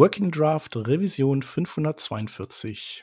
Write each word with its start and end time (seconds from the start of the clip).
Working 0.00 0.30
Draft 0.30 0.76
Revision 0.76 1.42
542. 1.42 3.02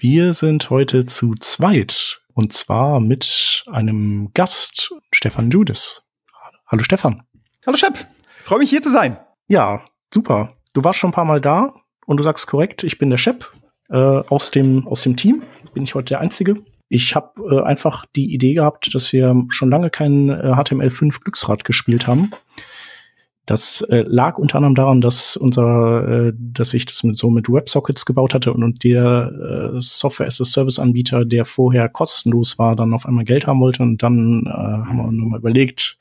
Wir 0.00 0.32
sind 0.32 0.70
heute 0.70 1.06
zu 1.06 1.34
zweit 1.40 2.20
und 2.32 2.52
zwar 2.52 3.00
mit 3.00 3.64
einem 3.66 4.30
Gast, 4.32 4.94
Stefan 5.10 5.50
Judas. 5.50 6.06
Hallo 6.68 6.84
Stefan. 6.84 7.22
Hallo 7.66 7.76
Shep. 7.76 8.06
Freue 8.44 8.60
mich 8.60 8.70
hier 8.70 8.80
zu 8.80 8.92
sein. 8.92 9.18
Ja, 9.48 9.84
super. 10.14 10.52
Du 10.72 10.84
warst 10.84 11.00
schon 11.00 11.10
ein 11.10 11.14
paar 11.14 11.24
Mal 11.24 11.40
da 11.40 11.74
und 12.06 12.18
du 12.18 12.22
sagst 12.22 12.46
korrekt, 12.46 12.84
ich 12.84 12.98
bin 12.98 13.10
der 13.10 13.16
Shep 13.16 13.50
äh, 13.90 13.96
aus 13.96 14.52
dem 14.52 14.86
aus 14.86 15.02
dem 15.02 15.16
Team. 15.16 15.42
Bin 15.74 15.82
ich 15.82 15.96
heute 15.96 16.10
der 16.10 16.20
Einzige. 16.20 16.62
Ich 16.88 17.16
habe 17.16 17.32
äh, 17.50 17.64
einfach 17.64 18.06
die 18.14 18.32
Idee 18.32 18.54
gehabt, 18.54 18.94
dass 18.94 19.12
wir 19.12 19.34
schon 19.48 19.68
lange 19.68 19.90
kein 19.90 20.28
äh, 20.28 20.52
HTML5 20.52 21.24
Glücksrad 21.24 21.64
gespielt 21.64 22.06
haben 22.06 22.30
das 23.48 23.80
äh, 23.80 24.04
lag 24.06 24.36
unter 24.36 24.56
anderem 24.56 24.74
daran, 24.74 25.00
dass 25.00 25.36
unser, 25.36 26.26
äh, 26.26 26.32
dass 26.36 26.74
ich 26.74 26.84
das 26.84 27.02
mit 27.02 27.16
so 27.16 27.30
mit 27.30 27.48
WebSockets 27.48 28.04
gebaut 28.04 28.34
hatte 28.34 28.52
und, 28.52 28.62
und 28.62 28.84
der 28.84 29.72
äh, 29.74 29.80
Software 29.80 30.26
as 30.26 30.38
a 30.40 30.44
Service 30.44 30.78
Anbieter, 30.78 31.24
der 31.24 31.46
vorher 31.46 31.88
kostenlos 31.88 32.58
war, 32.58 32.76
dann 32.76 32.92
auf 32.92 33.06
einmal 33.06 33.24
Geld 33.24 33.46
haben 33.46 33.60
wollte 33.60 33.82
und 33.82 34.02
dann 34.02 34.44
äh, 34.44 34.50
haben 34.50 34.96
wir 34.98 35.10
nochmal 35.10 35.38
überlegt, 35.38 35.96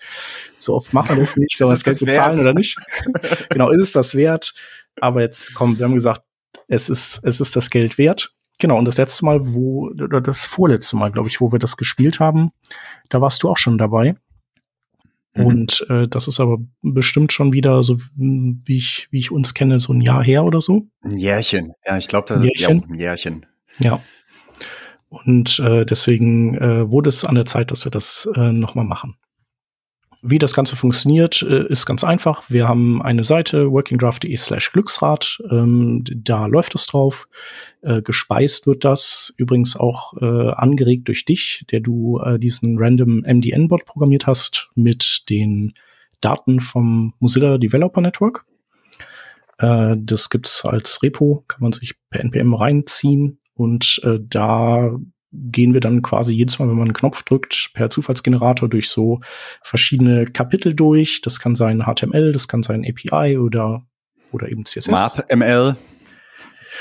so 0.57 0.75
oft 0.75 0.91
machen 0.93 1.15
wir 1.15 1.23
das 1.23 1.37
nicht, 1.37 1.57
soll 1.57 1.71
das 1.71 1.85
Geld 1.85 1.99
bezahlen 1.99 2.37
oder 2.37 2.53
nicht? 2.53 2.77
genau, 3.49 3.69
ist 3.69 3.81
es 3.81 3.91
das 3.93 4.15
wert? 4.15 4.53
Aber 4.99 5.21
jetzt 5.21 5.53
kommt, 5.53 5.79
wir 5.79 5.85
haben 5.85 5.93
gesagt, 5.93 6.23
es 6.67 6.89
ist, 6.89 7.21
es 7.23 7.39
ist 7.39 7.55
das 7.55 7.69
Geld 7.69 7.97
wert. 7.97 8.33
Genau, 8.59 8.77
und 8.77 8.85
das 8.85 8.97
letzte 8.97 9.23
Mal, 9.23 9.39
wo, 9.41 9.89
oder 9.91 10.19
das 10.19 10.45
vorletzte 10.45 10.97
Mal, 10.97 11.11
glaube 11.11 11.29
ich, 11.29 11.39
wo 11.39 11.53
wir 11.53 11.59
das 11.59 11.77
gespielt 11.77 12.19
haben, 12.19 12.51
da 13.07 13.21
warst 13.21 13.43
du 13.43 13.49
auch 13.49 13.57
schon 13.57 13.77
dabei. 13.77 14.15
Mhm. 15.37 15.45
Und 15.45 15.85
äh, 15.89 16.07
das 16.07 16.27
ist 16.27 16.39
aber 16.39 16.57
bestimmt 16.81 17.31
schon 17.31 17.53
wieder 17.53 17.83
so, 17.83 17.97
wie 18.15 18.75
ich, 18.75 19.07
wie 19.11 19.19
ich 19.19 19.31
uns 19.31 19.53
kenne, 19.53 19.79
so 19.79 19.93
ein 19.93 20.01
Jahr 20.01 20.23
her 20.23 20.45
oder 20.45 20.61
so. 20.61 20.87
Ein 21.01 21.17
Jährchen, 21.17 21.73
ja, 21.85 21.97
ich 21.97 22.07
glaube, 22.07 22.27
das 22.27 22.43
Jährchen. 22.43 22.79
Ja, 22.79 22.87
ein 22.87 22.99
Jährchen. 22.99 23.45
Ja. 23.79 24.01
Und 25.09 25.59
äh, 25.59 25.85
deswegen 25.85 26.55
äh, 26.55 26.89
wurde 26.89 27.09
es 27.09 27.23
an 27.23 27.35
der 27.35 27.45
Zeit, 27.45 27.71
dass 27.71 27.85
wir 27.85 27.91
das 27.91 28.29
äh, 28.35 28.51
nochmal 28.51 28.85
machen. 28.85 29.15
Wie 30.21 30.39
das 30.39 30.53
Ganze 30.53 30.75
funktioniert, 30.75 31.41
äh, 31.43 31.67
ist 31.67 31.85
ganz 31.85 32.03
einfach. 32.03 32.49
Wir 32.49 32.67
haben 32.67 33.01
eine 33.01 33.23
Seite 33.23 33.71
workingdraft.de 33.71 34.35
slash 34.35 34.71
Glücksrad. 34.71 35.39
Ähm, 35.49 36.03
da 36.05 36.47
läuft 36.47 36.73
es 36.75 36.87
drauf. 36.87 37.27
Äh, 37.81 38.01
gespeist 38.01 38.65
wird 38.65 38.83
das 38.83 39.33
übrigens 39.37 39.77
auch 39.77 40.13
äh, 40.19 40.49
angeregt 40.51 41.07
durch 41.07 41.25
dich, 41.25 41.65
der 41.71 41.81
du 41.81 42.19
diesen 42.39 42.77
random 42.79 43.19
MDN-Bot 43.19 43.85
programmiert 43.85 44.27
hast 44.27 44.69
mit 44.75 45.29
den 45.29 45.73
Daten 46.21 46.59
vom 46.59 47.13
Mozilla 47.19 47.57
Developer 47.57 48.01
Network. 48.01 48.45
Das 49.59 50.29
gibt's 50.29 50.65
als 50.65 51.01
Repo, 51.01 51.43
kann 51.47 51.61
man 51.61 51.71
sich 51.71 51.95
per 52.09 52.21
NPM 52.21 52.53
reinziehen 52.53 53.39
und 53.55 54.01
da 54.03 54.97
gehen 55.37 55.73
wir 55.73 55.81
dann 55.81 56.01
quasi 56.01 56.33
jedes 56.33 56.59
Mal, 56.59 56.67
wenn 56.67 56.75
man 56.75 56.87
einen 56.87 56.93
Knopf 56.93 57.23
drückt, 57.23 57.71
per 57.73 57.89
Zufallsgenerator 57.89 58.69
durch 58.69 58.89
so 58.89 59.21
verschiedene 59.61 60.25
Kapitel 60.25 60.73
durch. 60.73 61.21
Das 61.21 61.39
kann 61.39 61.55
sein 61.55 61.83
HTML, 61.83 62.31
das 62.31 62.47
kann 62.47 62.63
sein 62.63 62.85
API 62.85 63.37
oder, 63.37 63.85
oder 64.31 64.49
eben 64.49 64.65
CSS. 64.65 64.89
MathML. 64.89 65.75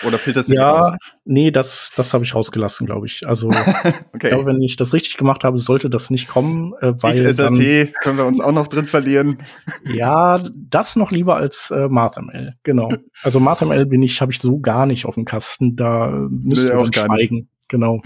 Oder 0.04 0.18
fehlt 0.18 0.36
das 0.36 0.48
Ja, 0.48 0.78
raus? 0.78 0.92
nee, 1.24 1.50
das, 1.50 1.92
das 1.96 2.12
habe 2.12 2.24
ich 2.24 2.34
rausgelassen, 2.34 2.86
glaube 2.86 3.06
ich. 3.06 3.26
Also, 3.26 3.48
okay. 4.12 4.28
glaube, 4.28 4.46
wenn 4.46 4.60
ich 4.60 4.76
das 4.76 4.92
richtig 4.92 5.16
gemacht 5.16 5.44
habe, 5.44 5.58
sollte 5.58 5.88
das 5.88 6.10
nicht 6.10 6.28
kommen, 6.28 6.74
äh, 6.80 6.92
weil. 7.02 7.34
Dann, 7.34 7.54
können 8.02 8.18
wir 8.18 8.26
uns 8.26 8.40
auch 8.40 8.52
noch 8.52 8.66
drin 8.66 8.86
verlieren. 8.86 9.38
Ja, 9.94 10.42
das 10.54 10.96
noch 10.96 11.10
lieber 11.10 11.36
als 11.36 11.70
äh, 11.70 11.88
MathML, 11.88 12.54
genau. 12.62 12.88
Also 13.22 13.40
MathML 13.40 13.86
bin 13.86 14.02
ich, 14.02 14.20
habe 14.20 14.32
ich 14.32 14.40
so 14.40 14.58
gar 14.58 14.84
nicht 14.84 15.06
auf 15.06 15.14
dem 15.14 15.24
Kasten, 15.24 15.76
da 15.76 16.26
müsste 16.28 16.68
nee, 16.68 16.74
man 16.74 16.92
schweigen. 16.92 17.36
Nicht. 17.36 17.55
Genau. 17.68 18.00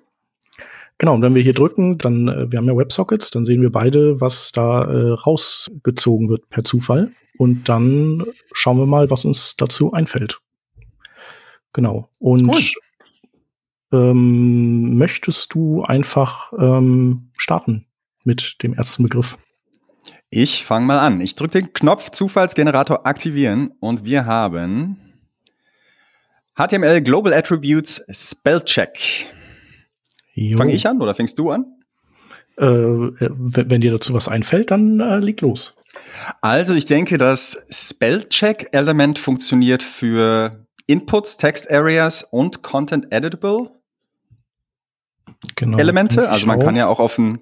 genau, 0.98 1.14
und 1.14 1.22
wenn 1.22 1.34
wir 1.34 1.42
hier 1.42 1.54
drücken, 1.54 1.98
dann, 1.98 2.28
äh, 2.28 2.52
wir 2.52 2.58
haben 2.58 2.66
ja 2.66 2.76
WebSockets, 2.76 3.30
dann 3.30 3.44
sehen 3.44 3.62
wir 3.62 3.70
beide, 3.70 4.20
was 4.20 4.52
da 4.52 4.84
äh, 4.84 5.12
rausgezogen 5.12 6.28
wird 6.28 6.48
per 6.48 6.64
Zufall. 6.64 7.12
Und 7.38 7.68
dann 7.68 8.26
schauen 8.52 8.78
wir 8.78 8.86
mal, 8.86 9.10
was 9.10 9.24
uns 9.24 9.56
dazu 9.56 9.92
einfällt. 9.92 10.40
Genau. 11.72 12.10
Und 12.18 12.76
cool. 13.92 13.98
ähm, 13.98 14.96
möchtest 14.96 15.54
du 15.54 15.82
einfach 15.82 16.52
ähm, 16.58 17.30
starten 17.36 17.86
mit 18.24 18.62
dem 18.62 18.74
ersten 18.74 19.04
Begriff? 19.04 19.38
Ich 20.28 20.64
fange 20.64 20.86
mal 20.86 20.98
an. 20.98 21.20
Ich 21.20 21.34
drücke 21.34 21.60
den 21.60 21.72
Knopf 21.72 22.10
Zufallsgenerator 22.10 23.06
aktivieren 23.06 23.72
und 23.80 24.04
wir 24.04 24.26
haben 24.26 25.09
HTML 26.56 27.00
Global 27.02 27.32
Attributes 27.32 28.04
Spellcheck. 28.10 29.26
Fange 30.56 30.72
ich 30.72 30.86
an 30.86 31.00
oder 31.00 31.14
fängst 31.14 31.38
du 31.38 31.50
an? 31.50 31.66
Äh, 32.56 32.64
wenn 32.64 33.80
dir 33.80 33.92
dazu 33.92 34.12
was 34.14 34.28
einfällt, 34.28 34.70
dann 34.70 35.00
äh, 35.00 35.18
leg 35.18 35.40
los. 35.40 35.76
Also 36.40 36.74
ich 36.74 36.86
denke, 36.86 37.18
das 37.18 37.64
Spellcheck-Element 37.70 39.18
funktioniert 39.18 39.82
für 39.82 40.66
Inputs, 40.86 41.36
Text 41.36 41.70
Areas 41.70 42.22
und 42.22 42.62
Content 42.62 43.12
Editable 43.12 43.70
genau, 45.56 45.78
Elemente. 45.78 46.28
Also 46.28 46.46
man 46.46 46.58
kann 46.58 46.76
ja 46.76 46.86
auch 46.86 47.00
auf 47.00 47.18
ein, 47.18 47.38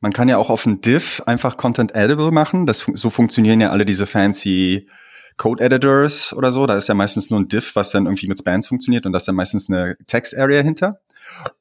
man 0.00 0.12
kann 0.12 0.28
ja 0.28 0.38
auch 0.38 0.50
auf 0.50 0.66
ein 0.66 0.80
Div 0.80 1.22
einfach 1.26 1.56
Content 1.56 1.94
Editable 1.94 2.32
machen. 2.32 2.66
Das, 2.66 2.86
so 2.92 3.10
funktionieren 3.10 3.60
ja 3.60 3.70
alle 3.70 3.84
diese 3.84 4.06
fancy 4.06 4.88
Code 5.36 5.64
Editors 5.64 6.32
oder 6.32 6.50
so. 6.50 6.66
Da 6.66 6.76
ist 6.76 6.88
ja 6.88 6.94
meistens 6.94 7.30
nur 7.30 7.40
ein 7.40 7.48
Div, 7.48 7.76
was 7.76 7.90
dann 7.90 8.06
irgendwie 8.06 8.28
mit 8.28 8.38
Spans 8.38 8.68
funktioniert 8.68 9.06
und 9.06 9.12
da 9.12 9.18
ist 9.18 9.28
dann 9.28 9.34
meistens 9.34 9.68
eine 9.68 9.96
Text 10.06 10.36
Area 10.36 10.62
hinter. 10.62 11.00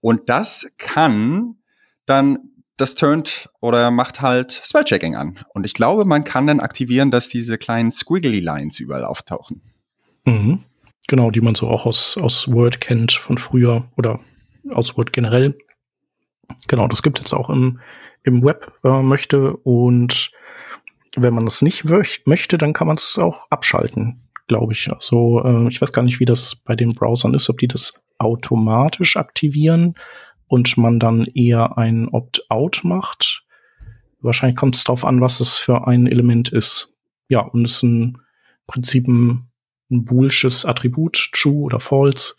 Und 0.01 0.29
das 0.29 0.71
kann 0.77 1.55
dann 2.05 2.39
das 2.77 2.95
turnt 2.95 3.49
oder 3.61 3.89
macht 3.91 4.21
halt 4.21 4.61
Spellchecking 4.63 5.15
an. 5.15 5.39
Und 5.53 5.65
ich 5.65 5.73
glaube, 5.73 6.05
man 6.05 6.23
kann 6.23 6.47
dann 6.47 6.59
aktivieren, 6.59 7.09
dass 7.09 7.29
diese 7.29 7.57
kleinen 7.57 7.91
Squiggly 7.91 8.39
Lines 8.39 8.79
überall 8.79 9.05
auftauchen. 9.05 9.61
Mhm. 10.25 10.63
Genau, 11.07 11.31
die 11.31 11.41
man 11.41 11.55
so 11.55 11.67
auch 11.67 11.85
aus, 11.85 12.17
aus 12.17 12.51
Word 12.51 12.81
kennt 12.81 13.13
von 13.13 13.37
früher 13.37 13.87
oder 13.95 14.19
aus 14.71 14.97
Word 14.97 15.13
generell. 15.13 15.57
Genau, 16.67 16.87
das 16.87 17.03
gibt 17.03 17.19
jetzt 17.19 17.33
auch 17.33 17.49
im, 17.49 17.79
im 18.23 18.43
Web, 18.43 18.73
wenn 18.81 18.91
man 18.91 19.05
möchte. 19.05 19.55
Und 19.55 20.31
wenn 21.15 21.33
man 21.33 21.45
das 21.45 21.61
nicht 21.61 21.85
möchte, 21.85 22.57
dann 22.57 22.73
kann 22.73 22.87
man 22.87 22.97
es 22.97 23.17
auch 23.17 23.47
abschalten, 23.49 24.17
glaube 24.47 24.73
ich. 24.73 24.91
Also 24.91 25.41
äh, 25.43 25.67
ich 25.67 25.81
weiß 25.81 25.93
gar 25.93 26.03
nicht, 26.03 26.19
wie 26.19 26.25
das 26.25 26.55
bei 26.55 26.75
den 26.75 26.93
Browsern 26.93 27.33
ist, 27.33 27.49
ob 27.49 27.57
die 27.59 27.67
das 27.67 28.03
automatisch 28.17 29.17
aktivieren 29.17 29.95
und 30.47 30.77
man 30.77 30.99
dann 30.99 31.25
eher 31.25 31.77
ein 31.77 32.07
Opt-out 32.07 32.81
macht. 32.83 33.45
Wahrscheinlich 34.19 34.55
kommt 34.55 34.75
es 34.75 34.83
darauf 34.83 35.05
an, 35.05 35.21
was 35.21 35.39
es 35.39 35.57
für 35.57 35.87
ein 35.87 36.07
Element 36.07 36.49
ist. 36.49 36.97
Ja, 37.27 37.41
und 37.41 37.65
es 37.65 37.77
ist 37.77 37.83
ein 37.83 38.17
Prinzip 38.67 39.07
ein, 39.07 39.49
ein 39.91 40.05
boolsches 40.05 40.65
Attribut, 40.65 41.29
true 41.33 41.63
oder 41.63 41.79
false. 41.79 42.35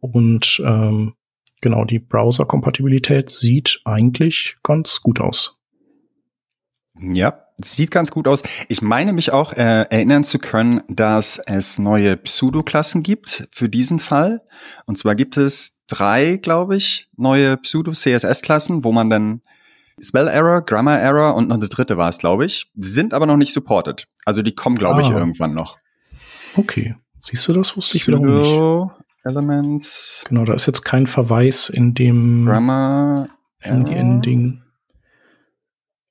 Und 0.00 0.60
ähm, 0.64 1.14
genau, 1.60 1.84
die 1.84 1.98
Browser-Kompatibilität 1.98 3.30
sieht 3.30 3.80
eigentlich 3.84 4.56
ganz 4.62 5.00
gut 5.00 5.20
aus. 5.20 5.58
Ja, 7.00 7.47
sieht 7.62 7.90
ganz 7.90 8.10
gut 8.10 8.28
aus. 8.28 8.42
Ich 8.68 8.82
meine 8.82 9.12
mich 9.12 9.32
auch 9.32 9.52
äh, 9.52 9.82
erinnern 9.90 10.24
zu 10.24 10.38
können, 10.38 10.82
dass 10.88 11.38
es 11.38 11.78
neue 11.78 12.16
Pseudo-Klassen 12.16 13.02
gibt 13.02 13.48
für 13.50 13.68
diesen 13.68 13.98
Fall. 13.98 14.42
Und 14.86 14.98
zwar 14.98 15.14
gibt 15.14 15.36
es 15.36 15.78
drei, 15.88 16.36
glaube 16.36 16.76
ich, 16.76 17.08
neue 17.16 17.56
Pseudo-CSS-Klassen, 17.56 18.84
wo 18.84 18.92
man 18.92 19.10
dann 19.10 19.40
Spell 20.00 20.28
Error, 20.28 20.62
Grammar 20.62 21.00
Error 21.00 21.34
und 21.34 21.48
noch 21.48 21.56
eine 21.56 21.68
dritte 21.68 21.96
war 21.96 22.08
es, 22.08 22.18
glaube 22.18 22.44
ich. 22.44 22.70
Die 22.74 22.88
sind 22.88 23.12
aber 23.12 23.26
noch 23.26 23.36
nicht 23.36 23.52
supported. 23.52 24.06
Also 24.24 24.42
die 24.42 24.54
kommen, 24.54 24.76
glaube 24.76 25.02
ah. 25.02 25.06
ich, 25.06 25.10
irgendwann 25.10 25.54
noch. 25.54 25.78
Okay. 26.54 26.94
Siehst 27.20 27.48
du, 27.48 27.52
das 27.52 27.76
wusste 27.76 27.96
ich 27.96 28.06
wiederum 28.06 28.38
nicht. 28.38 28.94
Elements. 29.24 30.24
Genau, 30.28 30.44
da 30.44 30.54
ist 30.54 30.66
jetzt 30.66 30.84
kein 30.84 31.06
Verweis 31.06 31.68
in 31.68 31.94
dem 31.94 32.46
Grammar 32.46 33.28
Ending. 33.60 34.62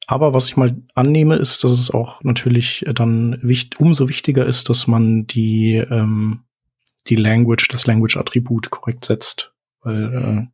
Aber 0.07 0.33
was 0.33 0.47
ich 0.47 0.55
mal 0.55 0.75
annehme, 0.95 1.35
ist, 1.35 1.65
dass 1.65 1.71
es 1.71 1.91
auch 1.91 2.23
natürlich 2.23 2.85
dann 2.95 3.37
wichtig, 3.41 3.79
umso 3.79 4.07
wichtiger 4.07 4.45
ist, 4.45 4.69
dass 4.69 4.87
man 4.87 5.27
die, 5.27 5.75
ähm, 5.75 6.45
die 7.07 7.17
Language, 7.17 7.67
das 7.67 7.85
Language-Attribut 7.85 8.69
korrekt 8.69 9.03
setzt. 9.03 9.53
Weil 9.81 10.03
äh, 10.03 10.47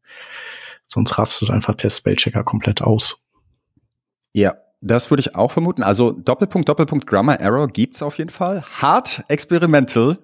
sonst 0.88 1.17
rastet 1.19 1.51
einfach 1.51 1.75
der 1.75 1.91
Spellchecker 1.91 2.44
komplett 2.44 2.81
aus. 2.81 3.25
Ja, 4.33 4.55
das 4.81 5.11
würde 5.11 5.21
ich 5.21 5.35
auch 5.35 5.51
vermuten. 5.51 5.83
Also 5.83 6.11
Doppelpunkt, 6.11 6.67
Doppelpunkt, 6.67 7.05
Grammar 7.05 7.39
Error 7.39 7.67
gibt's 7.67 8.01
auf 8.01 8.17
jeden 8.17 8.31
Fall. 8.31 8.63
Hard 8.81 9.23
Experimental, 9.27 10.17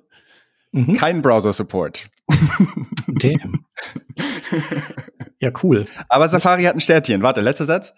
mhm. 0.72 0.94
kein 0.94 1.22
Browser-Support. 1.22 2.10
Damn. 3.08 3.66
ja, 5.40 5.52
cool. 5.64 5.86
Aber 6.10 6.28
Safari 6.28 6.64
hat 6.64 6.76
ein 6.76 6.82
Sternchen. 6.82 7.22
Warte, 7.22 7.42
letzter 7.42 7.66
Satz. 7.66 7.94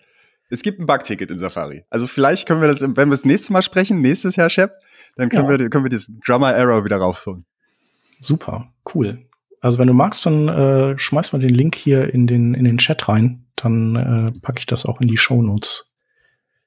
Es 0.51 0.63
gibt 0.63 0.79
ein 0.79 0.85
Bugticket 0.85 1.31
in 1.31 1.39
Safari. 1.39 1.85
Also 1.89 2.07
vielleicht 2.07 2.45
können 2.47 2.59
wir 2.59 2.67
das, 2.67 2.81
wenn 2.81 2.95
wir 2.95 3.05
das 3.05 3.25
nächste 3.25 3.53
Mal 3.53 3.61
sprechen, 3.61 4.01
nächstes 4.01 4.35
Jahr, 4.35 4.49
Shep, 4.49 4.75
dann 5.15 5.29
können 5.29 5.49
ja. 5.49 5.59
wir, 5.59 5.69
können 5.69 5.85
wir 5.85 5.89
dieses 5.89 6.11
Grammar 6.25 6.53
Error 6.53 6.83
wieder 6.83 6.97
raufholen. 6.97 7.45
Super, 8.19 8.71
cool. 8.93 9.25
Also 9.61 9.77
wenn 9.77 9.87
du 9.87 9.93
magst, 9.93 10.25
dann 10.25 10.49
äh, 10.49 10.97
schmeiß 10.97 11.31
mal 11.31 11.39
den 11.39 11.53
Link 11.53 11.75
hier 11.75 12.13
in 12.13 12.27
den, 12.27 12.53
in 12.53 12.65
den 12.65 12.77
Chat 12.79 13.07
rein. 13.07 13.45
Dann 13.55 13.95
äh, 13.95 14.39
packe 14.41 14.59
ich 14.59 14.65
das 14.65 14.85
auch 14.85 14.99
in 14.99 15.07
die 15.07 15.17
Show 15.17 15.41
Notes. 15.41 15.93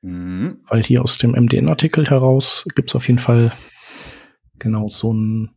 Mhm. 0.01 0.59
Weil 0.69 0.83
hier 0.83 1.03
aus 1.03 1.19
dem 1.19 1.33
MDN-Artikel 1.33 2.09
heraus 2.09 2.67
gibt's 2.75 2.95
auf 2.95 3.07
jeden 3.07 3.19
Fall 3.19 3.53
genau 4.59 4.89
so 4.89 5.13
ein. 5.13 5.51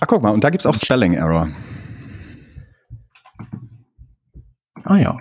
Ach, 0.00 0.06
guck 0.06 0.22
mal, 0.22 0.30
und 0.30 0.42
da 0.42 0.50
gibt's 0.50 0.66
auch 0.66 0.74
Spelling 0.74 1.14
Error. 1.14 1.50
Ah 4.84 4.96
ja. 4.96 5.18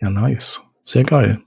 Ja, 0.00 0.10
nice. 0.10 0.65
Sehr 0.86 1.02
geil. 1.02 1.40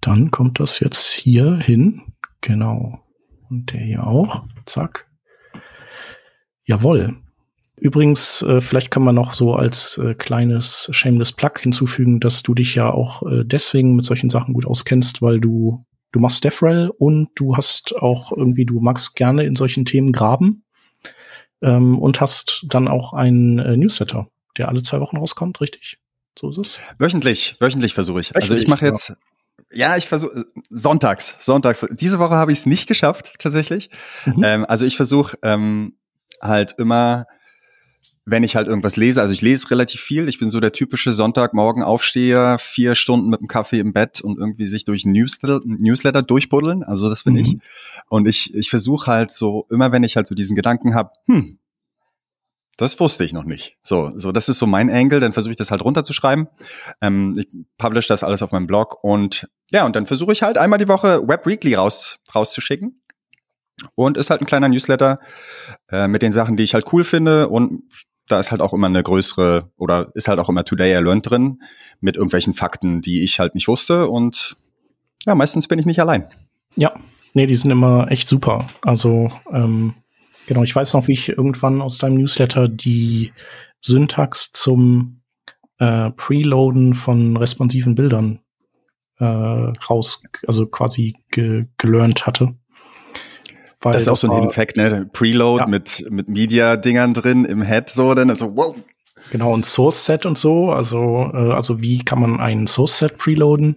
Dann 0.00 0.30
kommt 0.30 0.60
das 0.60 0.80
jetzt 0.80 1.12
hier 1.12 1.56
hin. 1.56 2.02
Genau. 2.42 3.00
Und 3.48 3.72
der 3.72 3.80
hier 3.80 4.06
auch. 4.06 4.44
Zack. 4.66 5.10
Jawoll. 6.64 7.16
Übrigens, 7.76 8.42
äh, 8.42 8.60
vielleicht 8.60 8.90
kann 8.90 9.02
man 9.02 9.14
noch 9.14 9.32
so 9.32 9.54
als 9.54 9.96
äh, 9.96 10.14
kleines 10.14 10.90
Shameless 10.92 11.32
Plug 11.32 11.58
hinzufügen, 11.58 12.20
dass 12.20 12.42
du 12.42 12.54
dich 12.54 12.74
ja 12.74 12.90
auch 12.90 13.22
äh, 13.22 13.44
deswegen 13.44 13.96
mit 13.96 14.04
solchen 14.04 14.28
Sachen 14.28 14.52
gut 14.52 14.66
auskennst, 14.66 15.22
weil 15.22 15.40
du 15.40 15.86
du 16.12 16.20
machst 16.20 16.44
DevRel 16.44 16.90
und 16.90 17.30
du 17.36 17.56
hast 17.56 17.96
auch 17.96 18.32
irgendwie, 18.36 18.66
du 18.66 18.80
magst 18.80 19.16
gerne 19.16 19.44
in 19.44 19.56
solchen 19.56 19.86
Themen 19.86 20.12
graben 20.12 20.64
ähm, 21.62 21.98
und 21.98 22.20
hast 22.20 22.66
dann 22.68 22.88
auch 22.88 23.14
ein 23.14 23.58
äh, 23.58 23.76
Newsletter, 23.76 24.28
der 24.58 24.68
alle 24.68 24.82
zwei 24.82 25.00
Wochen 25.00 25.16
rauskommt, 25.16 25.60
richtig? 25.60 25.98
So 26.40 26.48
ist 26.48 26.56
es. 26.56 26.80
Wöchentlich, 26.98 27.56
wöchentlich 27.60 27.92
versuche 27.92 28.20
ich. 28.20 28.30
Wöchentlich, 28.30 28.50
also 28.50 28.62
ich 28.62 28.66
mache 28.66 28.86
jetzt, 28.86 29.12
ja, 29.70 29.98
ich 29.98 30.08
versuche 30.08 30.46
sonntags, 30.70 31.36
sonntags. 31.38 31.86
Diese 31.90 32.18
Woche 32.18 32.36
habe 32.36 32.50
ich 32.50 32.60
es 32.60 32.66
nicht 32.66 32.86
geschafft 32.86 33.34
tatsächlich. 33.38 33.90
Mhm. 34.24 34.42
Ähm, 34.42 34.64
also 34.66 34.86
ich 34.86 34.96
versuche 34.96 35.36
ähm, 35.42 35.98
halt 36.40 36.76
immer, 36.78 37.26
wenn 38.24 38.42
ich 38.42 38.56
halt 38.56 38.68
irgendwas 38.68 38.96
lese. 38.96 39.20
Also 39.20 39.34
ich 39.34 39.42
lese 39.42 39.70
relativ 39.70 40.00
viel. 40.00 40.30
Ich 40.30 40.38
bin 40.38 40.48
so 40.48 40.60
der 40.60 40.72
typische 40.72 41.12
Sonntagmorgen 41.12 41.82
Aufsteher, 41.82 42.56
vier 42.58 42.94
Stunden 42.94 43.28
mit 43.28 43.40
dem 43.40 43.46
Kaffee 43.46 43.78
im 43.78 43.92
Bett 43.92 44.22
und 44.22 44.38
irgendwie 44.38 44.66
sich 44.66 44.84
durch 44.84 45.04
Newsletter, 45.04 45.60
Newsletter 45.66 46.22
durchbuddeln. 46.22 46.84
Also 46.84 47.10
das 47.10 47.24
bin 47.24 47.34
mhm. 47.34 47.40
ich. 47.40 47.56
Und 48.08 48.26
ich, 48.26 48.54
ich 48.54 48.70
versuche 48.70 49.10
halt 49.10 49.30
so, 49.30 49.66
immer 49.68 49.92
wenn 49.92 50.04
ich 50.04 50.16
halt 50.16 50.26
so 50.26 50.34
diesen 50.34 50.56
Gedanken 50.56 50.94
habe, 50.94 51.10
hm, 51.26 51.58
das 52.80 52.98
wusste 52.98 53.24
ich 53.24 53.32
noch 53.32 53.44
nicht. 53.44 53.76
So, 53.82 54.12
so 54.16 54.32
das 54.32 54.48
ist 54.48 54.58
so 54.58 54.66
mein 54.66 54.90
Angle. 54.90 55.20
Dann 55.20 55.32
versuche 55.32 55.52
ich 55.52 55.56
das 55.56 55.70
halt 55.70 55.84
runterzuschreiben. 55.84 56.48
Ähm, 57.00 57.34
ich 57.38 57.48
publish 57.78 58.06
das 58.06 58.24
alles 58.24 58.42
auf 58.42 58.52
meinem 58.52 58.66
Blog 58.66 59.02
und 59.02 59.48
ja, 59.70 59.86
und 59.86 59.94
dann 59.96 60.06
versuche 60.06 60.32
ich 60.32 60.42
halt 60.42 60.58
einmal 60.58 60.78
die 60.78 60.88
Woche 60.88 61.26
Web 61.28 61.46
Weekly 61.46 61.74
raus 61.74 62.18
rauszuschicken. 62.34 63.00
Und 63.94 64.18
ist 64.18 64.28
halt 64.28 64.42
ein 64.42 64.46
kleiner 64.46 64.68
Newsletter 64.68 65.20
äh, 65.90 66.06
mit 66.06 66.20
den 66.20 66.32
Sachen, 66.32 66.56
die 66.56 66.64
ich 66.64 66.74
halt 66.74 66.92
cool 66.92 67.02
finde. 67.02 67.48
Und 67.48 67.84
da 68.28 68.38
ist 68.38 68.50
halt 68.50 68.60
auch 68.60 68.74
immer 68.74 68.86
eine 68.86 69.02
größere 69.02 69.70
oder 69.76 70.10
ist 70.14 70.28
halt 70.28 70.38
auch 70.38 70.48
immer 70.48 70.64
Today 70.64 70.98
I 70.98 71.02
Learned 71.02 71.30
drin 71.30 71.62
mit 72.00 72.16
irgendwelchen 72.16 72.52
Fakten, 72.52 73.00
die 73.00 73.22
ich 73.22 73.40
halt 73.40 73.54
nicht 73.54 73.68
wusste. 73.68 74.08
Und 74.08 74.56
ja, 75.26 75.34
meistens 75.34 75.66
bin 75.66 75.78
ich 75.78 75.86
nicht 75.86 76.00
allein. 76.00 76.28
Ja, 76.76 76.94
nee, 77.34 77.46
die 77.46 77.56
sind 77.56 77.70
immer 77.70 78.10
echt 78.10 78.28
super. 78.28 78.66
Also 78.82 79.30
ähm, 79.52 79.94
Genau, 80.50 80.64
ich 80.64 80.74
weiß 80.74 80.94
noch, 80.94 81.06
wie 81.06 81.12
ich 81.12 81.28
irgendwann 81.28 81.80
aus 81.80 81.98
deinem 81.98 82.16
Newsletter 82.16 82.66
die 82.66 83.32
Syntax 83.80 84.50
zum 84.50 85.22
äh, 85.78 86.10
Preloaden 86.10 86.94
von 86.94 87.36
responsiven 87.36 87.94
Bildern 87.94 88.40
äh, 89.20 89.24
raus, 89.24 90.24
also 90.48 90.66
quasi 90.66 91.14
ge 91.30 91.66
gelernt 91.78 92.26
hatte. 92.26 92.56
Weil 93.80 93.92
das 93.92 94.02
ist 94.02 94.08
auch 94.08 94.16
so 94.16 94.26
ein 94.26 94.34
Hidden 94.34 94.50
Fact, 94.50 94.76
ne? 94.76 95.08
Preload 95.12 95.60
ja. 95.60 95.66
mit, 95.68 96.04
mit 96.10 96.28
Media-Dingern 96.28 97.14
drin 97.14 97.44
im 97.44 97.62
Head, 97.62 97.88
so, 97.88 98.12
dann 98.14 98.28
also, 98.28 98.56
wow. 98.56 98.74
Genau, 99.30 99.54
und 99.54 99.64
Source 99.64 100.04
Set 100.04 100.26
und 100.26 100.36
so, 100.36 100.72
also, 100.72 101.30
äh, 101.32 101.52
also 101.52 101.80
wie 101.80 102.04
kann 102.04 102.20
man 102.20 102.40
ein 102.40 102.66
Source 102.66 102.98
Set 102.98 103.18
preloaden? 103.18 103.76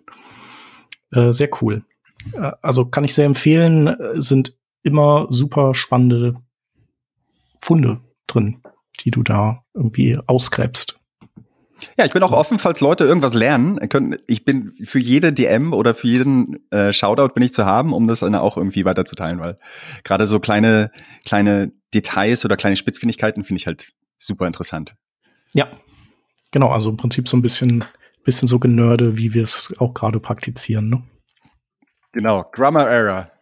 Äh, 1.11 1.33
sehr 1.33 1.49
cool. 1.61 1.85
Äh, 2.33 2.49
also 2.63 2.85
kann 2.85 3.03
ich 3.03 3.13
sehr 3.13 3.25
empfehlen, 3.25 3.85
äh, 3.85 4.19
sind 4.19 4.57
immer 4.81 5.27
super 5.29 5.75
spannende 5.75 6.41
Funde 7.63 8.01
drin, 8.27 8.61
die 8.99 9.11
du 9.11 9.23
da 9.23 9.63
irgendwie 9.73 10.19
ausgräbst. 10.27 10.99
Ja, 11.97 12.05
ich 12.05 12.11
bin 12.11 12.23
auch 12.23 12.31
offen, 12.31 12.59
falls 12.59 12.81
Leute 12.81 13.03
irgendwas 13.03 13.33
lernen. 13.33 13.79
Ich 14.27 14.45
bin 14.45 14.73
für 14.83 14.99
jede 14.99 15.33
DM 15.33 15.73
oder 15.73 15.93
für 15.93 16.07
jeden 16.07 16.69
äh, 16.71 16.93
Shoutout 16.93 17.33
bin 17.33 17.43
ich 17.43 17.53
zu 17.53 17.65
haben, 17.65 17.93
um 17.93 18.07
das 18.07 18.19
dann 18.19 18.35
auch 18.35 18.57
irgendwie 18.57 18.85
weiterzuteilen, 18.85 19.39
weil 19.39 19.57
gerade 20.03 20.27
so 20.27 20.39
kleine, 20.39 20.91
kleine 21.25 21.71
Details 21.93 22.45
oder 22.45 22.57
kleine 22.57 22.75
Spitzfindigkeiten 22.75 23.43
finde 23.43 23.59
ich 23.59 23.67
halt 23.67 23.91
super 24.17 24.47
interessant. 24.47 24.95
Ja, 25.53 25.67
genau. 26.51 26.69
Also 26.69 26.89
im 26.89 26.97
Prinzip 26.97 27.27
so 27.27 27.37
ein 27.37 27.41
bisschen, 27.41 27.83
bisschen 28.23 28.47
so 28.47 28.59
genörde, 28.59 29.17
wie 29.17 29.33
wir 29.33 29.43
es 29.43 29.73
auch 29.79 29.93
gerade 29.93 30.19
praktizieren. 30.19 30.89
Ne? 30.89 31.03
Genau. 32.11 32.45
Grammar 32.51 32.89
Error. 32.89 33.32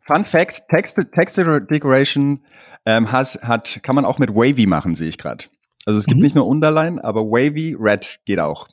Fun 0.00 0.24
Fact: 0.24 0.62
Text, 0.68 0.98
Text 1.14 1.36
Decoration 1.36 2.44
ähm, 2.86 3.12
has, 3.12 3.38
hat, 3.42 3.80
kann 3.82 3.94
man 3.94 4.04
auch 4.04 4.18
mit 4.18 4.34
Wavy 4.34 4.66
machen, 4.66 4.94
sehe 4.94 5.08
ich 5.08 5.18
gerade. 5.18 5.44
Also 5.86 5.98
es 5.98 6.06
gibt 6.06 6.18
mhm. 6.18 6.24
nicht 6.24 6.34
nur 6.34 6.46
Underline, 6.46 7.02
aber 7.02 7.22
Wavy 7.22 7.76
Red 7.78 8.20
geht 8.24 8.38
auch. 8.38 8.68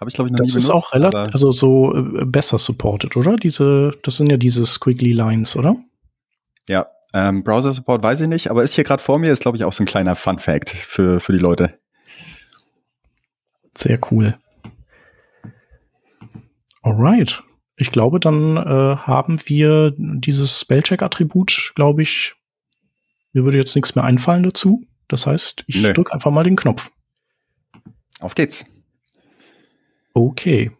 Habe 0.00 0.08
ich 0.08 0.14
glaube 0.14 0.28
ich 0.28 0.32
noch 0.32 0.38
das 0.38 0.48
nie 0.48 0.54
benutzt. 0.54 0.56
Das 0.56 0.62
ist 0.64 0.70
auch 0.70 0.92
relativ, 0.94 1.34
also 1.34 1.52
so 1.52 1.94
äh, 1.94 2.24
besser 2.24 2.58
supported, 2.58 3.16
oder? 3.16 3.36
Diese, 3.36 3.90
das 4.02 4.16
sind 4.16 4.30
ja 4.30 4.36
diese 4.36 4.64
squiggly 4.64 5.12
Lines, 5.12 5.56
oder? 5.56 5.76
Ja, 6.68 6.86
ähm, 7.12 7.42
Browser 7.42 7.72
Support 7.72 8.02
weiß 8.02 8.20
ich 8.22 8.28
nicht, 8.28 8.50
aber 8.50 8.62
ist 8.62 8.74
hier 8.74 8.84
gerade 8.84 9.02
vor 9.02 9.18
mir, 9.18 9.32
ist 9.32 9.42
glaube 9.42 9.56
ich 9.56 9.64
auch 9.64 9.72
so 9.72 9.82
ein 9.82 9.86
kleiner 9.86 10.16
Fun 10.16 10.38
Fact 10.38 10.70
für 10.70 11.20
für 11.20 11.32
die 11.32 11.38
Leute. 11.38 11.78
Sehr 13.76 13.98
cool. 14.10 14.38
Alright. 16.82 17.42
Ich 17.80 17.92
glaube, 17.92 18.20
dann 18.20 18.58
äh, 18.58 18.96
haben 18.96 19.40
wir 19.46 19.94
dieses 19.96 20.60
Spellcheck-Attribut, 20.60 21.72
glaube 21.74 22.02
ich, 22.02 22.34
mir 23.32 23.44
würde 23.44 23.56
jetzt 23.56 23.74
nichts 23.74 23.94
mehr 23.94 24.04
einfallen 24.04 24.42
dazu. 24.42 24.84
Das 25.08 25.26
heißt, 25.26 25.64
ich 25.66 25.80
nee. 25.80 25.94
drücke 25.94 26.12
einfach 26.12 26.30
mal 26.30 26.44
den 26.44 26.56
Knopf. 26.56 26.90
Auf 28.20 28.34
geht's. 28.34 28.66
Okay. 30.12 30.72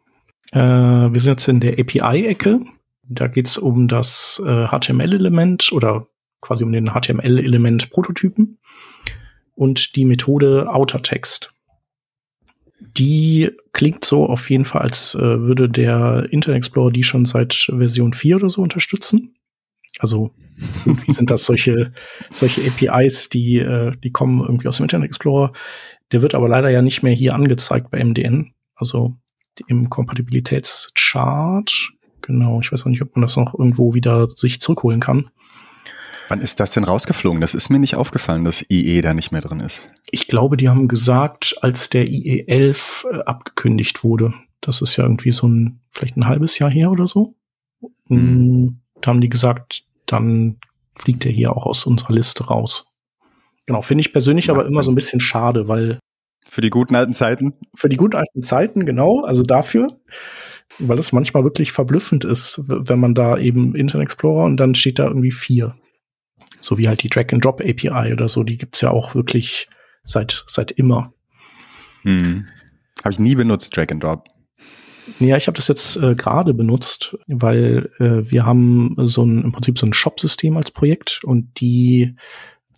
Äh, 0.53 0.59
wir 0.59 1.21
sind 1.21 1.31
jetzt 1.31 1.49
in 1.49 1.61
der 1.61 1.79
API-Ecke. 1.79 2.67
Da 3.05 3.29
geht's 3.29 3.57
um 3.57 3.89
das 3.89 4.43
äh, 4.45 4.67
HTML-Element 4.67 5.73
oder 5.73 6.07
quasi 6.43 6.65
um 6.65 6.73
den 6.73 6.91
HTML-Element-Prototypen 6.91 8.59
und 9.55 9.97
die 9.97 10.05
Methode 10.05 10.69
OuterText. 10.69 11.55
Die 12.81 13.51
klingt 13.73 14.05
so 14.05 14.27
auf 14.27 14.51
jeden 14.51 14.65
Fall, 14.65 14.83
als 14.83 15.15
äh, 15.15 15.21
würde 15.21 15.69
der 15.69 16.27
Internet 16.31 16.59
Explorer 16.59 16.91
die 16.91 17.03
schon 17.03 17.27
seit 17.27 17.55
Version 17.55 18.13
4 18.13 18.37
oder 18.37 18.51
so 18.51 18.63
unterstützen. 18.63 19.35
Also 19.99 20.33
wie 20.85 20.95
sind 21.13 21.31
das 21.31 21.45
solche, 21.45 21.93
solche 22.33 22.63
APIs, 22.63 23.29
die, 23.29 23.59
äh, 23.59 23.93
die 24.03 24.11
kommen 24.11 24.41
irgendwie 24.41 24.69
aus 24.69 24.79
dem 24.79 24.85
Internet 24.85 25.09
Explorer. 25.09 25.53
Der 26.13 26.23
wird 26.23 26.35
aber 26.35 26.49
leider 26.49 26.71
ja 26.71 26.83
nicht 26.83 27.03
mehr 27.03 27.13
hier 27.13 27.35
angezeigt 27.35 27.91
bei 27.91 28.03
MDN. 28.03 28.53
Also 28.75 29.17
im 29.67 29.91
Kompatibilitätschart. 29.91 31.91
Genau, 32.23 32.61
ich 32.61 32.73
weiß 32.73 32.83
auch 32.83 32.91
nicht, 32.91 33.03
ob 33.03 33.15
man 33.15 33.23
das 33.23 33.37
noch 33.37 33.59
irgendwo 33.59 33.95
wieder 33.95 34.29
sich 34.31 34.61
zurückholen 34.61 35.01
kann. 35.01 35.31
Wann 36.31 36.41
ist 36.41 36.61
das 36.61 36.71
denn 36.71 36.85
rausgeflogen? 36.85 37.41
Das 37.41 37.55
ist 37.55 37.71
mir 37.71 37.81
nicht 37.81 37.97
aufgefallen, 37.97 38.45
dass 38.45 38.65
IE 38.71 39.01
da 39.01 39.15
nicht 39.15 39.33
mehr 39.33 39.41
drin 39.41 39.59
ist. 39.59 39.89
Ich 40.13 40.29
glaube, 40.29 40.57
die 40.57 40.69
haben 40.69 40.87
gesagt, 40.87 41.57
als 41.61 41.91
der 41.91 42.09
IE 42.09 42.45
11 42.47 43.05
äh, 43.11 43.19
abgekündigt 43.25 44.05
wurde, 44.05 44.33
das 44.61 44.81
ist 44.81 44.97
ja 44.97 45.03
irgendwie 45.03 45.33
so 45.33 45.49
ein, 45.49 45.81
vielleicht 45.91 46.17
ein 46.17 46.29
halbes 46.29 46.57
Jahr 46.61 46.71
her 46.71 46.93
oder 46.93 47.09
so. 47.09 47.35
Mhm. 48.07 48.79
Da 49.01 49.09
haben 49.09 49.21
die 49.21 49.29
gesagt, 49.29 49.83
dann 50.07 50.59
fliegt 50.95 51.27
er 51.27 51.33
hier 51.33 51.57
auch 51.57 51.67
aus 51.67 51.85
unserer 51.85 52.13
Liste 52.13 52.47
raus. 52.47 52.95
Genau, 53.67 53.83
finde 53.83 54.03
ich 54.03 54.13
persönlich 54.13 54.47
Macht 54.47 54.59
aber 54.59 54.69
immer 54.69 54.83
Sinn. 54.83 54.85
so 54.85 54.93
ein 54.93 54.97
bisschen 54.97 55.21
schade, 55.21 55.67
weil. 55.67 55.99
Für 56.47 56.61
die 56.61 56.71
guten 56.71 56.95
alten 56.95 57.13
Zeiten? 57.13 57.55
Für 57.75 57.89
die 57.89 57.97
guten 57.97 58.15
alten 58.15 58.45
Zeiten, 58.45 58.87
genau, 58.87 59.23
also 59.25 59.43
dafür. 59.43 59.89
Weil 60.79 61.01
es 61.01 61.11
manchmal 61.11 61.43
wirklich 61.43 61.73
verblüffend 61.73 62.25
ist, 62.25 62.61
wenn 62.69 63.01
man 63.01 63.17
da 63.17 63.37
eben 63.37 63.75
Internet 63.75 64.05
Explorer 64.05 64.45
und 64.45 64.59
dann 64.59 64.77
steht 64.77 65.01
da 65.01 65.09
irgendwie 65.09 65.33
vier. 65.33 65.75
So 66.61 66.79
wie 66.79 66.89
halt 66.89 67.03
die 67.03 67.09
Drag-and-Drop 67.09 67.61
API 67.61 68.13
oder 68.13 68.29
so, 68.29 68.43
die 68.43 68.59
gibt's 68.59 68.81
ja 68.81 68.91
auch 68.91 69.15
wirklich 69.15 69.69
seit, 70.03 70.45
seit 70.47 70.71
immer. 70.73 71.13
Hm. 72.03 72.47
Habe 73.03 73.13
ich 73.13 73.19
nie 73.19 73.35
benutzt, 73.35 73.77
Drag-and-Drop. 73.77 74.25
Ja, 75.19 75.37
ich 75.37 75.47
habe 75.47 75.57
das 75.57 75.69
jetzt 75.69 75.97
äh, 75.97 76.15
gerade 76.15 76.55
benutzt, 76.55 77.17
weil 77.27 77.91
äh, 77.99 78.31
wir 78.31 78.45
haben 78.45 78.95
so 78.99 79.25
ein 79.25 79.43
im 79.43 79.53
Prinzip 79.53 79.79
so 79.79 79.87
ein 79.87 79.93
Shop-System 79.93 80.57
als 80.57 80.71
Projekt 80.71 81.21
und 81.25 81.61
die 81.61 82.15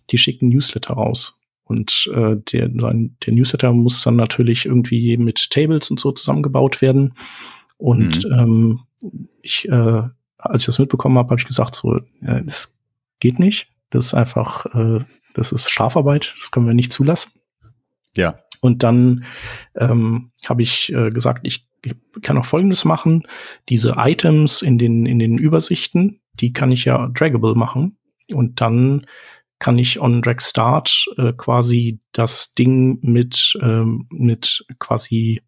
die 0.09 0.17
schicken 0.17 0.49
Newsletter 0.49 0.93
raus. 0.93 1.39
Und 1.63 2.09
äh, 2.13 2.35
der, 2.51 2.67
der 2.69 3.33
Newsletter 3.33 3.71
muss 3.71 4.03
dann 4.03 4.15
natürlich 4.15 4.65
irgendwie 4.65 5.17
mit 5.17 5.49
Tables 5.49 5.89
und 5.89 5.99
so 5.99 6.11
zusammengebaut 6.11 6.81
werden. 6.81 7.15
Und 7.77 8.25
mhm. 8.25 8.31
ähm, 8.31 8.79
ich, 9.41 9.67
äh, 9.69 10.03
als 10.37 10.61
ich 10.61 10.65
das 10.65 10.79
mitbekommen 10.79 11.17
habe, 11.17 11.29
habe 11.29 11.39
ich 11.39 11.47
gesagt, 11.47 11.75
so, 11.75 11.95
äh, 11.95 12.43
das 12.43 12.77
geht 13.19 13.39
nicht. 13.39 13.69
Das 13.93 14.07
ist 14.07 14.13
einfach, 14.15 14.65
äh, 14.73 14.99
das 15.35 15.51
ist 15.51 15.69
Strafarbeit, 15.69 16.35
das 16.39 16.51
können 16.51 16.67
wir 16.67 16.73
nicht 16.73 16.91
zulassen. 16.91 17.39
Ja. 18.15 18.39
Und 18.59 18.83
dann 18.83 19.25
ähm, 19.75 20.31
habe 20.45 20.61
ich 20.61 20.91
äh, 20.93 21.09
gesagt, 21.09 21.41
ich, 21.45 21.67
ich 21.83 21.95
kann 22.21 22.37
auch 22.37 22.45
Folgendes 22.45 22.85
machen. 22.85 23.27
Diese 23.69 23.95
Items 23.97 24.61
in 24.61 24.77
den, 24.77 25.05
in 25.05 25.19
den 25.19 25.37
Übersichten, 25.37 26.21
die 26.33 26.53
kann 26.53 26.71
ich 26.71 26.85
ja 26.85 27.09
draggable 27.09 27.55
machen. 27.55 27.97
Und 28.31 28.61
dann 28.61 29.05
kann 29.59 29.77
ich 29.77 29.99
on 30.01 30.21
Drag 30.21 30.41
Start 30.41 31.05
äh, 31.17 31.33
quasi 31.33 31.99
das 32.13 32.53
Ding 32.53 32.99
mit, 33.01 33.57
ähm, 33.61 34.07
mit 34.09 34.65
quasi 34.79 35.41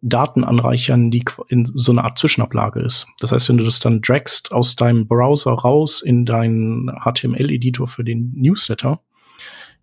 Daten 0.00 0.44
anreichern, 0.44 1.10
die 1.10 1.24
in 1.48 1.70
so 1.74 1.92
einer 1.92 2.04
Art 2.04 2.18
Zwischenablage 2.18 2.80
ist. 2.80 3.06
Das 3.18 3.32
heißt, 3.32 3.48
wenn 3.48 3.58
du 3.58 3.64
das 3.64 3.80
dann 3.80 4.00
dragst 4.00 4.52
aus 4.52 4.76
deinem 4.76 5.08
Browser 5.08 5.52
raus 5.52 6.02
in 6.02 6.24
deinen 6.24 6.88
HTML-Editor 6.88 7.88
für 7.88 8.04
den 8.04 8.32
Newsletter, 8.36 9.00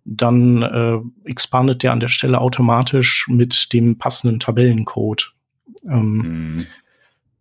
dann 0.04 0.62
äh, 0.62 0.98
expandet 1.24 1.82
der 1.82 1.92
an 1.92 2.00
der 2.00 2.08
Stelle 2.08 2.40
automatisch 2.40 3.26
mit 3.28 3.72
dem 3.72 3.98
passenden 3.98 4.40
Tabellencode. 4.40 5.34
Ähm, 5.84 6.16
mhm. 6.16 6.66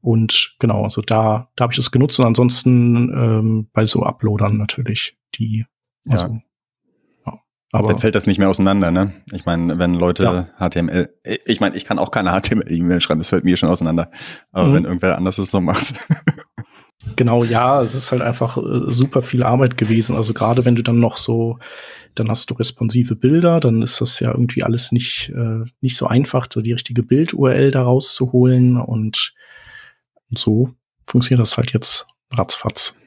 Und 0.01 0.55
genau, 0.60 0.84
also 0.84 1.01
da, 1.01 1.50
da 1.55 1.63
habe 1.63 1.74
ich 1.74 1.77
das 1.77 1.91
genutzt 1.91 2.20
und 2.20 2.25
ansonsten 2.25 3.10
ähm, 3.10 3.67
bei 3.74 3.86
so 3.86 4.03
Uploadern 4.03 4.58
natürlich, 4.58 5.17
die 5.36 5.65
also, 6.10 6.27
ja. 6.27 6.41
Aber 7.79 7.89
dann 7.89 7.98
fällt 7.98 8.15
das 8.15 8.27
nicht 8.27 8.38
mehr 8.38 8.50
auseinander, 8.50 8.91
ne? 8.91 9.13
Ich 9.34 9.46
meine, 9.46 9.79
wenn 9.79 9.94
Leute 9.94 10.24
ja. 10.24 10.70
HTML, 10.70 11.10
ich 11.46 11.60
meine, 11.60 11.75
ich 11.75 11.86
kann 11.86 12.00
auch 12.00 12.12
keine 12.12 12.32
HTML-E-Mail 12.32 13.01
schreiben, 13.01 13.20
das 13.20 13.29
fällt 13.29 13.44
mir 13.44 13.58
schon 13.58 13.70
auseinander. 13.70 14.10
Aber 14.51 14.70
mhm. 14.70 14.74
wenn 14.74 14.86
irgendwer 14.86 15.17
anders 15.17 15.38
es 15.38 15.51
so 15.51 15.62
macht. 15.62 15.94
Genau, 17.15 17.44
ja, 17.44 17.82
es 17.84 17.94
ist 17.94 18.12
halt 18.12 18.22
einfach 18.22 18.58
äh, 18.58 18.91
super 18.91 19.22
viel 19.22 19.44
Arbeit 19.44 19.77
gewesen. 19.77 20.15
Also 20.15 20.34
gerade 20.34 20.65
wenn 20.65 20.75
du 20.75 20.82
dann 20.82 21.00
noch 21.00 21.17
so, 21.17 21.60
dann 22.15 22.29
hast 22.29 22.50
du 22.50 22.55
responsive 22.55 23.15
Bilder, 23.15 23.60
dann 23.60 23.82
ist 23.82 24.01
das 24.01 24.20
ja 24.20 24.32
irgendwie 24.32 24.63
alles 24.63 24.91
nicht, 24.91 25.32
äh, 25.36 25.65
nicht 25.82 25.98
so 25.98 26.08
einfach, 26.08 26.48
so 26.51 26.62
die 26.62 26.74
richtige 26.74 27.03
Bild-URL 27.03 27.72
da 27.72 27.84
rauszuholen 27.84 28.77
und, 28.77 29.34
und 30.29 30.39
so 30.39 30.72
funktioniert 31.05 31.41
das 31.41 31.58
halt 31.58 31.74
jetzt 31.74 32.08
ratzfatz. 32.32 32.98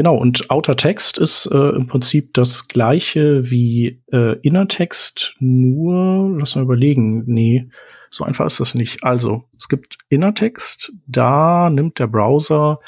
Genau, 0.00 0.16
und 0.16 0.48
Outer 0.48 0.76
Text 0.76 1.18
ist 1.18 1.44
äh, 1.52 1.76
im 1.76 1.86
Prinzip 1.86 2.32
das 2.32 2.68
gleiche 2.68 3.50
wie 3.50 4.02
äh, 4.10 4.38
Inner 4.40 4.66
Text, 4.66 5.36
nur, 5.40 6.38
lass 6.38 6.56
mal 6.56 6.62
überlegen, 6.62 7.24
nee, 7.26 7.68
so 8.08 8.24
einfach 8.24 8.46
ist 8.46 8.60
das 8.60 8.74
nicht. 8.74 9.04
Also, 9.04 9.44
es 9.58 9.68
gibt 9.68 9.98
Inner 10.08 10.32
Text, 10.32 10.90
da 11.06 11.68
nimmt 11.68 11.98
der 11.98 12.06
Browser 12.06 12.80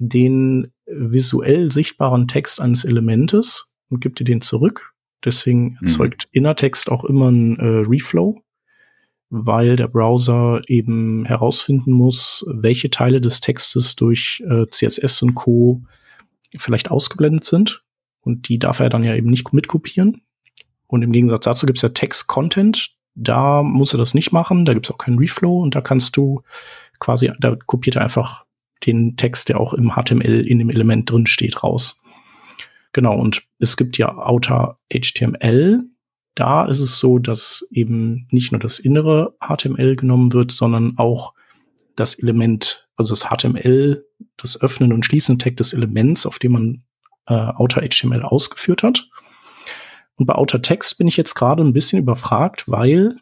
den 0.00 0.72
visuell 0.84 1.70
sichtbaren 1.70 2.26
Text 2.26 2.60
eines 2.60 2.84
Elementes 2.84 3.72
und 3.88 4.00
gibt 4.00 4.18
dir 4.18 4.24
den 4.24 4.40
zurück. 4.40 4.94
Deswegen 5.24 5.76
mhm. 5.80 5.86
erzeugt 5.86 6.26
mhm. 6.26 6.38
Innertext 6.38 6.90
auch 6.90 7.04
immer 7.04 7.30
ein 7.30 7.56
äh, 7.60 7.84
Reflow, 7.88 8.42
weil 9.30 9.76
der 9.76 9.86
Browser 9.86 10.60
eben 10.66 11.24
herausfinden 11.24 11.92
muss, 11.92 12.44
welche 12.52 12.90
Teile 12.90 13.20
des 13.20 13.40
Textes 13.40 13.94
durch 13.94 14.42
äh, 14.50 14.66
CSS 14.66 15.22
und 15.22 15.36
Co 15.36 15.84
vielleicht 16.58 16.90
ausgeblendet 16.90 17.44
sind. 17.44 17.82
Und 18.20 18.48
die 18.48 18.58
darf 18.58 18.80
er 18.80 18.88
dann 18.88 19.04
ja 19.04 19.14
eben 19.14 19.30
nicht 19.30 19.52
mitkopieren. 19.52 20.22
Und 20.86 21.02
im 21.02 21.12
Gegensatz 21.12 21.44
dazu 21.44 21.66
gibt 21.66 21.78
es 21.78 21.82
ja 21.82 21.90
Text-Content. 21.90 22.94
Da 23.14 23.62
muss 23.62 23.94
er 23.94 23.98
das 23.98 24.14
nicht 24.14 24.32
machen. 24.32 24.64
Da 24.64 24.74
gibt 24.74 24.86
es 24.86 24.92
auch 24.92 24.98
keinen 24.98 25.18
Reflow. 25.18 25.62
Und 25.62 25.74
da 25.74 25.80
kannst 25.80 26.16
du 26.16 26.42
quasi, 26.98 27.30
da 27.38 27.56
kopiert 27.66 27.96
er 27.96 28.02
einfach 28.02 28.44
den 28.84 29.16
Text, 29.16 29.48
der 29.48 29.60
auch 29.60 29.72
im 29.72 29.92
HTML 29.92 30.46
in 30.46 30.58
dem 30.58 30.70
Element 30.70 31.10
drin 31.10 31.26
steht, 31.26 31.62
raus. 31.62 32.02
Genau. 32.92 33.16
Und 33.16 33.42
es 33.58 33.76
gibt 33.76 33.98
ja 33.98 34.16
Outer 34.16 34.78
HTML. 34.92 35.84
Da 36.34 36.66
ist 36.66 36.80
es 36.80 36.98
so, 36.98 37.18
dass 37.18 37.66
eben 37.70 38.26
nicht 38.30 38.52
nur 38.52 38.58
das 38.58 38.78
innere 38.78 39.34
HTML 39.40 39.96
genommen 39.96 40.32
wird, 40.32 40.52
sondern 40.52 40.98
auch 40.98 41.32
das 41.96 42.14
Element, 42.14 42.88
also 42.96 43.14
das 43.14 43.24
HTML, 43.24 44.05
das 44.36 44.60
Öffnen 44.60 44.92
und 44.92 45.04
Schließen 45.04 45.38
Tag 45.38 45.56
des 45.56 45.72
Elements, 45.72 46.26
auf 46.26 46.38
dem 46.38 46.52
man 46.52 46.82
äh, 47.26 47.34
Outer 47.34 47.82
HTML 47.82 48.22
ausgeführt 48.22 48.82
hat. 48.82 49.08
Und 50.16 50.26
bei 50.26 50.34
Outer 50.34 50.62
Text 50.62 50.98
bin 50.98 51.06
ich 51.06 51.16
jetzt 51.16 51.34
gerade 51.34 51.62
ein 51.62 51.72
bisschen 51.72 51.98
überfragt, 51.98 52.64
weil 52.68 53.16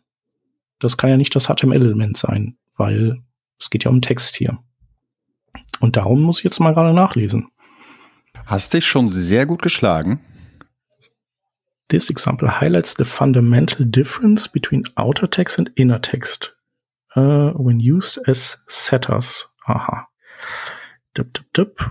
das 0.78 0.96
kann 0.96 1.10
ja 1.10 1.16
nicht 1.16 1.34
das 1.34 1.46
HTML-Element 1.46 2.16
sein, 2.16 2.56
weil 2.76 3.22
es 3.58 3.70
geht 3.70 3.84
ja 3.84 3.90
um 3.90 4.02
Text 4.02 4.36
hier. 4.36 4.58
Und 5.80 5.96
darum 5.96 6.22
muss 6.22 6.38
ich 6.38 6.44
jetzt 6.44 6.60
mal 6.60 6.74
gerade 6.74 6.94
nachlesen. 6.94 7.48
Hast 8.46 8.74
dich 8.74 8.86
schon 8.86 9.10
sehr 9.10 9.46
gut 9.46 9.62
geschlagen. 9.62 10.20
This 11.88 12.10
example 12.10 12.60
highlights 12.60 12.94
the 12.96 13.04
fundamental 13.04 13.84
difference 13.86 14.48
between 14.48 14.84
outer 14.96 15.30
text 15.30 15.58
and 15.58 15.70
inner 15.76 16.00
text 16.00 16.56
uh, 17.16 17.52
when 17.54 17.78
used 17.78 18.18
as 18.28 18.64
setters. 18.66 19.52
Aha. 19.66 20.08
Dip, 21.16 21.32
dip, 21.34 21.52
dip. 21.52 21.90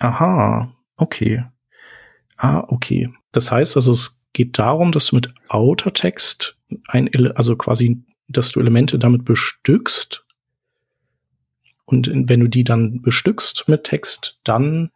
Aha. 0.00 0.74
Okay. 0.96 1.44
Ah, 2.36 2.64
okay. 2.68 3.12
Das 3.32 3.50
heißt 3.50 3.76
also, 3.76 3.92
es 3.92 4.24
geht 4.32 4.58
darum, 4.58 4.92
dass 4.92 5.06
du 5.06 5.16
mit 5.16 5.32
Outer 5.48 5.92
Text 5.92 6.56
ein, 6.86 7.10
also 7.34 7.56
quasi, 7.56 8.02
dass 8.28 8.52
du 8.52 8.60
Elemente 8.60 8.98
damit 8.98 9.24
bestückst. 9.24 10.24
Und 11.84 12.10
wenn 12.12 12.40
du 12.40 12.48
die 12.48 12.64
dann 12.64 13.00
bestückst 13.00 13.66
mit 13.68 13.84
Text, 13.84 14.40
dann 14.44 14.90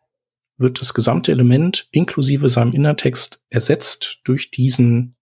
wird 0.58 0.80
das 0.80 0.94
gesamte 0.94 1.32
Element 1.32 1.88
inklusive 1.90 2.48
seinem 2.48 2.72
Innertext 2.72 3.42
ersetzt 3.48 4.20
durch 4.24 4.50
diesen 4.50 5.16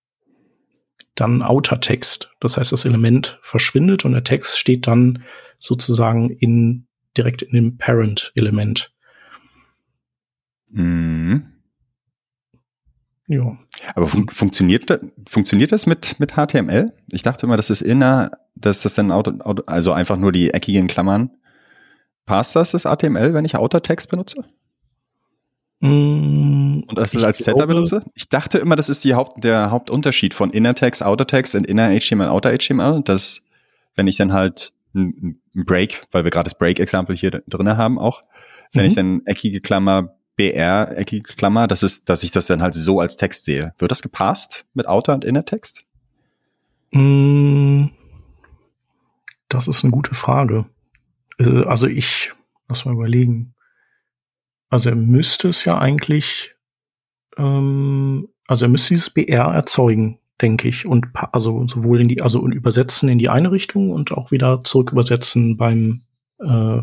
dann 1.14 1.42
Outer 1.42 1.80
Text. 1.80 2.34
Das 2.40 2.56
heißt, 2.56 2.72
das 2.72 2.84
Element 2.84 3.38
verschwindet 3.42 4.04
und 4.04 4.12
der 4.12 4.24
Text 4.24 4.58
steht 4.58 4.86
dann 4.86 5.24
sozusagen 5.58 6.30
in, 6.30 6.86
direkt 7.16 7.42
in 7.42 7.52
dem 7.52 7.76
Parent-Element. 7.76 8.92
Mhm. 10.72 11.46
Ja. 13.26 13.56
Aber 13.94 14.08
fun 14.08 14.28
funktioniert, 14.28 15.00
funktioniert 15.28 15.70
das 15.70 15.86
mit, 15.86 16.18
mit 16.18 16.32
HTML? 16.32 16.92
Ich 17.12 17.22
dachte 17.22 17.46
immer, 17.46 17.56
das 17.56 17.70
ist 17.70 17.80
inner, 17.80 18.32
dass 18.56 18.82
das 18.82 18.94
dann 18.94 19.12
Auto, 19.12 19.32
Auto, 19.40 19.62
also 19.66 19.92
einfach 19.92 20.16
nur 20.16 20.32
die 20.32 20.50
eckigen 20.50 20.88
Klammern. 20.88 21.30
Passt 22.26 22.56
das, 22.56 22.72
das 22.72 22.82
HTML, 22.82 23.32
wenn 23.32 23.44
ich 23.44 23.56
Outer 23.56 23.82
Text 23.82 24.10
benutze? 24.10 24.44
Mm, 25.78 26.80
und 26.86 26.98
das 26.98 27.14
ist 27.14 27.22
als 27.22 27.38
Setter 27.38 27.66
benutze? 27.66 28.04
Ich 28.14 28.28
dachte 28.28 28.58
immer, 28.58 28.74
das 28.74 28.88
ist 28.88 29.04
die 29.04 29.14
Haupt, 29.14 29.44
der 29.44 29.70
Hauptunterschied 29.70 30.34
von 30.34 30.50
Inner 30.50 30.74
Text, 30.74 31.02
Outer 31.02 31.26
Text 31.26 31.54
und 31.54 31.66
Inner 31.66 31.96
HTML, 31.96 32.28
Outer 32.28 32.56
HTML, 32.56 33.00
dass 33.02 33.46
wenn 33.94 34.08
ich 34.08 34.16
dann 34.16 34.32
halt 34.32 34.72
ein 34.94 35.40
Break, 35.54 36.06
weil 36.10 36.24
wir 36.24 36.30
gerade 36.30 36.44
das 36.44 36.58
Break-Example 36.58 37.14
hier 37.14 37.30
drinne 37.46 37.76
haben 37.76 37.98
auch, 37.98 38.20
wenn 38.72 38.84
mhm. 38.84 38.88
ich 38.88 38.94
dann 38.94 39.22
eckige 39.26 39.60
Klammer 39.60 40.16
BR, 40.36 40.96
eckige 40.96 41.34
Klammer, 41.34 41.66
das 41.66 41.82
ist, 41.82 42.08
dass 42.08 42.22
ich 42.22 42.30
das 42.30 42.46
dann 42.46 42.62
halt 42.62 42.74
so 42.74 43.00
als 43.00 43.16
Text 43.16 43.44
sehe. 43.44 43.74
Wird 43.78 43.90
das 43.90 44.00
gepasst 44.00 44.64
mit 44.72 44.86
Outer 44.88 45.14
und 45.14 45.24
Inner 45.24 45.44
Text? 45.44 45.84
Mm, 46.92 47.88
Das 49.50 49.68
ist 49.68 49.84
eine 49.84 49.90
gute 49.90 50.14
Frage. 50.14 50.64
Äh, 51.38 51.64
also 51.64 51.86
ich, 51.88 52.32
lass 52.68 52.84
mal 52.84 52.94
überlegen. 52.94 53.54
Also 54.70 54.90
er 54.90 54.96
müsste 54.96 55.48
es 55.48 55.64
ja 55.64 55.76
eigentlich, 55.78 56.54
ähm, 57.36 58.28
also 58.46 58.64
er 58.64 58.68
müsste 58.68 58.94
dieses 58.94 59.10
BR 59.10 59.46
erzeugen, 59.46 60.19
denke 60.40 60.68
ich, 60.68 60.86
und 60.86 61.08
also 61.32 61.66
sowohl 61.66 62.00
in 62.00 62.08
die, 62.08 62.22
also 62.22 62.40
und 62.40 62.52
übersetzen 62.52 63.08
in 63.08 63.18
die 63.18 63.28
eine 63.28 63.52
Richtung 63.52 63.90
und 63.90 64.12
auch 64.12 64.30
wieder 64.30 64.62
zurück 64.64 64.92
übersetzen 64.92 65.56
beim, 65.56 66.02
äh, 66.40 66.82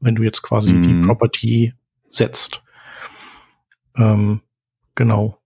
wenn 0.00 0.14
du 0.14 0.22
jetzt 0.22 0.42
quasi 0.42 0.74
mhm. 0.74 0.82
die 0.82 1.06
Property 1.06 1.74
setzt. 2.08 2.62
Ähm, 3.96 4.40
genau. 4.94 5.38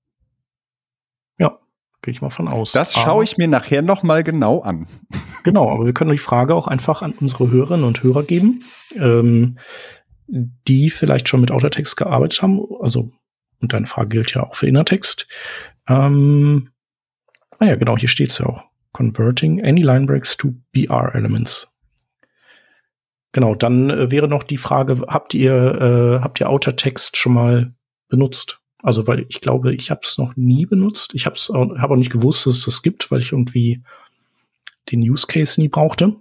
Ja, 1.39 1.59
gehe 2.03 2.13
ich 2.13 2.23
mal 2.23 2.31
von 2.31 2.49
aus. 2.49 2.73
Das 2.73 2.95
schaue 2.95 3.25
ich 3.25 3.39
mir 3.39 3.49
nachher 3.49 3.83
noch 3.83 4.03
mal 4.03 4.23
genau 4.23 4.61
an. 4.61 4.87
Genau, 5.45 5.71
aber 5.71 5.87
wir 5.87 5.95
können 5.95 6.11
die 6.11 6.19
Frage 6.19 6.55
auch 6.55 6.67
einfach 6.67 7.01
an 7.01 7.13
unsere 7.13 7.51
Hörerinnen 7.51 7.87
und 7.87 8.03
Hörer 8.03 8.25
geben, 8.25 8.65
ähm, 8.97 9.57
die 10.27 10.91
vielleicht 10.91 11.27
schon 11.29 11.41
mit 11.41 11.53
Autotext 11.53 11.97
gearbeitet 11.97 12.43
haben. 12.43 12.61
Also, 12.81 13.13
und 13.61 13.73
deine 13.73 13.87
Frage 13.87 14.09
gilt 14.09 14.35
ja 14.35 14.43
auch 14.43 14.55
für 14.55 14.67
Innertext. 14.67 15.27
Ähm, 15.87 16.71
naja, 17.61 17.77
genau, 17.77 17.97
hier 17.97 18.09
steht 18.09 18.31
es 18.31 18.39
ja 18.39 18.47
auch. 18.47 18.65
Converting 18.93 19.65
any 19.65 19.83
line 19.83 20.07
breaks 20.07 20.37
to 20.37 20.55
BR 20.73 21.15
Elements. 21.15 21.77
Genau, 23.33 23.55
dann 23.55 23.91
äh, 23.91 24.11
wäre 24.11 24.29
noch 24.29 24.43
die 24.43 24.57
Frage, 24.57 25.05
habt 25.07 25.35
ihr, 25.35 25.53
äh, 25.53 26.23
habt 26.23 26.41
ihr 26.41 26.49
Outer 26.49 26.77
Text 26.77 27.17
schon 27.17 27.35
mal 27.35 27.75
benutzt? 28.09 28.61
Also, 28.83 29.07
weil 29.07 29.27
ich 29.29 29.41
glaube, 29.41 29.75
ich 29.75 29.91
habe 29.91 30.01
es 30.05 30.19
noch 30.19 30.37
nie 30.37 30.65
benutzt. 30.65 31.15
Ich 31.15 31.27
habe 31.27 31.37
auch, 31.51 31.79
hab 31.79 31.91
auch 31.91 31.97
nicht 31.97 32.13
gewusst, 32.13 32.47
dass 32.47 32.59
es 32.59 32.65
das 32.65 32.83
gibt, 32.83 33.11
weil 33.11 33.21
ich 33.21 33.33
irgendwie 33.33 33.83
den 34.91 35.01
Use 35.01 35.27
Case 35.27 35.61
nie 35.61 35.69
brauchte. 35.69 36.17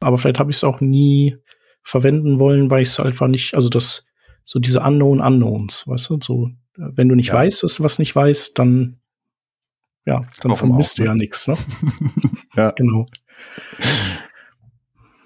Aber 0.00 0.18
vielleicht 0.18 0.38
habe 0.38 0.50
ich 0.50 0.56
es 0.56 0.64
auch 0.64 0.80
nie 0.80 1.36
verwenden 1.82 2.38
wollen, 2.38 2.70
weil 2.70 2.82
ich 2.82 2.88
es 2.88 3.00
einfach 3.00 3.28
nicht, 3.28 3.54
also 3.54 3.68
das, 3.68 4.06
so 4.44 4.58
diese 4.58 4.80
Unknown 4.80 5.20
Unknowns, 5.20 5.86
weißt 5.86 6.10
du, 6.10 6.18
so, 6.22 6.50
wenn 6.76 7.08
du 7.08 7.14
nicht 7.14 7.28
ja. 7.28 7.34
weißt, 7.34 7.62
dass 7.62 7.76
du 7.76 7.84
was 7.84 7.98
nicht 7.98 8.14
weißt, 8.14 8.58
dann, 8.58 9.00
ja, 10.08 10.22
dann 10.40 10.56
vermisst 10.56 10.98
du 10.98 11.04
ja 11.04 11.12
ne? 11.12 11.18
nichts, 11.18 11.46
ne? 11.48 11.56
ja. 12.56 12.70
Genau. 12.70 13.06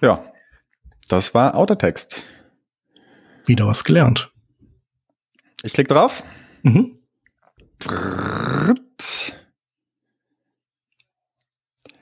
Ja, 0.00 0.24
das 1.08 1.34
war 1.34 1.54
Autotext. 1.54 2.24
Wieder 3.46 3.68
was 3.68 3.84
gelernt. 3.84 4.32
Ich 5.62 5.72
klicke 5.72 5.94
drauf. 5.94 6.24
Mhm. 6.62 6.98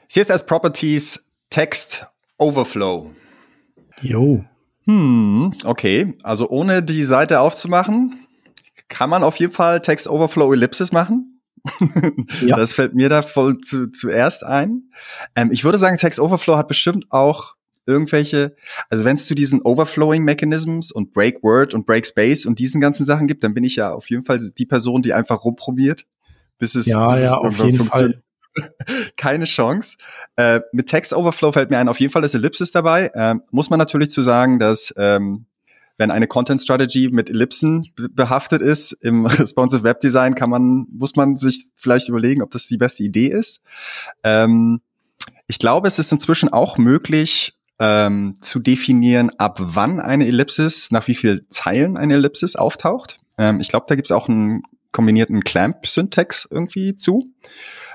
CSS 0.08 0.46
Properties 0.46 1.30
Text 1.50 2.06
Overflow. 2.38 3.10
Jo. 4.00 4.42
Hm, 4.84 5.54
okay. 5.64 6.14
Also 6.22 6.48
ohne 6.48 6.82
die 6.82 7.04
Seite 7.04 7.40
aufzumachen, 7.40 8.26
kann 8.88 9.10
man 9.10 9.22
auf 9.22 9.36
jeden 9.36 9.52
Fall 9.52 9.82
Text 9.82 10.08
Overflow 10.08 10.54
Ellipsis 10.54 10.92
machen. 10.92 11.29
ja. 12.40 12.56
Das 12.56 12.72
fällt 12.72 12.94
mir 12.94 13.08
da 13.08 13.22
voll 13.22 13.58
zu, 13.58 13.90
zuerst 13.90 14.44
ein. 14.44 14.90
Ähm, 15.34 15.50
ich 15.52 15.64
würde 15.64 15.78
sagen, 15.78 15.96
Text 15.96 16.20
Overflow 16.20 16.56
hat 16.56 16.68
bestimmt 16.68 17.06
auch 17.10 17.56
irgendwelche, 17.86 18.54
also 18.88 19.04
wenn 19.04 19.16
es 19.16 19.26
zu 19.26 19.34
diesen 19.34 19.62
Overflowing 19.62 20.22
Mechanisms 20.22 20.92
und 20.92 21.12
Break 21.12 21.42
Word 21.42 21.74
und 21.74 21.86
Break 21.86 22.06
Space 22.06 22.46
und 22.46 22.58
diesen 22.58 22.80
ganzen 22.80 23.04
Sachen 23.04 23.26
gibt, 23.26 23.42
dann 23.42 23.54
bin 23.54 23.64
ich 23.64 23.76
ja 23.76 23.92
auf 23.92 24.08
jeden 24.10 24.22
Fall 24.22 24.38
die 24.56 24.66
Person, 24.66 25.02
die 25.02 25.12
einfach 25.12 25.44
rumprobiert, 25.44 26.06
bis 26.58 26.74
es, 26.74 26.86
ja, 26.86 27.06
bis 27.08 27.18
ja, 27.18 27.24
es 27.24 27.32
irgendwann 27.32 27.74
funktioniert. 27.74 28.14
Fall. 28.14 28.24
Keine 29.16 29.44
Chance. 29.44 29.96
Äh, 30.36 30.60
mit 30.72 30.88
Text 30.88 31.12
Overflow 31.12 31.52
fällt 31.52 31.70
mir 31.70 31.78
ein, 31.78 31.88
auf 31.88 32.00
jeden 32.00 32.12
Fall 32.12 32.24
ist 32.24 32.34
Ellipsis 32.34 32.72
dabei. 32.72 33.10
Äh, 33.14 33.36
muss 33.50 33.70
man 33.70 33.78
natürlich 33.78 34.10
zu 34.10 34.22
sagen, 34.22 34.58
dass 34.58 34.92
ähm, 34.96 35.46
wenn 36.00 36.10
eine 36.10 36.26
Content 36.26 36.62
Strategy 36.62 37.10
mit 37.12 37.28
Ellipsen 37.28 37.86
behaftet 37.94 38.62
ist 38.62 38.92
im 38.92 39.26
responsive 39.26 39.82
Web 39.82 40.00
Design, 40.00 40.34
kann 40.34 40.48
man, 40.48 40.86
muss 40.90 41.14
man 41.14 41.36
sich 41.36 41.68
vielleicht 41.76 42.08
überlegen, 42.08 42.42
ob 42.42 42.50
das 42.50 42.66
die 42.66 42.78
beste 42.78 43.02
Idee 43.02 43.26
ist. 43.26 43.62
Ähm, 44.24 44.80
ich 45.46 45.58
glaube, 45.58 45.88
es 45.88 45.98
ist 45.98 46.10
inzwischen 46.10 46.48
auch 46.48 46.78
möglich, 46.78 47.52
ähm, 47.78 48.34
zu 48.40 48.60
definieren, 48.60 49.30
ab 49.36 49.58
wann 49.60 50.00
eine 50.00 50.26
Ellipsis, 50.26 50.90
nach 50.90 51.06
wie 51.06 51.14
viel 51.14 51.46
Zeilen 51.50 51.98
eine 51.98 52.14
Ellipsis 52.14 52.56
auftaucht. 52.56 53.20
Ähm, 53.36 53.60
ich 53.60 53.68
glaube, 53.68 53.84
da 53.86 53.94
gibt 53.94 54.08
es 54.08 54.12
auch 54.12 54.26
einen 54.26 54.62
kombinierten 54.92 55.44
Clamp-Syntax 55.44 56.48
irgendwie 56.50 56.96
zu. 56.96 57.30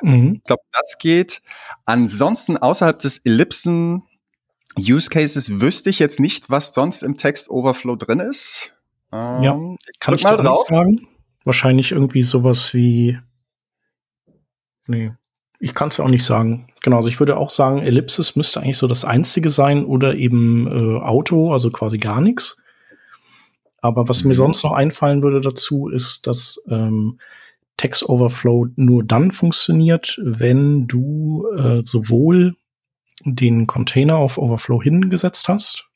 Mhm. 0.03 0.35
Ich 0.35 0.43
glaube, 0.43 0.61
das 0.73 0.99
geht. 0.99 1.41
Ansonsten 1.85 2.57
außerhalb 2.57 2.99
des 2.99 3.17
Ellipsen 3.25 4.03
Use 4.79 5.09
Cases 5.09 5.61
wüsste 5.61 5.89
ich 5.89 5.99
jetzt 5.99 6.19
nicht, 6.19 6.49
was 6.49 6.73
sonst 6.73 7.03
im 7.03 7.17
Text 7.17 7.49
Overflow 7.49 7.95
drin 7.95 8.19
ist. 8.19 8.73
Ähm, 9.11 9.43
ja, 9.43 9.59
kann 9.99 10.15
ich 10.15 10.23
mal 10.23 10.37
drauf 10.37 10.65
sagen? 10.67 11.07
Wahrscheinlich 11.43 11.91
irgendwie 11.91 12.23
sowas 12.23 12.73
wie 12.73 13.19
Nee, 14.87 15.13
ich 15.59 15.73
kann 15.73 15.89
es 15.89 15.97
ja 15.97 16.05
auch 16.05 16.09
nicht 16.09 16.25
sagen. 16.25 16.67
Genau, 16.83 16.97
also 16.97 17.09
ich 17.09 17.19
würde 17.19 17.37
auch 17.37 17.49
sagen, 17.49 17.81
Ellipsis 17.81 18.35
müsste 18.35 18.61
eigentlich 18.61 18.77
so 18.77 18.87
das 18.87 19.05
einzige 19.05 19.49
sein 19.49 19.85
oder 19.85 20.15
eben 20.15 20.67
äh, 20.67 20.99
Auto, 20.99 21.51
also 21.51 21.71
quasi 21.71 21.97
gar 21.97 22.21
nichts. 22.21 22.61
Aber 23.81 24.07
was 24.07 24.23
mhm. 24.23 24.29
mir 24.29 24.35
sonst 24.35 24.63
noch 24.63 24.73
einfallen 24.73 25.23
würde 25.23 25.41
dazu, 25.41 25.89
ist, 25.89 26.27
dass 26.27 26.63
ähm, 26.69 27.19
Text 27.77 28.07
Overflow 28.07 28.67
nur 28.75 29.03
dann 29.03 29.31
funktioniert, 29.31 30.19
wenn 30.21 30.87
du 30.87 31.47
äh, 31.57 31.81
sowohl 31.83 32.55
den 33.25 33.65
Container 33.67 34.17
auf 34.17 34.37
Overflow 34.37 34.81
hingesetzt 34.81 35.47
hast, 35.47 35.89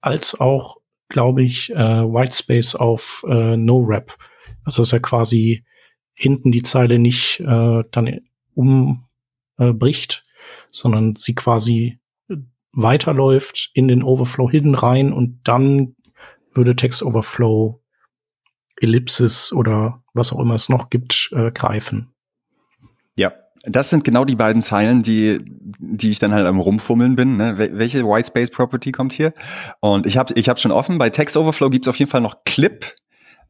als 0.00 0.40
auch, 0.40 0.78
glaube 1.08 1.42
ich, 1.42 1.70
äh, 1.70 1.76
Whitespace 1.76 2.74
auf 2.74 3.24
äh, 3.28 3.56
No-Wrap. 3.56 4.16
Also 4.64 4.82
dass 4.82 4.92
er 4.92 5.00
quasi 5.00 5.64
hinten 6.14 6.52
die 6.52 6.62
Zeile 6.62 6.98
nicht 6.98 7.40
äh, 7.40 7.84
dann 7.90 8.20
umbricht, 8.54 10.22
sondern 10.70 11.16
sie 11.16 11.34
quasi 11.34 11.98
weiterläuft 12.72 13.70
in 13.74 13.88
den 13.88 14.02
Overflow 14.02 14.50
Hidden 14.50 14.74
rein 14.74 15.12
und 15.12 15.40
dann 15.44 15.96
würde 16.52 16.76
Text 16.76 17.02
Overflow 17.02 17.80
Ellipsis 18.80 19.52
oder 19.52 20.02
was 20.14 20.32
auch 20.32 20.40
immer 20.40 20.54
es 20.54 20.68
noch 20.68 20.90
gibt, 20.90 21.30
äh, 21.32 21.50
greifen. 21.52 22.13
Das 23.66 23.90
sind 23.90 24.04
genau 24.04 24.24
die 24.24 24.36
beiden 24.36 24.62
Zeilen, 24.62 25.02
die, 25.02 25.38
die 25.78 26.10
ich 26.10 26.18
dann 26.18 26.32
halt 26.32 26.46
am 26.46 26.60
Rumfummeln 26.60 27.16
bin. 27.16 27.36
Ne? 27.36 27.54
Welche 27.56 28.04
Whitespace 28.04 28.50
Property 28.50 28.92
kommt 28.92 29.12
hier? 29.12 29.32
Und 29.80 30.06
ich 30.06 30.16
habe 30.16 30.34
ich 30.34 30.48
hab 30.48 30.60
schon 30.60 30.72
offen, 30.72 30.98
bei 30.98 31.10
Text 31.10 31.36
Overflow 31.36 31.70
gibt 31.70 31.86
es 31.86 31.88
auf 31.88 31.96
jeden 31.96 32.10
Fall 32.10 32.20
noch 32.20 32.44
Clip. 32.44 32.84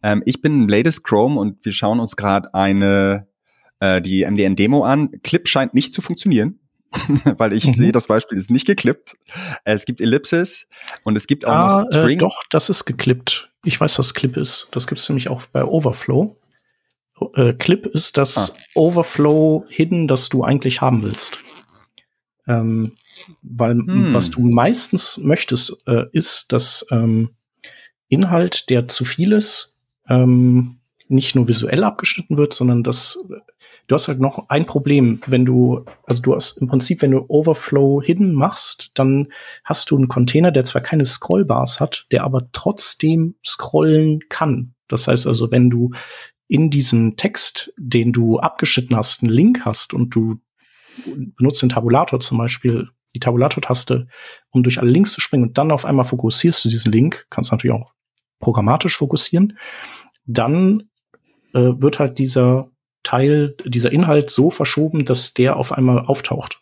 Ähm, 0.02 0.22
ich 0.24 0.40
bin 0.40 0.62
im 0.62 0.68
latest 0.68 1.04
Chrome 1.04 1.38
und 1.38 1.64
wir 1.64 1.72
schauen 1.72 1.98
uns 1.98 2.16
gerade 2.16 2.52
eine 2.54 3.26
äh, 3.80 4.00
die 4.00 4.24
MDN-Demo 4.24 4.84
an. 4.84 5.10
Clip 5.22 5.48
scheint 5.48 5.74
nicht 5.74 5.92
zu 5.92 6.02
funktionieren. 6.02 6.60
weil 7.38 7.52
ich 7.52 7.66
mhm. 7.66 7.74
sehe, 7.74 7.92
das 7.92 8.06
Beispiel 8.06 8.38
ist 8.38 8.50
nicht 8.50 8.66
geklippt. 8.66 9.16
Es 9.64 9.84
gibt 9.84 10.00
Ellipsis 10.00 10.68
und 11.02 11.16
es 11.16 11.26
gibt 11.26 11.44
auch 11.44 11.52
ah, 11.52 11.80
noch 11.80 11.88
äh, 11.88 11.98
String. 11.98 12.18
Äh, 12.18 12.20
doch, 12.20 12.44
das 12.50 12.70
ist 12.70 12.84
geklippt. 12.84 13.50
Ich 13.64 13.80
weiß, 13.80 13.98
was 13.98 14.14
Clip 14.14 14.36
ist. 14.36 14.68
Das 14.72 14.86
gibt 14.86 15.00
es 15.00 15.08
nämlich 15.08 15.28
auch 15.28 15.42
bei 15.46 15.64
Overflow. 15.64 16.36
Äh, 17.34 17.54
Clip 17.54 17.86
ist 17.86 18.16
das 18.16 18.52
ah. 18.52 18.58
Overflow 18.74 19.64
Hidden, 19.68 20.08
das 20.08 20.28
du 20.28 20.44
eigentlich 20.44 20.80
haben 20.80 21.02
willst. 21.02 21.38
Ähm, 22.46 22.92
weil 23.42 23.72
hm. 23.72 24.12
was 24.12 24.30
du 24.30 24.40
meistens 24.40 25.18
möchtest, 25.18 25.76
äh, 25.86 26.04
ist, 26.12 26.52
dass 26.52 26.86
ähm, 26.90 27.30
Inhalt, 28.08 28.68
der 28.70 28.88
zu 28.88 29.04
viel 29.04 29.32
ist, 29.32 29.78
ähm, 30.08 30.80
nicht 31.08 31.34
nur 31.34 31.48
visuell 31.48 31.84
abgeschnitten 31.84 32.36
wird, 32.36 32.54
sondern 32.54 32.82
dass 32.82 33.18
du 33.86 33.94
hast 33.94 34.08
halt 34.08 34.20
noch 34.20 34.48
ein 34.48 34.66
Problem, 34.66 35.20
wenn 35.26 35.44
du, 35.44 35.84
also 36.04 36.22
du 36.22 36.34
hast 36.34 36.58
im 36.58 36.68
Prinzip, 36.68 37.02
wenn 37.02 37.10
du 37.10 37.24
Overflow 37.28 38.02
Hidden 38.02 38.32
machst, 38.32 38.90
dann 38.94 39.28
hast 39.64 39.90
du 39.90 39.96
einen 39.96 40.08
Container, 40.08 40.50
der 40.50 40.64
zwar 40.64 40.82
keine 40.82 41.06
Scrollbars 41.06 41.80
hat, 41.80 42.06
der 42.10 42.24
aber 42.24 42.48
trotzdem 42.52 43.36
scrollen 43.44 44.20
kann. 44.28 44.74
Das 44.88 45.08
heißt 45.08 45.26
also, 45.26 45.50
wenn 45.50 45.70
du 45.70 45.90
in 46.48 46.70
diesem 46.70 47.16
Text, 47.16 47.72
den 47.76 48.12
du 48.12 48.38
abgeschnitten 48.38 48.96
hast, 48.96 49.22
einen 49.22 49.32
Link 49.32 49.64
hast 49.64 49.94
und 49.94 50.14
du 50.14 50.40
benutzt 51.36 51.62
den 51.62 51.70
Tabulator 51.70 52.20
zum 52.20 52.38
Beispiel, 52.38 52.88
die 53.14 53.20
Tabulator-Taste, 53.20 54.08
um 54.50 54.62
durch 54.62 54.80
alle 54.80 54.90
Links 54.90 55.12
zu 55.12 55.20
springen 55.20 55.44
und 55.44 55.58
dann 55.58 55.70
auf 55.70 55.84
einmal 55.84 56.04
fokussierst 56.04 56.64
du 56.64 56.68
diesen 56.68 56.92
Link, 56.92 57.26
kannst 57.30 57.52
natürlich 57.52 57.74
auch 57.74 57.94
programmatisch 58.40 58.96
fokussieren, 58.96 59.58
dann 60.26 60.88
äh, 61.54 61.60
wird 61.76 61.98
halt 61.98 62.18
dieser 62.18 62.70
Teil, 63.02 63.56
dieser 63.64 63.92
Inhalt 63.92 64.30
so 64.30 64.50
verschoben, 64.50 65.04
dass 65.04 65.34
der 65.34 65.56
auf 65.56 65.72
einmal 65.72 66.00
auftaucht. 66.00 66.60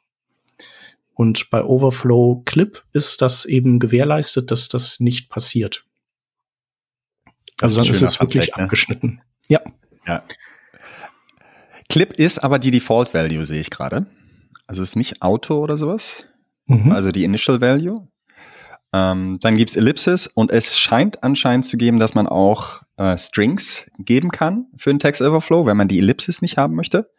Und 1.15 1.51
bei 1.51 1.63
Overflow 1.65 2.43
Clip 2.45 2.85
ist 2.93 3.23
das 3.23 3.45
eben 3.45 3.79
gewährleistet, 3.79 4.51
dass 4.51 4.69
das 4.69 4.99
nicht 5.01 5.29
passiert. 5.29 5.85
Also 7.61 7.81
dann 7.81 7.91
ist 7.91 8.03
es 8.03 8.21
wirklich 8.21 8.47
Fact, 8.47 8.57
ne? 8.57 8.65
abgeschnitten. 8.65 9.21
Ja. 9.49 9.61
ja. 10.07 10.23
Clip 11.89 12.13
ist 12.13 12.39
aber 12.39 12.59
die 12.59 12.71
Default 12.71 13.13
Value, 13.13 13.45
sehe 13.45 13.61
ich 13.61 13.71
gerade. 13.71 14.07
Also 14.67 14.83
ist 14.83 14.97
nicht 14.97 15.23
Auto 15.23 15.59
oder 15.59 15.77
sowas? 15.77 16.27
mhm. 16.67 16.93
also 16.93 17.11
die 17.11 17.25
Initial 17.25 17.61
Value. 17.61 18.09
Ähm, 18.95 19.39
dann 19.41 19.57
gibt's 19.57 19.75
Ellipsis 19.75 20.27
und 20.27 20.51
es 20.51 20.79
scheint 20.79 21.23
anscheinend 21.23 21.65
zu 21.65 21.79
geben, 21.79 21.99
dass 21.99 22.15
man 22.15 22.27
auch 22.27 22.83
äh, 22.99 23.17
Strings 23.17 23.87
geben 23.99 24.31
kann 24.31 24.67
für 24.77 24.91
den 24.91 24.99
Text 24.99 25.23
Overflow, 25.23 25.65
wenn 25.65 25.79
man 25.79 25.89
die 25.89 25.99
Ellipsis 25.99 26.43
nicht 26.43 26.59
haben 26.59 26.75
möchte. 26.75 27.11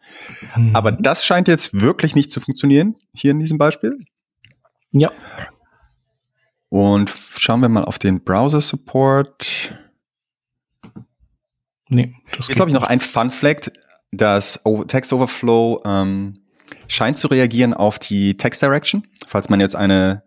Mhm. 0.56 0.76
Aber 0.76 0.92
das 0.92 1.24
scheint 1.24 1.48
jetzt 1.48 1.80
wirklich 1.80 2.14
nicht 2.14 2.30
zu 2.30 2.40
funktionieren, 2.40 2.94
hier 3.12 3.32
in 3.32 3.40
diesem 3.40 3.58
Beispiel. 3.58 3.98
Ja. 4.92 5.10
Und 6.68 7.12
schauen 7.36 7.60
wir 7.60 7.68
mal 7.68 7.84
auf 7.84 7.98
den 7.98 8.22
Browser-Support. 8.22 9.74
Nee, 11.94 12.14
das 12.36 12.48
ist, 12.48 12.56
glaube 12.56 12.70
ich, 12.70 12.74
noch 12.74 12.82
ein 12.82 13.00
Fun 13.00 13.30
Fact, 13.30 13.72
dass 14.10 14.62
Text 14.88 15.12
Overflow 15.12 15.82
ähm, 15.84 16.44
scheint 16.88 17.18
zu 17.18 17.28
reagieren 17.28 17.74
auf 17.74 17.98
die 17.98 18.36
Text 18.36 18.62
Direction. 18.62 19.06
Falls 19.26 19.48
man 19.48 19.60
jetzt 19.60 19.76
eine 19.76 20.22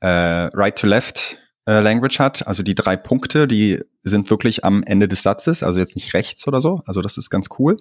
äh, 0.00 0.08
Right-to-Left 0.08 1.40
äh, 1.66 1.80
Language 1.80 2.18
hat, 2.18 2.46
also 2.46 2.62
die 2.62 2.74
drei 2.74 2.96
Punkte, 2.96 3.48
die 3.48 3.80
sind 4.02 4.30
wirklich 4.30 4.64
am 4.64 4.82
Ende 4.82 5.08
des 5.08 5.22
Satzes, 5.22 5.62
also 5.62 5.80
jetzt 5.80 5.96
nicht 5.96 6.14
rechts 6.14 6.46
oder 6.46 6.60
so. 6.60 6.82
Also 6.86 7.02
das 7.02 7.16
ist 7.16 7.30
ganz 7.30 7.48
cool, 7.58 7.78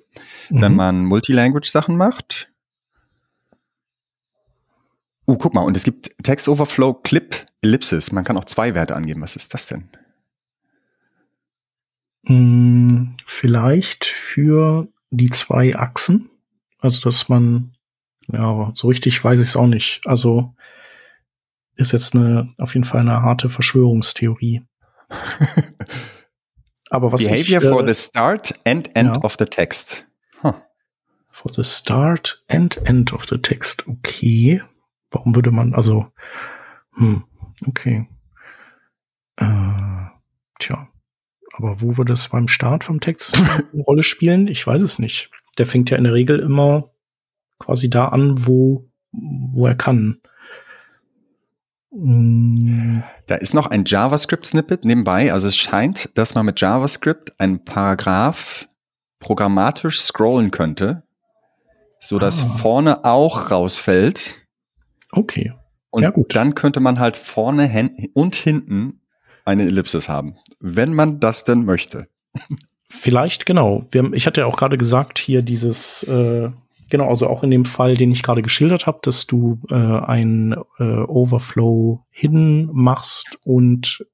mhm. 0.50 0.62
wenn 0.62 0.76
man 0.76 1.06
Multilanguage-Sachen 1.06 1.95
macht. 1.95 2.50
Uh, 5.28 5.38
guck 5.38 5.54
mal, 5.54 5.62
und 5.62 5.76
es 5.76 5.84
gibt 5.84 6.12
Text 6.24 6.48
Overflow 6.48 6.93
Clip 6.93 7.36
Ellipsis. 7.62 8.12
Man 8.12 8.24
kann 8.24 8.38
auch 8.38 8.45
zwei 8.45 8.76
Werte 8.76 8.95
angeben. 8.95 9.21
Was 9.21 9.36
ist 9.36 9.54
das 9.54 9.67
denn? 9.67 9.89
Hm, 12.26 13.16
vielleicht 13.26 14.06
für 14.06 14.88
die 15.12 15.30
zwei 15.30 15.76
Achsen. 15.76 16.30
Also, 16.80 17.02
dass 17.02 17.30
man, 17.30 17.76
ja, 18.32 18.72
so 18.74 18.88
richtig 18.88 19.24
weiß 19.24 19.40
ich 19.40 19.50
es 19.50 19.56
auch 19.56 19.68
nicht. 19.68 20.02
Also, 20.06 20.54
ist 21.76 21.92
jetzt 21.92 22.16
eine, 22.16 22.54
auf 22.58 22.74
jeden 22.74 22.86
Fall 22.86 23.02
eine 23.02 23.22
harte 23.22 23.50
Verschwörungstheorie. 23.50 24.64
Aber 26.90 27.12
was 27.12 27.24
Behavior 27.26 27.62
ich, 27.62 27.66
äh, 27.66 27.70
for 27.70 27.88
the 27.88 27.94
start 27.94 28.60
and 28.66 28.96
end 28.96 29.18
ja. 29.18 29.24
of 29.24 29.36
the 29.38 29.46
text. 29.46 30.08
Huh. 30.42 30.54
For 31.28 31.52
the 31.54 31.64
start 31.64 32.44
and 32.48 32.78
end 32.86 33.14
of 33.14 33.26
the 33.28 33.38
text. 33.38 33.88
Okay. 33.88 34.62
Warum 35.12 35.36
würde 35.36 35.52
man, 35.52 35.74
also, 35.74 36.12
hm, 36.94 37.24
okay. 37.68 38.08
Äh, 39.38 40.08
tja. 40.60 40.88
Aber 41.58 41.82
wo 41.82 41.98
würde 41.98 42.13
es 42.13 42.28
beim 42.28 42.48
Start 42.48 42.84
vom 42.84 43.00
Text 43.00 43.38
eine 43.74 43.84
Rolle 43.84 44.04
spielen? 44.04 44.48
Ich 44.48 44.65
weiß 44.65 44.82
es 44.82 45.00
nicht. 45.00 45.32
Der 45.58 45.65
fängt 45.65 45.89
ja 45.89 45.98
in 45.98 46.04
der 46.04 46.13
Regel 46.13 46.39
immer 46.39 46.91
quasi 47.60 47.89
da 47.89 48.10
an, 48.10 48.46
wo, 48.46 48.89
wo 49.12 49.65
er 49.65 49.76
kann. 49.76 50.20
Da 51.91 53.36
ist 53.36 53.54
noch 53.54 53.68
ein 53.68 53.86
JavaScript-Snippet 53.86 54.84
nebenbei. 54.84 55.32
Also 55.32 55.48
es 55.48 55.56
scheint, 55.56 56.10
dass 56.18 56.36
man 56.36 56.46
mit 56.46 56.60
JavaScript 56.60 57.39
einen 57.39 57.63
Paragraph 57.63 58.68
programmatisch 59.20 60.02
scrollen 60.02 60.52
könnte, 60.52 61.04
so 62.02 62.20
dass 62.20 62.41
ah. 62.41 62.48
vorne 62.58 63.06
auch 63.06 63.50
rausfällt. 63.50 64.46
Okay. 65.12 65.54
Und 65.89 66.04
ja, 66.04 66.10
gut. 66.10 66.36
dann 66.36 66.54
könnte 66.54 66.82
man 66.82 67.00
halt 67.00 67.15
vorne 67.15 67.91
und 68.13 68.36
hinten 68.36 69.00
eine 69.45 69.63
Ellipsis 69.63 70.10
haben, 70.10 70.36
wenn 70.60 70.93
man 70.93 71.19
das 71.19 71.43
denn 71.43 71.65
möchte. 71.65 72.08
Vielleicht, 72.88 73.45
genau. 73.45 73.86
Haben, 73.95 74.13
ich 74.13 74.27
hatte 74.27 74.41
ja 74.41 74.47
auch 74.47 74.58
gerade 74.58 74.77
gesagt, 74.77 75.17
hier 75.17 75.41
dieses 75.41 76.03
äh, 76.03 76.49
Genau, 76.89 77.10
also 77.10 77.27
auch 77.27 77.43
in 77.43 77.51
dem 77.51 77.65
Fall, 77.65 77.95
den 77.95 78.12
ich 78.12 78.21
gerade 78.21 78.41
geschildert 78.41 78.86
habe, 78.86 78.99
dass 79.01 79.25
du 79.25 79.60
äh, 79.69 79.75
ein 79.75 80.55
äh, 80.77 80.84
Overflow 80.84 82.05
hidden 82.12 82.69
machst 82.71 83.39
und 83.43 84.05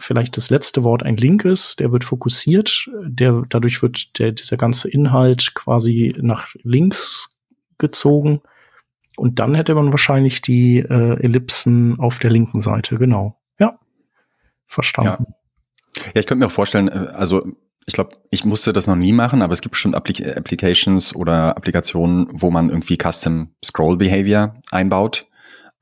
vielleicht 0.00 0.36
das 0.36 0.50
letzte 0.50 0.84
Wort 0.84 1.02
ein 1.02 1.16
Link 1.16 1.44
ist, 1.44 1.80
der 1.80 1.92
wird 1.92 2.02
fokussiert, 2.02 2.90
der 3.04 3.42
dadurch 3.48 3.82
wird 3.82 4.18
der 4.18 4.32
dieser 4.32 4.56
ganze 4.56 4.90
Inhalt 4.90 5.54
quasi 5.54 6.14
nach 6.18 6.48
links 6.62 7.36
gezogen 7.78 8.40
und 9.16 9.38
dann 9.38 9.54
hätte 9.54 9.74
man 9.74 9.92
wahrscheinlich 9.92 10.42
die 10.42 10.78
äh, 10.78 11.22
Ellipsen 11.22 12.00
auf 12.00 12.18
der 12.18 12.30
linken 12.30 12.60
Seite, 12.60 12.96
genau. 12.96 13.38
Ja. 14.74 15.16
Verstanden. 15.16 15.26
Ja. 15.96 16.02
ja, 16.14 16.20
ich 16.20 16.26
könnte 16.26 16.36
mir 16.36 16.46
auch 16.46 16.52
vorstellen, 16.52 16.88
äh, 16.88 17.08
also 17.14 17.44
ich 17.86 17.94
glaube, 17.94 18.16
ich 18.30 18.44
musste 18.44 18.72
das 18.72 18.86
noch 18.86 18.96
nie 18.96 19.12
machen, 19.12 19.42
aber 19.42 19.52
es 19.52 19.60
gibt 19.60 19.72
bestimmt 19.72 19.94
Appli 19.94 20.24
Applications 20.24 21.14
oder 21.14 21.56
Applikationen, 21.56 22.28
wo 22.32 22.50
man 22.50 22.70
irgendwie 22.70 22.96
Custom 22.96 23.54
Scroll 23.64 23.98
Behavior 23.98 24.54
einbaut, 24.70 25.26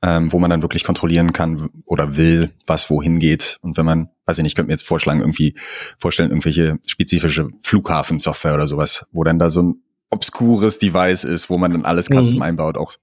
ähm, 0.01 0.31
wo 0.33 0.39
man 0.39 0.49
dann 0.49 0.61
wirklich 0.61 0.83
kontrollieren 0.83 1.31
kann 1.31 1.69
oder 1.85 2.17
will, 2.17 2.51
was 2.67 2.89
wohin 2.89 3.19
geht. 3.19 3.57
Und 3.61 3.77
wenn 3.77 3.85
man, 3.85 4.09
weiß 4.25 4.37
ich 4.37 4.43
nicht, 4.43 4.55
könnte 4.55 4.67
mir 4.67 4.73
jetzt 4.73 4.85
vorschlagen, 4.85 5.21
irgendwie 5.21 5.55
vorstellen, 5.97 6.29
irgendwelche 6.29 6.77
spezifische 6.85 7.47
Flughafensoftware 7.61 8.55
oder 8.55 8.67
sowas, 8.67 9.05
wo 9.11 9.23
dann 9.23 9.39
da 9.39 9.49
so 9.49 9.63
ein 9.63 9.83
obskures 10.09 10.79
Device 10.79 11.23
ist, 11.23 11.49
wo 11.49 11.57
man 11.57 11.71
dann 11.71 11.85
alles 11.85 12.07
custom 12.07 12.39
mhm. 12.39 12.43
einbaut. 12.43 12.77
Auch 12.77 12.93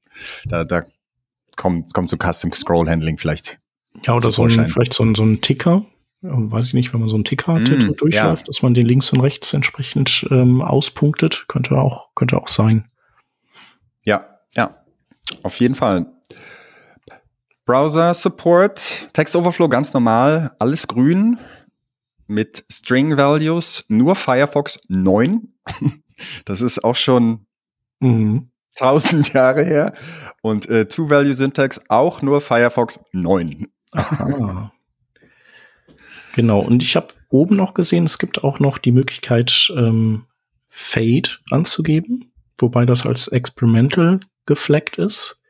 da, 0.44 0.64
da 0.64 0.84
kommt, 1.56 1.92
kommt 1.94 2.08
so 2.08 2.16
Custom 2.16 2.52
Scroll 2.52 2.88
Handling 2.88 3.18
vielleicht. 3.18 3.58
Ja, 4.06 4.14
oder 4.14 4.32
so 4.32 4.44
ein, 4.44 4.66
vielleicht 4.66 4.94
so 4.94 5.04
ein, 5.04 5.14
so 5.14 5.24
ein 5.24 5.40
Ticker, 5.40 5.84
weiß 6.22 6.68
ich 6.68 6.74
nicht, 6.74 6.92
wenn 6.92 7.00
man 7.00 7.08
so 7.08 7.16
einen 7.16 7.24
Ticker 7.24 7.54
hat, 7.54 7.62
mm, 7.62 7.92
durchläuft, 7.96 8.42
ja. 8.42 8.46
dass 8.46 8.62
man 8.62 8.74
den 8.74 8.86
links 8.86 9.12
und 9.12 9.20
rechts 9.20 9.52
entsprechend 9.52 10.26
ähm, 10.30 10.62
auspunktet, 10.62 11.46
könnte 11.48 11.76
auch, 11.78 12.14
könnte 12.14 12.36
auch 12.38 12.48
sein. 12.48 12.88
Ja, 14.04 14.38
ja, 14.54 14.84
auf 15.42 15.58
jeden 15.60 15.74
Fall. 15.74 16.06
Browser 17.64 18.14
Support, 18.14 19.08
Text 19.12 19.36
Overflow 19.36 19.68
ganz 19.68 19.94
normal, 19.94 20.52
alles 20.58 20.88
grün 20.88 21.38
mit 22.26 22.64
String 22.70 23.16
Values, 23.16 23.84
nur 23.88 24.14
Firefox 24.14 24.78
9. 24.88 25.48
Das 26.44 26.60
ist 26.60 26.84
auch 26.84 26.96
schon 26.96 27.46
mhm. 28.00 28.50
1000 28.78 29.32
Jahre 29.32 29.64
her. 29.64 29.94
Und 30.42 30.68
äh, 30.68 30.86
Two 30.86 31.08
Value 31.08 31.32
Syntax 31.32 31.80
auch 31.88 32.20
nur 32.20 32.42
Firefox 32.42 33.00
9. 33.12 33.68
Aha. 33.92 34.72
Genau, 36.34 36.60
und 36.60 36.82
ich 36.82 36.96
habe 36.96 37.08
oben 37.28 37.56
noch 37.56 37.74
gesehen, 37.74 38.04
es 38.04 38.18
gibt 38.18 38.44
auch 38.44 38.60
noch 38.60 38.78
die 38.78 38.92
Möglichkeit, 38.92 39.72
ähm, 39.76 40.24
Fade 40.66 41.30
anzugeben, 41.50 42.32
wobei 42.58 42.86
das 42.86 43.04
als 43.04 43.28
Experimental 43.28 44.20
gefleckt 44.46 44.98
ist. 44.98 45.40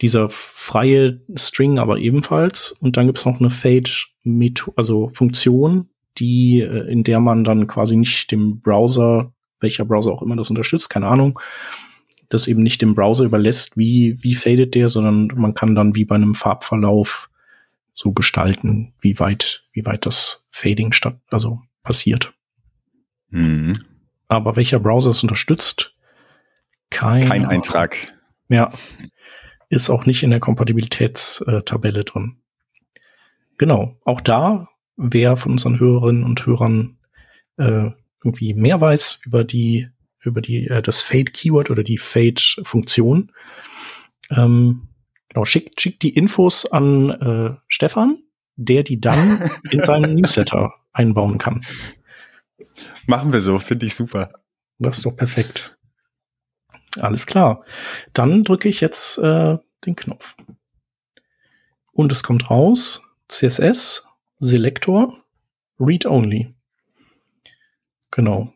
Dieser 0.00 0.28
freie 0.28 1.20
String 1.36 1.78
aber 1.78 1.98
ebenfalls. 1.98 2.72
Und 2.72 2.96
dann 2.96 3.06
gibt 3.06 3.18
es 3.18 3.24
noch 3.24 3.40
eine 3.40 3.50
Fade, 3.50 3.90
also 4.76 5.08
Funktion, 5.08 5.88
die, 6.18 6.60
äh, 6.60 6.90
in 6.90 7.02
der 7.02 7.20
man 7.20 7.44
dann 7.44 7.66
quasi 7.66 7.96
nicht 7.96 8.30
dem 8.30 8.60
Browser, 8.60 9.32
welcher 9.60 9.84
Browser 9.84 10.12
auch 10.12 10.22
immer 10.22 10.36
das 10.36 10.50
unterstützt, 10.50 10.90
keine 10.90 11.08
Ahnung, 11.08 11.40
das 12.28 12.48
eben 12.48 12.62
nicht 12.62 12.82
dem 12.82 12.94
Browser 12.94 13.24
überlässt, 13.24 13.76
wie, 13.76 14.22
wie 14.22 14.34
fadet 14.34 14.74
der, 14.74 14.88
sondern 14.88 15.28
man 15.36 15.54
kann 15.54 15.74
dann 15.74 15.94
wie 15.94 16.04
bei 16.04 16.14
einem 16.14 16.34
Farbverlauf 16.34 17.30
so 17.96 18.12
gestalten, 18.12 18.94
wie 19.00 19.18
weit, 19.18 19.64
wie 19.72 19.84
weit 19.86 20.06
das 20.06 20.46
Fading 20.50 20.92
statt, 20.92 21.18
also 21.30 21.62
passiert. 21.82 22.34
Mhm. 23.30 23.82
Aber 24.28 24.54
welcher 24.54 24.78
Browser 24.78 25.10
es 25.10 25.22
unterstützt, 25.22 25.96
kein, 26.90 27.26
kein 27.26 27.46
Eintrag. 27.46 27.96
Ja, 28.48 28.70
ist 29.68 29.90
auch 29.90 30.06
nicht 30.06 30.22
in 30.22 30.30
der 30.30 30.40
Kompatibilitätstabelle 30.40 32.04
drin. 32.04 32.36
Genau, 33.58 33.98
auch 34.04 34.20
da, 34.20 34.68
wer 34.96 35.36
von 35.36 35.52
unseren 35.52 35.80
Hörerinnen 35.80 36.22
und 36.22 36.46
Hörern 36.46 36.98
äh, 37.56 37.90
irgendwie 38.22 38.54
mehr 38.54 38.80
weiß 38.80 39.22
über 39.24 39.42
die 39.44 39.88
über 40.20 40.40
die 40.42 40.66
äh, 40.66 40.82
das 40.82 41.02
Fade 41.02 41.32
Keyword 41.32 41.70
oder 41.70 41.82
die 41.82 41.98
Fade 41.98 42.42
Funktion, 42.62 43.32
ähm, 44.30 44.88
Genau, 45.36 45.44
schickt, 45.44 45.78
schickt 45.78 46.02
die 46.02 46.14
Infos 46.14 46.64
an 46.64 47.10
äh, 47.10 47.56
Stefan, 47.68 48.22
der 48.56 48.84
die 48.84 48.98
dann 49.02 49.50
in 49.70 49.84
seinen 49.84 50.14
Newsletter 50.14 50.72
einbauen 50.94 51.36
kann. 51.36 51.60
Machen 53.06 53.34
wir 53.34 53.42
so, 53.42 53.58
finde 53.58 53.84
ich 53.84 53.94
super. 53.94 54.32
Das 54.78 54.96
ist 54.96 55.04
doch 55.04 55.14
perfekt. 55.14 55.76
Alles 57.00 57.26
klar. 57.26 57.62
Dann 58.14 58.44
drücke 58.44 58.70
ich 58.70 58.80
jetzt 58.80 59.18
äh, 59.18 59.58
den 59.84 59.94
Knopf. 59.94 60.36
Und 61.92 62.12
es 62.12 62.22
kommt 62.22 62.48
raus, 62.48 63.02
CSS, 63.28 64.08
Selektor, 64.38 65.22
Read 65.78 66.06
Only. 66.06 66.54
Genau. 68.10 68.54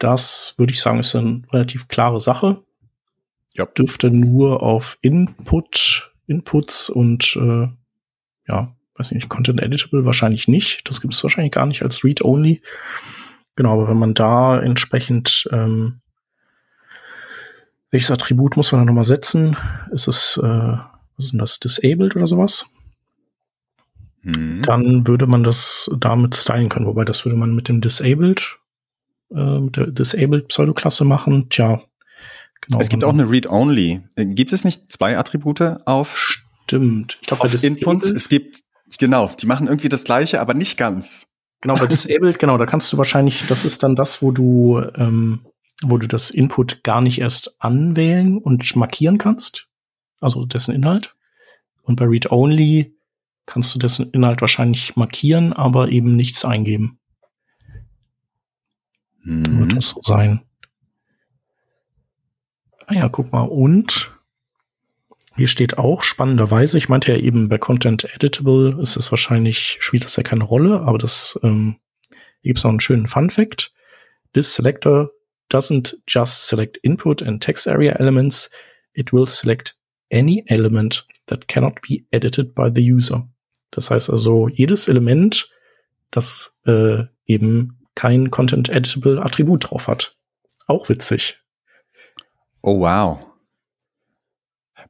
Das 0.00 0.56
würde 0.58 0.72
ich 0.72 0.80
sagen, 0.80 0.98
ist 0.98 1.14
eine 1.14 1.42
relativ 1.52 1.86
klare 1.86 2.18
Sache 2.18 2.64
ja. 3.60 3.66
dürfte 3.66 4.10
nur 4.10 4.62
auf 4.62 4.98
Input, 5.00 6.12
Inputs 6.26 6.90
und 6.90 7.36
äh, 7.36 7.68
ja, 8.48 8.74
weiß 8.96 9.12
nicht, 9.12 9.28
Content 9.28 9.60
Editable 9.60 10.04
wahrscheinlich 10.04 10.48
nicht. 10.48 10.88
Das 10.88 11.00
gibt 11.00 11.14
es 11.14 11.22
wahrscheinlich 11.22 11.52
gar 11.52 11.66
nicht 11.66 11.82
als 11.82 12.04
Read-Only. 12.04 12.62
Genau, 13.56 13.72
aber 13.74 13.88
wenn 13.88 13.98
man 13.98 14.14
da 14.14 14.58
entsprechend 14.60 15.48
ähm, 15.52 16.00
welches 17.90 18.10
Attribut 18.10 18.56
muss 18.56 18.72
man 18.72 18.80
da 18.80 18.84
nochmal 18.84 19.04
setzen? 19.04 19.56
Ist 19.90 20.08
es, 20.08 20.36
äh, 20.42 20.46
was 20.46 21.24
ist 21.24 21.32
denn 21.32 21.40
das, 21.40 21.58
disabled 21.58 22.16
oder 22.16 22.26
sowas, 22.26 22.66
mhm. 24.22 24.62
dann 24.62 25.06
würde 25.06 25.26
man 25.26 25.42
das 25.42 25.90
damit 25.98 26.36
stylen 26.36 26.68
können. 26.68 26.86
Wobei 26.86 27.04
das 27.04 27.24
würde 27.24 27.36
man 27.36 27.54
mit 27.54 27.68
dem 27.68 27.80
disabled, 27.80 28.58
äh, 29.34 29.58
mit 29.58 29.76
der 29.76 29.88
disabled 29.88 30.48
Pseudoklasse 30.48 31.04
machen. 31.04 31.48
Tja, 31.50 31.82
genau. 32.60 32.80
Es 32.80 32.88
gibt 32.88 33.04
auch 33.04 33.12
eine 33.12 33.28
Read-Only. 33.28 34.02
Gibt 34.16 34.52
es 34.52 34.64
nicht 34.64 34.90
zwei 34.90 35.18
Attribute 35.18 35.86
auf? 35.86 36.16
Stimmt. 36.18 37.18
Ich 37.20 37.28
glaube, 37.28 37.44
auf 37.44 37.64
Inputs. 37.64 38.10
Es 38.10 38.28
gibt, 38.28 38.60
genau, 38.98 39.30
die 39.40 39.46
machen 39.46 39.66
irgendwie 39.66 39.88
das 39.88 40.04
gleiche, 40.04 40.40
aber 40.40 40.54
nicht 40.54 40.76
ganz. 40.76 41.26
Genau, 41.60 41.74
bei 41.74 41.86
Disabled, 41.88 42.38
genau, 42.38 42.58
da 42.58 42.66
kannst 42.66 42.92
du 42.92 42.98
wahrscheinlich, 42.98 43.46
das 43.48 43.64
ist 43.64 43.82
dann 43.82 43.96
das, 43.96 44.22
wo 44.22 44.30
du, 44.30 44.80
ähm, 44.96 45.46
wo 45.82 45.98
du 45.98 46.06
das 46.06 46.30
Input 46.30 46.82
gar 46.84 47.00
nicht 47.00 47.20
erst 47.20 47.54
anwählen 47.58 48.38
und 48.38 48.76
markieren 48.76 49.18
kannst. 49.18 49.66
Also 50.20 50.44
dessen 50.44 50.74
Inhalt. 50.74 51.16
Und 51.82 51.96
bei 51.96 52.04
Read 52.04 52.30
Only 52.30 52.94
kannst 53.46 53.74
du 53.74 53.78
dessen 53.78 54.10
Inhalt 54.12 54.40
wahrscheinlich 54.40 54.96
markieren, 54.96 55.52
aber 55.52 55.88
eben 55.88 56.14
nichts 56.14 56.44
eingeben. 56.44 57.00
Mhm. 59.22 59.44
Dann 59.44 59.60
wird 59.60 59.76
das 59.76 59.88
so 59.88 60.00
sein. 60.02 60.42
Ah 62.90 62.94
ja, 62.94 63.08
guck 63.08 63.30
mal. 63.30 63.42
Und 63.42 64.10
hier 65.36 65.46
steht 65.46 65.78
auch 65.78 66.02
spannenderweise, 66.02 66.76
ich 66.76 66.88
meinte 66.88 67.12
ja 67.12 67.18
eben 67.18 67.48
bei 67.48 67.56
Content 67.56 68.04
Editable 68.16 68.76
ist 68.82 68.96
es 68.96 69.12
wahrscheinlich, 69.12 69.78
spielt 69.80 70.02
das 70.02 70.16
ja 70.16 70.24
keine 70.24 70.42
Rolle, 70.42 70.80
aber 70.80 70.98
das 70.98 71.38
ähm, 71.44 71.76
hier 72.42 72.50
gibt's 72.50 72.64
noch 72.64 72.70
einen 72.70 72.80
schönen 72.80 73.06
Fun 73.06 73.30
Fact. 73.30 73.72
This 74.34 74.52
selector 74.52 75.12
doesn't 75.52 75.98
just 76.08 76.48
select 76.48 76.78
input 76.78 77.22
and 77.22 77.40
text 77.40 77.68
area 77.68 77.92
elements, 77.92 78.50
it 78.92 79.12
will 79.12 79.28
select 79.28 79.76
any 80.12 80.42
element 80.46 81.06
that 81.26 81.46
cannot 81.46 81.80
be 81.82 82.04
edited 82.10 82.56
by 82.56 82.70
the 82.74 82.82
user. 82.82 83.28
Das 83.70 83.92
heißt 83.92 84.10
also, 84.10 84.48
jedes 84.48 84.88
Element, 84.88 85.48
das 86.10 86.58
äh, 86.66 87.04
eben 87.26 87.78
kein 87.94 88.32
Content 88.32 88.68
Editable 88.68 89.22
Attribut 89.22 89.70
drauf 89.70 89.86
hat. 89.86 90.16
Auch 90.66 90.88
witzig. 90.88 91.39
Oh 92.62 92.80
wow. 92.80 93.24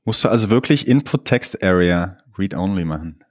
Musst 0.05 0.25
du 0.25 0.29
also 0.29 0.51
wirklich 0.51 0.89
Input 0.89 1.25
Text 1.25 1.63
Area 1.63 2.17
Read 2.39 2.55
Only 2.55 2.85
machen. 2.85 3.23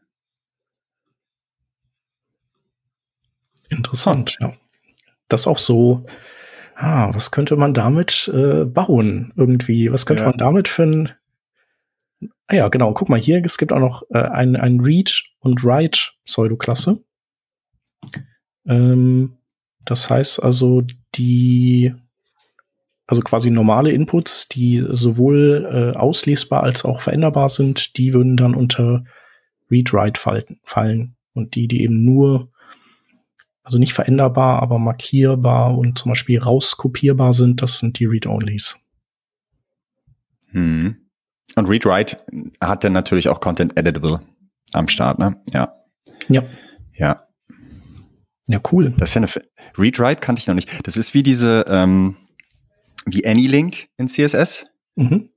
Interessant, 3.70 4.38
ja. 4.40 4.54
Das 5.28 5.46
auch 5.46 5.58
so, 5.60 6.04
ah, 6.76 7.14
was 7.14 7.32
könnte 7.32 7.56
man 7.56 7.74
damit 7.74 8.32
äh, 8.34 8.66
bauen 8.66 9.32
irgendwie? 9.38 9.92
Was 9.92 10.06
könnte 10.06 10.24
ja. 10.24 10.30
man 10.30 10.38
damit 10.38 10.68
für 10.68 10.84
ein 10.84 11.14
Ah 12.52 12.56
ja, 12.56 12.68
genau, 12.68 12.94
guck 12.94 13.10
mal 13.10 13.20
hier, 13.20 13.46
es 13.46 13.60
gibt 13.60 13.72
auch 13.72 13.80
noch 13.80 14.02
äh, 14.10 14.18
ein, 14.18 14.56
ein 14.56 14.80
Read 14.80 15.24
und 15.38 15.64
Write 15.64 16.00
Pseudoklasse. 16.26 17.04
Ähm, 18.66 19.38
das 19.86 20.10
heißt 20.10 20.42
also, 20.42 20.82
die 21.14 21.94
also 23.10 23.24
quasi 23.24 23.50
normale 23.50 23.92
Inputs, 23.92 24.48
die 24.50 24.86
sowohl 24.92 25.68
äh, 25.96 25.98
auslesbar 25.98 26.62
als 26.62 26.86
auch 26.86 27.02
veränderbar 27.02 27.50
sind, 27.50 27.98
die 27.98 28.14
würden 28.14 28.38
dann 28.38 28.54
unter 28.54 29.04
Read-Write 29.72 30.20
fallen. 30.64 31.16
Und 31.34 31.56
die, 31.56 31.68
die 31.68 31.82
eben 31.82 32.06
nur, 32.06 32.52
also 33.64 33.80
nicht 33.80 33.94
veränderbar, 33.94 34.62
aber 34.62 34.78
markierbar 34.78 35.76
und 35.76 35.98
zum 35.98 36.12
Beispiel 36.12 36.38
rauskopierbar 36.38 37.34
sind, 37.34 37.64
das 37.64 37.80
sind 37.80 37.98
die 37.98 38.06
Read-Onlys. 38.06 38.80
Hm. 40.50 40.98
Und 41.56 41.66
Read-Write 41.66 42.18
hat 42.62 42.84
dann 42.84 42.94
natürlich 42.94 43.28
auch 43.28 43.40
Content 43.40 43.76
Editable 43.76 44.20
am 44.74 44.88
Start, 44.88 45.18
ne? 45.18 45.36
Ja. 45.52 45.74
Ja. 46.28 46.44
Ja. 46.94 47.24
Ja, 48.48 48.62
cool. 48.72 48.94
Das 48.98 49.10
ist 49.10 49.16
ja 49.16 49.22
eine 49.22 49.48
Read-Write 49.80 50.22
kannte 50.22 50.42
ich 50.42 50.48
noch 50.48 50.54
nicht. 50.54 50.86
Das 50.86 50.96
ist 50.96 51.16
wie 51.16 51.24
diese, 51.24 51.66
ähm, 51.68 52.16
wie 53.12 53.26
AnyLink 53.26 53.90
in 53.98 54.08
CSS. 54.08 54.66
Mhm. 54.96 55.30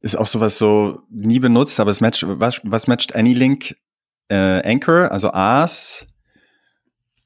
Ist 0.00 0.16
auch 0.16 0.26
sowas 0.26 0.58
so 0.58 1.00
nie 1.10 1.38
benutzt, 1.38 1.78
aber 1.78 1.90
es 1.90 2.00
matcht, 2.00 2.24
was, 2.26 2.60
was 2.64 2.86
matcht 2.86 3.14
AnyLink? 3.14 3.76
Äh, 4.28 4.62
Anchor, 4.68 5.10
also 5.12 5.32
A's. 5.32 6.06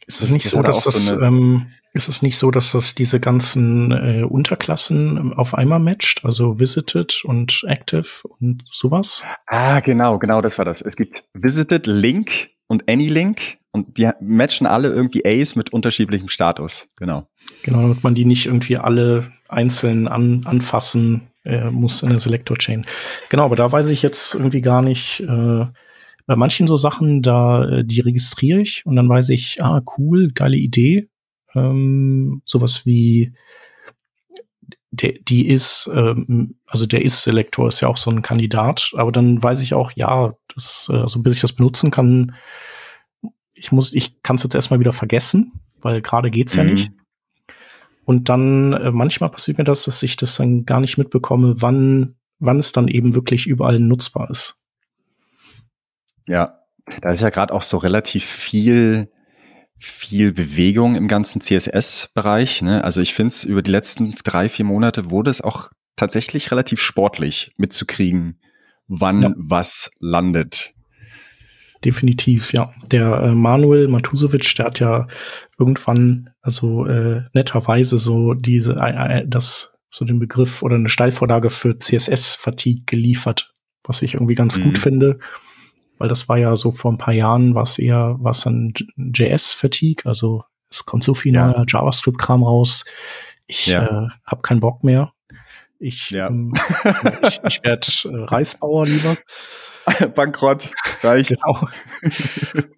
Ist 0.07 0.21
es 0.21 0.31
nicht 0.31 0.49
so, 0.49 0.63
dass 0.63 0.85
das, 0.85 1.07
so 1.07 1.21
ähm, 1.21 1.73
ist 1.97 2.09
es 2.09 2.21
nicht 2.21 2.37
so, 2.37 2.51
dass 2.51 2.73
das 2.73 2.95
diese 2.95 3.21
ganzen 3.21 3.91
äh, 3.91 4.23
Unterklassen 4.23 5.33
auf 5.33 5.55
einmal 5.55 5.79
matcht? 5.79 6.25
Also 6.25 6.61
Visited 6.61 7.25
und 7.25 7.65
Active 7.67 8.07
und 8.39 8.65
sowas? 8.71 9.25
Ah, 9.47 9.81
genau, 9.81 10.19
genau, 10.19 10.43
das 10.43 10.59
war 10.59 10.65
das. 10.65 10.83
Es 10.83 10.97
gibt 10.97 11.25
Visited, 11.33 11.87
Link 11.87 12.51
und 12.67 12.89
AnyLink 12.89 13.59
und 13.77 13.99
die 13.99 14.11
matchen 14.21 14.67
alle 14.67 14.89
irgendwie 14.89 15.25
A's 15.25 15.55
mit 15.55 15.73
unterschiedlichem 15.73 16.29
Status. 16.29 16.89
Genau. 16.97 17.29
Genau, 17.63 17.83
damit 17.83 18.03
man 18.03 18.15
die 18.15 18.25
nicht 18.25 18.47
irgendwie 18.47 18.77
alle 18.77 19.31
einzeln 19.49 20.09
an, 20.09 20.43
anfassen 20.45 21.29
äh, 21.45 21.71
muss 21.71 22.03
in 22.03 22.11
der 22.11 22.21
Selector-Chain. 22.21 22.87
Genau, 23.29 23.45
aber 23.45 23.57
da 23.57 23.71
weiß 23.71 23.91
ich 23.91 24.03
jetzt 24.03 24.35
irgendwie 24.35 24.61
gar 24.61 24.83
nicht, 24.83 25.21
äh, 25.21 25.67
bei 26.27 26.35
manchen 26.35 26.67
so 26.67 26.77
Sachen, 26.77 27.23
da 27.23 27.65
äh, 27.65 27.85
die 27.85 28.01
registriere 28.01 28.61
ich 28.61 28.85
und 28.85 28.97
dann 28.97 29.09
weiß 29.09 29.29
ich, 29.29 29.63
ah, 29.63 29.83
cool, 29.97 30.33
geile 30.33 30.57
Idee. 30.57 31.09
Ähm, 31.55 32.43
sowas 32.45 32.85
wie 32.85 33.33
der, 34.91 35.13
die 35.21 35.47
ist, 35.47 35.89
ähm, 35.95 36.57
also 36.67 36.87
der 36.87 37.03
ist-Selektor 37.03 37.69
ist 37.69 37.81
ja 37.81 37.89
auch 37.89 37.97
so 37.97 38.11
ein 38.11 38.23
Kandidat, 38.23 38.93
aber 38.97 39.13
dann 39.13 39.43
weiß 39.43 39.61
ich 39.61 39.75
auch, 39.75 39.93
ja, 39.95 40.35
das, 40.55 40.91
äh, 40.93 41.07
so 41.07 41.21
bis 41.23 41.37
ich 41.37 41.41
das 41.41 41.53
benutzen 41.53 41.91
kann, 41.91 42.35
ich 43.57 43.73
muss, 43.73 43.93
ich 43.93 44.23
kann 44.23 44.37
es 44.37 44.43
jetzt 44.43 44.55
erstmal 44.55 44.81
wieder 44.81 44.93
vergessen, 44.93 45.53
weil 45.81 46.03
gerade 46.03 46.31
geht's 46.31 46.55
mhm. 46.55 46.59
ja 46.59 46.65
nicht. 46.71 46.93
Und 48.05 48.29
dann 48.29 48.73
äh, 48.73 48.93
manchmal 48.93 49.31
passiert 49.31 49.59
mir 49.59 49.65
das, 49.65 49.85
dass 49.85 50.03
ich 50.03 50.17
das 50.17 50.37
dann 50.37 50.65
gar 50.65 50.81
nicht 50.81 50.97
mitbekomme, 50.97 51.61
wann, 51.61 52.15
wann 52.39 52.61
es 52.61 52.71
dann 52.71 52.87
eben 52.87 53.15
wirklich 53.15 53.47
überall 53.47 53.81
nutzbar 53.81 54.31
ist. 54.31 54.63
Ja, 56.29 56.61
da 57.03 57.13
ist 57.13 57.21
ja 57.21 57.31
gerade 57.31 57.53
auch 57.53 57.63
so 57.63 57.79
relativ 57.79 58.25
viel, 58.25 59.11
viel 59.79 60.33
Bewegung 60.33 60.95
im 60.95 61.09
ganzen 61.09 61.41
CSS-Bereich. 61.41 62.63
Ne? 62.63 62.85
Also 62.85 63.01
ich 63.01 63.15
finde 63.15 63.29
es 63.29 63.45
über 63.45 63.63
die 63.63 63.73
letzten 63.73 64.15
drei, 64.23 64.49
vier 64.49 64.65
Monate 64.65 65.11
wurde 65.11 65.31
es 65.31 65.41
auch 65.41 65.71
tatsächlich 65.97 66.53
relativ 66.53 66.81
sportlich 66.81 67.53
mitzukriegen, 67.57 68.41
wann 68.87 69.23
ja. 69.23 69.35
was 69.37 69.91
landet. 69.99 70.75
Definitiv, 71.85 72.53
ja. 72.53 72.73
Der 72.91 73.21
äh, 73.21 73.35
Manuel 73.35 73.89
Matusovic, 73.89 74.55
der 74.57 74.67
hat 74.67 74.81
ja 74.81 75.07
irgendwann, 75.59 76.31
also 76.41 76.87
äh, 76.87 77.23
netterweise 77.33 77.99
so 77.99 78.35
diese, 78.35 78.75
äh, 78.75 79.21
äh, 79.21 79.25
das, 79.27 79.79
so 79.91 80.05
den 80.05 80.19
Begriff 80.19 80.63
oder 80.63 80.77
eine 80.77 80.89
Steilvorlage 80.89 81.51
für 81.51 81.79
CSS-Fatigue 81.79 82.85
geliefert, 82.87 83.55
was 83.85 84.03
ich 84.03 84.15
irgendwie 84.15 84.35
ganz 84.35 84.57
mhm. 84.59 84.65
gut 84.65 84.79
finde, 84.79 85.19
weil 85.99 86.09
das 86.09 86.29
war 86.29 86.39
ja 86.39 86.57
so 86.57 86.73
vor 86.73 86.93
ein 86.93 86.99
paar 86.99 87.15
Jahren, 87.15 87.55
was 87.55 87.79
eher 87.79 88.17
was 88.19 88.47
an 88.47 88.73
JS-Fatigue, 88.97 90.07
also 90.07 90.45
es 90.71 90.85
kommt 90.85 91.05
so 91.05 91.15
viel 91.15 91.35
ja. 91.35 91.49
neuer 91.49 91.65
JavaScript-Kram 91.69 92.43
raus. 92.43 92.85
Ich 93.47 93.67
ja. 93.67 93.85
äh, 93.85 94.09
habe 94.27 94.43
keinen 94.43 94.61
Bock 94.61 94.83
mehr. 94.83 95.13
Ich, 95.79 96.11
ja. 96.11 96.29
ähm, 96.29 96.53
ich, 97.23 97.41
ich 97.47 97.63
werde 97.63 97.87
äh, 98.05 98.25
Reisbauer 98.25 98.87
lieber. 98.87 99.17
Bankrott, 100.15 100.73
reicht. 101.03 101.31
Genau. 101.31 101.69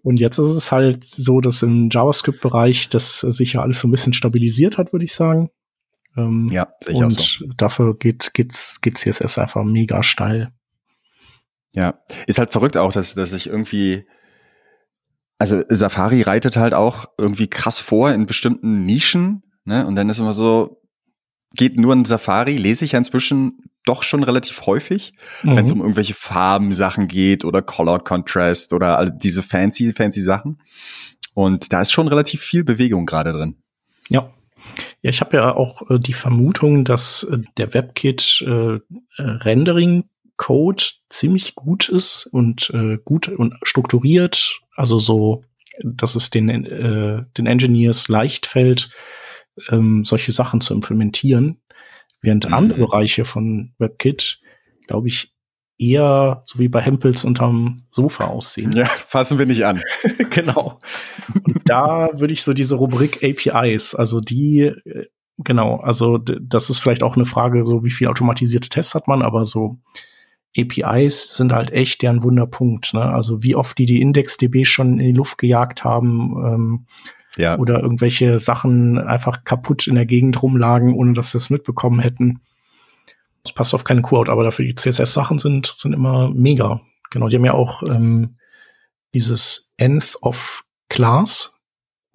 Und 0.02 0.20
jetzt 0.20 0.38
ist 0.38 0.46
es 0.46 0.72
halt 0.72 1.04
so, 1.04 1.40
dass 1.40 1.62
im 1.62 1.88
JavaScript-Bereich 1.90 2.88
das 2.90 3.20
sich 3.20 3.54
ja 3.54 3.62
alles 3.62 3.80
so 3.80 3.88
ein 3.88 3.90
bisschen 3.90 4.12
stabilisiert 4.12 4.78
hat, 4.78 4.92
würde 4.92 5.04
ich 5.04 5.14
sagen. 5.14 5.50
Ähm, 6.16 6.48
ja, 6.50 6.68
sicher 6.80 6.98
Und 6.98 7.20
so. 7.20 7.44
dafür 7.56 7.96
geht, 7.96 8.34
geht's, 8.34 8.80
geht 8.80 8.98
CSS 8.98 9.38
einfach 9.38 9.64
mega 9.64 10.02
steil. 10.02 10.52
Ja, 11.74 12.00
ist 12.26 12.38
halt 12.38 12.50
verrückt 12.50 12.76
auch, 12.76 12.92
dass, 12.92 13.14
dass 13.14 13.32
ich 13.32 13.46
irgendwie, 13.46 14.06
also 15.38 15.62
Safari 15.68 16.22
reitet 16.22 16.56
halt 16.56 16.74
auch 16.74 17.06
irgendwie 17.18 17.48
krass 17.48 17.78
vor 17.78 18.12
in 18.12 18.26
bestimmten 18.26 18.84
Nischen, 18.84 19.42
ne? 19.64 19.86
Und 19.86 19.94
dann 19.94 20.08
ist 20.08 20.18
immer 20.18 20.32
so, 20.32 20.82
geht 21.54 21.78
nur 21.78 21.92
in 21.92 22.04
Safari, 22.04 22.56
lese 22.56 22.84
ich 22.84 22.92
ja 22.92 22.98
inzwischen 22.98 23.58
doch 23.88 24.02
schon 24.02 24.22
relativ 24.22 24.66
häufig, 24.66 25.12
mhm. 25.42 25.56
wenn 25.56 25.64
es 25.64 25.72
um 25.72 25.80
irgendwelche 25.80 26.14
Farbensachen 26.14 27.08
geht 27.08 27.44
oder 27.44 27.62
Color 27.62 28.04
Contrast 28.04 28.72
oder 28.72 28.98
all 28.98 29.10
diese 29.10 29.42
fancy, 29.42 29.92
fancy 29.92 30.20
Sachen. 30.20 30.60
Und 31.34 31.72
da 31.72 31.80
ist 31.80 31.92
schon 31.92 32.08
relativ 32.08 32.42
viel 32.42 32.64
Bewegung 32.64 33.06
gerade 33.06 33.32
drin. 33.32 33.56
Ja. 34.08 34.30
Ja, 35.02 35.10
ich 35.10 35.20
habe 35.20 35.36
ja 35.36 35.54
auch 35.54 35.88
äh, 35.88 35.98
die 35.98 36.12
Vermutung, 36.12 36.84
dass 36.84 37.22
äh, 37.22 37.38
der 37.56 37.72
WebKit 37.74 38.44
äh, 38.46 38.74
äh, 38.74 38.80
Rendering 39.16 40.04
Code 40.36 40.84
ziemlich 41.08 41.54
gut 41.54 41.88
ist 41.88 42.26
und 42.26 42.70
äh, 42.70 42.98
gut 43.04 43.28
und 43.28 43.54
strukturiert, 43.62 44.60
also 44.74 44.98
so, 44.98 45.44
dass 45.82 46.16
es 46.16 46.30
den 46.30 46.48
äh, 46.48 47.24
den 47.36 47.46
Engineers 47.46 48.08
leicht 48.08 48.46
fällt, 48.46 48.90
ähm, 49.68 50.04
solche 50.04 50.32
Sachen 50.32 50.60
zu 50.60 50.74
implementieren. 50.74 51.60
Während 52.20 52.48
mhm. 52.48 52.54
andere 52.54 52.78
Bereiche 52.80 53.24
von 53.24 53.74
WebKit, 53.78 54.40
glaube 54.86 55.08
ich, 55.08 55.34
eher 55.78 56.42
so 56.44 56.58
wie 56.58 56.68
bei 56.68 56.80
Hempels 56.80 57.24
unterm 57.24 57.76
Sofa 57.88 58.24
aussehen. 58.24 58.72
Ja, 58.72 58.84
fassen 58.84 59.38
wir 59.38 59.46
nicht 59.46 59.64
an. 59.64 59.80
genau. 60.30 60.80
Und 61.44 61.60
da 61.66 62.10
würde 62.14 62.32
ich 62.32 62.42
so 62.42 62.52
diese 62.52 62.74
Rubrik 62.74 63.22
APIs, 63.22 63.94
also 63.94 64.20
die, 64.20 64.62
äh, 64.62 65.06
genau, 65.38 65.76
also 65.76 66.18
das 66.18 66.68
ist 66.68 66.80
vielleicht 66.80 67.04
auch 67.04 67.14
eine 67.14 67.24
Frage, 67.24 67.64
so 67.64 67.84
wie 67.84 67.90
viel 67.90 68.08
automatisierte 68.08 68.68
Tests 68.68 68.94
hat 68.94 69.06
man, 69.06 69.22
aber 69.22 69.46
so 69.46 69.78
APIs 70.56 71.36
sind 71.36 71.52
halt 71.52 71.70
echt 71.70 72.02
deren 72.02 72.24
Wunderpunkt. 72.24 72.94
Ne? 72.94 73.02
Also 73.02 73.42
wie 73.42 73.54
oft 73.54 73.78
die 73.78 73.86
die 73.86 74.00
IndexDB 74.00 74.64
schon 74.64 74.98
in 74.98 75.06
die 75.06 75.12
Luft 75.12 75.38
gejagt 75.38 75.84
haben 75.84 76.34
ähm, 76.44 76.86
ja. 77.38 77.58
oder 77.58 77.80
irgendwelche 77.80 78.38
Sachen 78.38 78.98
einfach 78.98 79.44
kaputt 79.44 79.86
in 79.86 79.94
der 79.94 80.06
Gegend 80.06 80.42
rumlagen, 80.42 80.94
ohne 80.94 81.14
dass 81.14 81.32
sie 81.32 81.38
es 81.38 81.50
mitbekommen 81.50 82.00
hätten. 82.00 82.40
Das 83.42 83.52
passt 83.52 83.74
auf 83.74 83.84
keine 83.84 84.02
Quote, 84.02 84.30
aber 84.30 84.44
dafür 84.44 84.64
die 84.64 84.74
CSS-Sachen 84.74 85.38
sind, 85.38 85.74
sind 85.76 85.92
immer 85.92 86.30
mega. 86.30 86.80
Genau, 87.10 87.28
die 87.28 87.36
haben 87.36 87.44
ja 87.44 87.54
auch 87.54 87.82
ähm, 87.88 88.36
dieses 89.14 89.72
Nth 89.78 90.16
of 90.20 90.64
Class. 90.88 91.58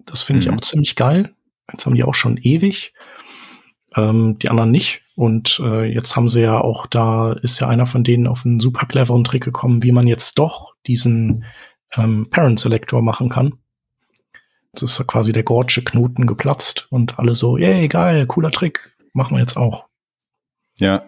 Das 0.04 0.22
finde 0.22 0.42
ich 0.42 0.48
mhm. 0.48 0.54
auch 0.54 0.60
ziemlich 0.60 0.96
geil. 0.96 1.34
Jetzt 1.72 1.86
haben 1.86 1.94
die 1.94 2.04
auch 2.04 2.14
schon 2.14 2.36
ewig. 2.36 2.92
Ähm, 3.96 4.38
die 4.38 4.48
anderen 4.48 4.70
nicht. 4.70 5.02
Und 5.16 5.60
äh, 5.64 5.84
jetzt 5.84 6.16
haben 6.16 6.28
sie 6.28 6.42
ja 6.42 6.60
auch, 6.60 6.86
da 6.86 7.32
ist 7.32 7.60
ja 7.60 7.68
einer 7.68 7.86
von 7.86 8.04
denen 8.04 8.26
auf 8.26 8.44
einen 8.44 8.60
super 8.60 8.86
cleveren 8.86 9.24
Trick 9.24 9.44
gekommen, 9.44 9.82
wie 9.82 9.92
man 9.92 10.06
jetzt 10.06 10.38
doch 10.38 10.74
diesen 10.86 11.44
ähm, 11.96 12.28
Parent 12.30 12.58
Selector 12.58 13.02
machen 13.02 13.28
kann. 13.28 13.54
Jetzt 14.74 14.82
ist 14.82 15.06
quasi 15.06 15.30
der 15.30 15.44
Gorge 15.44 15.82
Knoten 15.84 16.26
geplatzt 16.26 16.88
und 16.90 17.16
alle 17.20 17.36
so, 17.36 17.56
yay, 17.56 17.86
geil, 17.86 18.26
cooler 18.26 18.50
Trick, 18.50 18.92
machen 19.12 19.36
wir 19.36 19.40
jetzt 19.40 19.56
auch. 19.56 19.86
Ja. 20.80 21.04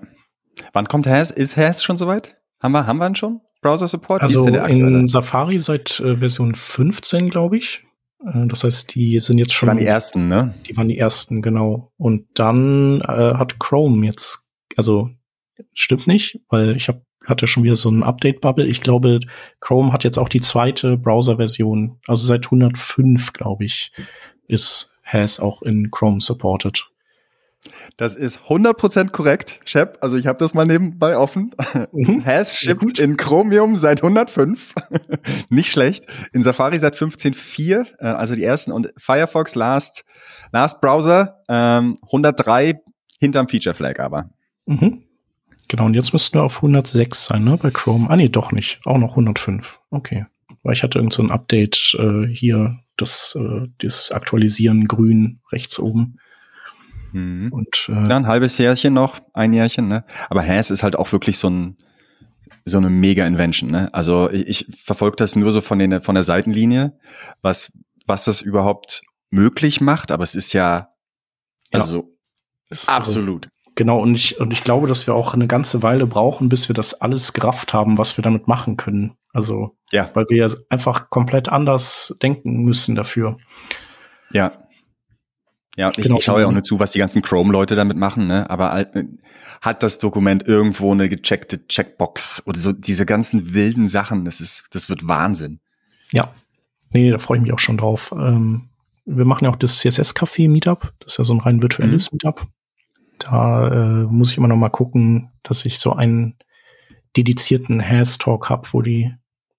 Wann 0.73 0.87
kommt 0.87 1.09
Has? 1.09 1.33
Ist 1.33 1.57
Has 1.57 1.83
schon 1.83 1.97
soweit? 1.97 2.37
Haben 2.63 2.73
wir, 2.73 2.87
haben 2.87 2.99
wir 2.99 3.09
ihn 3.09 3.17
schon? 3.17 3.41
Browser 3.63 3.89
Support? 3.89 4.23
Also 4.23 4.47
in 4.47 5.09
Safari 5.09 5.59
seit 5.59 5.99
äh, 5.99 6.17
Version 6.17 6.55
15, 6.55 7.29
glaube 7.29 7.59
ich. 7.59 7.85
Äh, 8.25 8.47
das 8.47 8.63
heißt, 8.63 8.95
die 8.95 9.19
sind 9.19 9.39
jetzt 9.39 9.53
schon. 9.53 9.67
Die 9.67 9.71
waren 9.71 9.79
die 9.81 9.87
ersten, 9.87 10.29
ne? 10.29 10.55
Die 10.69 10.77
waren 10.77 10.87
die 10.87 10.99
ersten, 10.99 11.43
genau. 11.43 11.91
Und 11.97 12.29
dann 12.35 13.01
äh, 13.01 13.35
hat 13.35 13.59
Chrome 13.59 14.07
jetzt, 14.07 14.49
also 14.77 15.11
stimmt 15.73 16.07
nicht, 16.07 16.39
weil 16.51 16.77
ich 16.77 16.87
hab, 16.87 17.03
hatte 17.27 17.47
schon 17.47 17.65
wieder 17.65 17.77
so 17.77 17.91
ein 17.91 18.03
Update-Bubble. 18.03 18.67
Ich 18.67 18.81
glaube, 18.81 19.21
Chrome 19.61 19.93
hat 19.93 20.05
jetzt 20.05 20.19
auch 20.19 20.29
die 20.29 20.41
zweite 20.41 20.97
Browser-Version. 20.97 21.99
Also 22.07 22.27
seit 22.27 22.47
105, 22.47 23.33
glaube 23.33 23.65
ich, 23.65 23.93
ist 24.47 24.97
Has 25.05 25.39
auch 25.41 25.63
in 25.63 25.91
Chrome 25.91 26.21
supported. 26.21 26.89
Das 27.97 28.15
ist 28.15 28.41
100% 28.49 29.11
korrekt, 29.11 29.61
Shep. 29.65 29.99
Also 30.01 30.17
ich 30.17 30.27
habe 30.27 30.39
das 30.39 30.55
mal 30.55 30.67
nebenbei 30.67 31.17
offen. 31.17 31.53
Mhm. 31.93 32.25
Has 32.25 32.59
shippt 32.59 32.99
in 32.99 33.17
Chromium 33.17 33.77
seit 33.77 34.03
105. 34.03 34.75
Nicht 35.49 35.71
schlecht. 35.71 36.05
In 36.33 36.43
Safari 36.43 36.79
seit 36.79 36.95
15.4, 36.95 37.87
äh, 37.99 38.05
also 38.05 38.35
die 38.35 38.45
ersten. 38.45 38.73
Und 38.73 38.93
Firefox 38.97 39.55
Last, 39.55 40.05
Last 40.53 40.81
Browser 40.81 41.43
ähm, 41.49 41.97
103 42.05 42.81
hinterm 43.19 43.49
Feature 43.49 43.75
Flag 43.75 43.99
aber. 43.99 44.31
Mhm. 44.67 45.06
Genau, 45.69 45.87
und 45.87 45.95
jetzt 45.95 46.13
müssten 46.13 46.39
wir 46.39 46.45
auf 46.45 46.57
106 46.57 47.27
sein, 47.27 47.45
ne, 47.45 47.57
bei 47.57 47.71
Chrome. 47.71 48.09
Ah, 48.09 48.17
nee, 48.17 48.29
doch 48.29 48.53
nicht. 48.53 48.81
Auch 48.85 48.99
noch 48.99 49.11
105. 49.11 49.81
Okay. 49.91 50.27
Weil 50.63 50.75
ich 50.75 50.83
hatte 50.83 50.99
irgend 50.99 51.13
so 51.13 51.23
ein 51.23 51.31
Update 51.31 51.97
äh, 51.99 52.27
hier, 52.27 52.79
das, 52.97 53.37
äh, 53.39 53.69
das 53.79 54.11
Aktualisieren 54.13 54.85
grün 54.85 55.41
rechts 55.51 55.79
oben. 55.79 56.19
Mhm. 57.13 57.53
Und, 57.53 57.89
äh, 57.89 58.09
ja, 58.09 58.17
ein 58.17 58.27
halbes 58.27 58.59
Jährchen 58.59 58.95
noch, 58.95 59.21
ein 59.33 59.53
Jährchen, 59.53 59.89
ne? 59.89 60.05
Aber 60.29 60.47
Has 60.47 60.71
ist 60.71 60.83
halt 60.83 60.97
auch 60.97 61.11
wirklich 61.13 61.39
so 61.39 61.51
ein, 61.51 61.77
so 62.65 62.79
eine 62.79 62.91
Mega-Invention, 62.91 63.71
ne? 63.71 63.93
Also 63.93 64.31
ich, 64.31 64.47
ich 64.49 64.67
verfolge 64.85 65.17
das 65.17 65.37
nur 65.37 65.51
so 65.53 65.61
von, 65.61 65.79
den, 65.79 66.01
von 66.01 66.15
der 66.15 66.25
Seitenlinie, 66.25 66.99
was, 67.43 67.73
was 68.07 68.25
das 68.25 68.41
überhaupt 68.41 69.03
möglich 69.31 69.81
macht, 69.81 70.11
aber 70.13 70.25
es 70.25 70.35
ist 70.35 70.53
ja, 70.53 70.91
also 71.73 71.99
ja, 71.99 72.05
ist 72.71 72.89
absolut. 72.89 73.49
Genau, 73.77 74.01
und 74.01 74.15
ich, 74.15 74.41
und 74.41 74.55
ich 74.55 74.65
glaube, 74.65 74.89
dass 74.89 75.07
wir 75.07 75.15
auch 75.15 75.35
eine 75.35 75.47
ganze 75.47 75.83
Weile 75.83 76.07
brauchen, 76.07 76.49
bis 76.49 76.69
wir 76.69 76.75
das 76.75 76.95
alles 77.03 77.35
gerafft 77.35 77.75
haben, 77.75 77.99
was 77.99 78.17
wir 78.17 78.23
damit 78.23 78.49
machen 78.49 78.79
können. 78.79 79.13
Also, 79.35 79.77
ja. 79.93 80.11
weil 80.15 80.25
wir 80.31 80.51
einfach 80.71 81.11
komplett 81.11 81.51
anders 81.51 82.17
denken 82.23 82.65
müssen 82.65 82.95
dafür. 82.95 83.37
Ja. 84.33 84.53
Ja, 85.77 85.91
ich, 85.91 86.05
genau. 86.05 86.17
ich 86.17 86.25
schaue 86.25 86.41
ja 86.41 86.47
auch 86.47 86.53
nur 86.53 86.63
zu, 86.63 86.81
was 86.81 86.93
die 86.93 86.99
ganzen 86.99 87.21
Chrome-Leute 87.21 87.75
damit 87.75 87.99
machen, 87.99 88.27
ne? 88.27 88.49
Aber 88.49 88.87
hat 89.61 89.83
das 89.83 89.99
Dokument 89.99 90.49
irgendwo 90.49 90.93
eine 90.93 91.11
gecheckte 91.11 91.67
Checkbox 91.67 92.45
oder 92.47 92.59
so 92.59 92.73
diese 92.73 93.05
ganzen 93.05 93.53
wilden 93.53 93.89
Sachen, 93.89 94.25
das 94.25 94.41
ist, 94.41 94.65
das 94.71 94.89
wird 94.89 95.07
Wahnsinn. 95.07 95.61
Ja. 96.13 96.33
Nee, 96.95 97.11
da 97.11 97.19
freue 97.19 97.37
ich 97.37 97.43
mich 97.43 97.53
auch 97.53 97.59
schon 97.59 97.77
drauf. 97.77 98.15
Ähm, 98.17 98.71
wir 99.05 99.27
machen 99.27 99.45
ja 99.45 99.51
auch 99.51 99.57
das 99.57 99.81
CSS-Café-Meetup. 99.81 100.95
Das 101.01 101.13
ist 101.13 101.19
ja 101.19 101.25
so 101.25 101.35
ein 101.35 101.41
rein 101.41 101.63
virtuelles 101.63 102.11
mhm. 102.11 102.17
Meetup. 102.17 102.47
Da 103.19 103.69
äh, 103.69 104.05
muss 104.05 104.33
ich 104.33 104.39
immer 104.39 104.49
noch 104.49 104.57
mal 104.57 104.69
gucken, 104.69 105.33
dass 105.43 105.65
ich 105.65 105.79
so 105.79 105.93
einen 105.93 106.37
dedizierten 107.17 107.81
Has-Talk 107.81 108.51
habe, 108.51 108.69
wo 108.73 108.83
die, 108.83 109.13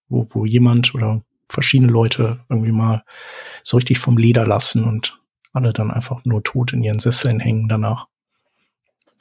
wo, 0.10 0.28
wo 0.30 0.46
jemand 0.46 0.93
oder 0.93 1.22
verschiedene 1.50 1.91
Leute 1.91 2.39
irgendwie 2.50 2.72
mal 2.72 3.04
so 3.63 3.78
richtig 3.78 4.00
vom 4.00 4.17
Leder 4.17 4.46
lassen 4.46 4.84
und 4.84 5.20
alle 5.54 5.74
dann 5.74 5.91
einfach 5.91 6.24
nur 6.26 6.43
tot 6.43 6.74
in 6.74 6.84
ihren 6.84 7.00
Sesseln 7.00 7.39
hängen 7.39 7.67
danach. 7.67 8.08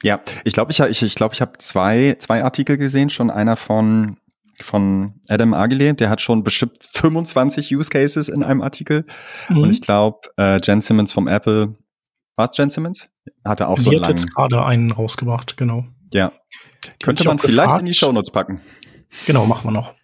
Ja, 0.03 0.21
ich 0.43 0.53
glaube, 0.53 0.71
ich, 0.71 0.79
ich, 0.79 1.01
ich, 1.01 1.15
glaub, 1.15 1.33
ich 1.33 1.41
habe 1.41 1.57
zwei, 1.57 2.15
zwei 2.19 2.43
Artikel 2.43 2.77
gesehen, 2.77 3.09
schon 3.09 3.31
einer 3.31 3.55
von, 3.55 4.17
von 4.59 5.19
Adam 5.27 5.53
Agile, 5.53 5.95
der 5.95 6.09
hat 6.09 6.21
schon 6.21 6.43
bestimmt 6.43 6.87
25 6.93 7.75
Use 7.75 7.89
Cases 7.89 8.29
in 8.29 8.43
einem 8.43 8.61
Artikel. 8.61 9.05
Mhm. 9.49 9.57
Und 9.57 9.69
ich 9.71 9.81
glaube, 9.81 10.19
äh, 10.37 10.59
Jen 10.61 10.81
Simmons 10.81 11.11
vom 11.11 11.27
Apple, 11.27 11.75
war 12.37 12.49
es 12.49 12.57
Jen 12.57 12.69
Simmons? 12.69 13.09
Hatte 13.43 13.67
auch 13.67 13.77
Sie 13.77 13.85
so 13.85 13.89
einen 13.89 14.03
hat 14.03 14.09
jetzt 14.09 14.33
gerade 14.33 14.63
einen 14.63 14.91
rausgebracht, 14.91 15.57
genau. 15.57 15.85
Ja. 16.13 16.31
Die 16.85 17.03
Könnte 17.03 17.25
man 17.25 17.39
vielleicht 17.39 17.57
gefragt. 17.57 17.79
in 17.81 17.85
die 17.85 17.93
Shownotes 17.93 18.31
packen. 18.31 18.61
Genau, 19.25 19.45
machen 19.45 19.67
wir 19.67 19.71
noch. 19.71 19.95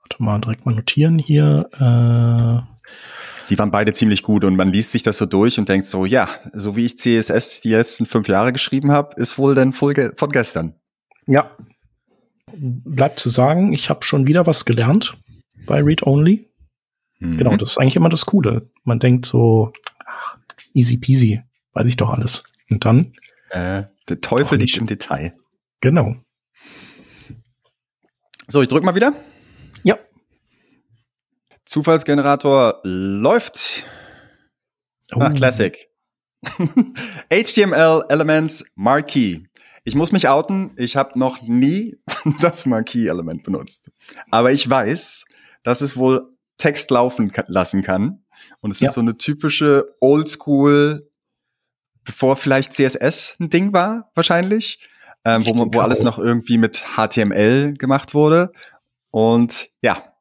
Warte 0.00 0.22
mal, 0.22 0.38
direkt 0.40 0.64
mal 0.64 0.74
notieren 0.74 1.18
hier. 1.18 1.68
Äh, 1.74 2.72
die 3.50 3.58
waren 3.58 3.70
beide 3.70 3.92
ziemlich 3.92 4.22
gut 4.22 4.44
und 4.44 4.56
man 4.56 4.72
liest 4.72 4.92
sich 4.92 5.02
das 5.02 5.18
so 5.18 5.26
durch 5.26 5.58
und 5.58 5.68
denkt 5.68 5.86
so, 5.86 6.06
ja, 6.06 6.28
so 6.52 6.76
wie 6.76 6.86
ich 6.86 6.96
CSS 6.96 7.60
die 7.60 7.70
letzten 7.70 8.06
fünf 8.06 8.28
Jahre 8.28 8.52
geschrieben 8.52 8.92
habe, 8.92 9.14
ist 9.20 9.36
wohl 9.36 9.54
dann 9.54 9.72
von 9.72 9.92
gestern. 10.30 10.74
Ja. 11.26 11.50
Bleibt 12.54 13.20
zu 13.20 13.28
sagen, 13.28 13.72
ich 13.72 13.90
habe 13.90 14.04
schon 14.04 14.26
wieder 14.26 14.46
was 14.46 14.64
gelernt 14.64 15.14
bei 15.66 15.82
Read 15.82 16.06
Only. 16.06 16.48
Mhm. 17.18 17.38
Genau, 17.38 17.56
das 17.56 17.72
ist 17.72 17.78
eigentlich 17.78 17.96
immer 17.96 18.08
das 18.08 18.26
Coole. 18.26 18.70
Man 18.84 19.00
denkt 19.00 19.26
so, 19.26 19.72
easy 20.74 20.98
peasy, 20.98 21.42
weiß 21.72 21.86
ich 21.86 21.96
doch 21.96 22.10
alles. 22.10 22.44
Und 22.70 22.84
dann? 22.84 23.12
Äh, 23.50 23.84
der 24.08 24.20
Teufel 24.20 24.58
liegt 24.58 24.76
im 24.76 24.86
Detail. 24.86 25.34
Genau. 25.80 26.16
So, 28.48 28.62
ich 28.62 28.68
drück 28.68 28.84
mal 28.84 28.94
wieder. 28.94 29.12
Ja. 29.82 29.98
Zufallsgenerator 31.64 32.80
läuft. 32.84 33.84
Oh. 35.14 35.20
Ah, 35.20 35.30
Classic. 35.30 35.88
HTML 37.30 38.04
Elements 38.08 38.64
Marquee. 38.74 39.44
Ich 39.84 39.94
muss 39.94 40.12
mich 40.12 40.28
outen, 40.28 40.72
ich 40.76 40.96
habe 40.96 41.18
noch 41.18 41.42
nie 41.42 41.98
das 42.40 42.66
Marquee-Element 42.66 43.42
benutzt. 43.42 43.90
Aber 44.30 44.52
ich 44.52 44.68
weiß, 44.68 45.24
dass 45.62 45.80
es 45.80 45.96
wohl 45.96 46.28
Text 46.56 46.90
laufen 46.90 47.32
lassen 47.48 47.82
kann. 47.82 48.21
Und 48.60 48.70
es 48.70 48.80
ja. 48.80 48.88
ist 48.88 48.94
so 48.94 49.00
eine 49.00 49.16
typische 49.16 49.94
Oldschool, 50.00 51.08
bevor 52.04 52.36
vielleicht 52.36 52.72
CSS 52.72 53.36
ein 53.40 53.48
Ding 53.48 53.72
war, 53.72 54.10
wahrscheinlich, 54.14 54.78
ähm, 55.24 55.44
wo, 55.46 55.54
wo 55.72 55.80
alles 55.80 56.02
noch 56.02 56.18
irgendwie 56.18 56.58
mit 56.58 56.82
HTML 56.96 57.74
gemacht 57.74 58.14
wurde. 58.14 58.52
Und 59.10 59.68
ja, 59.82 60.14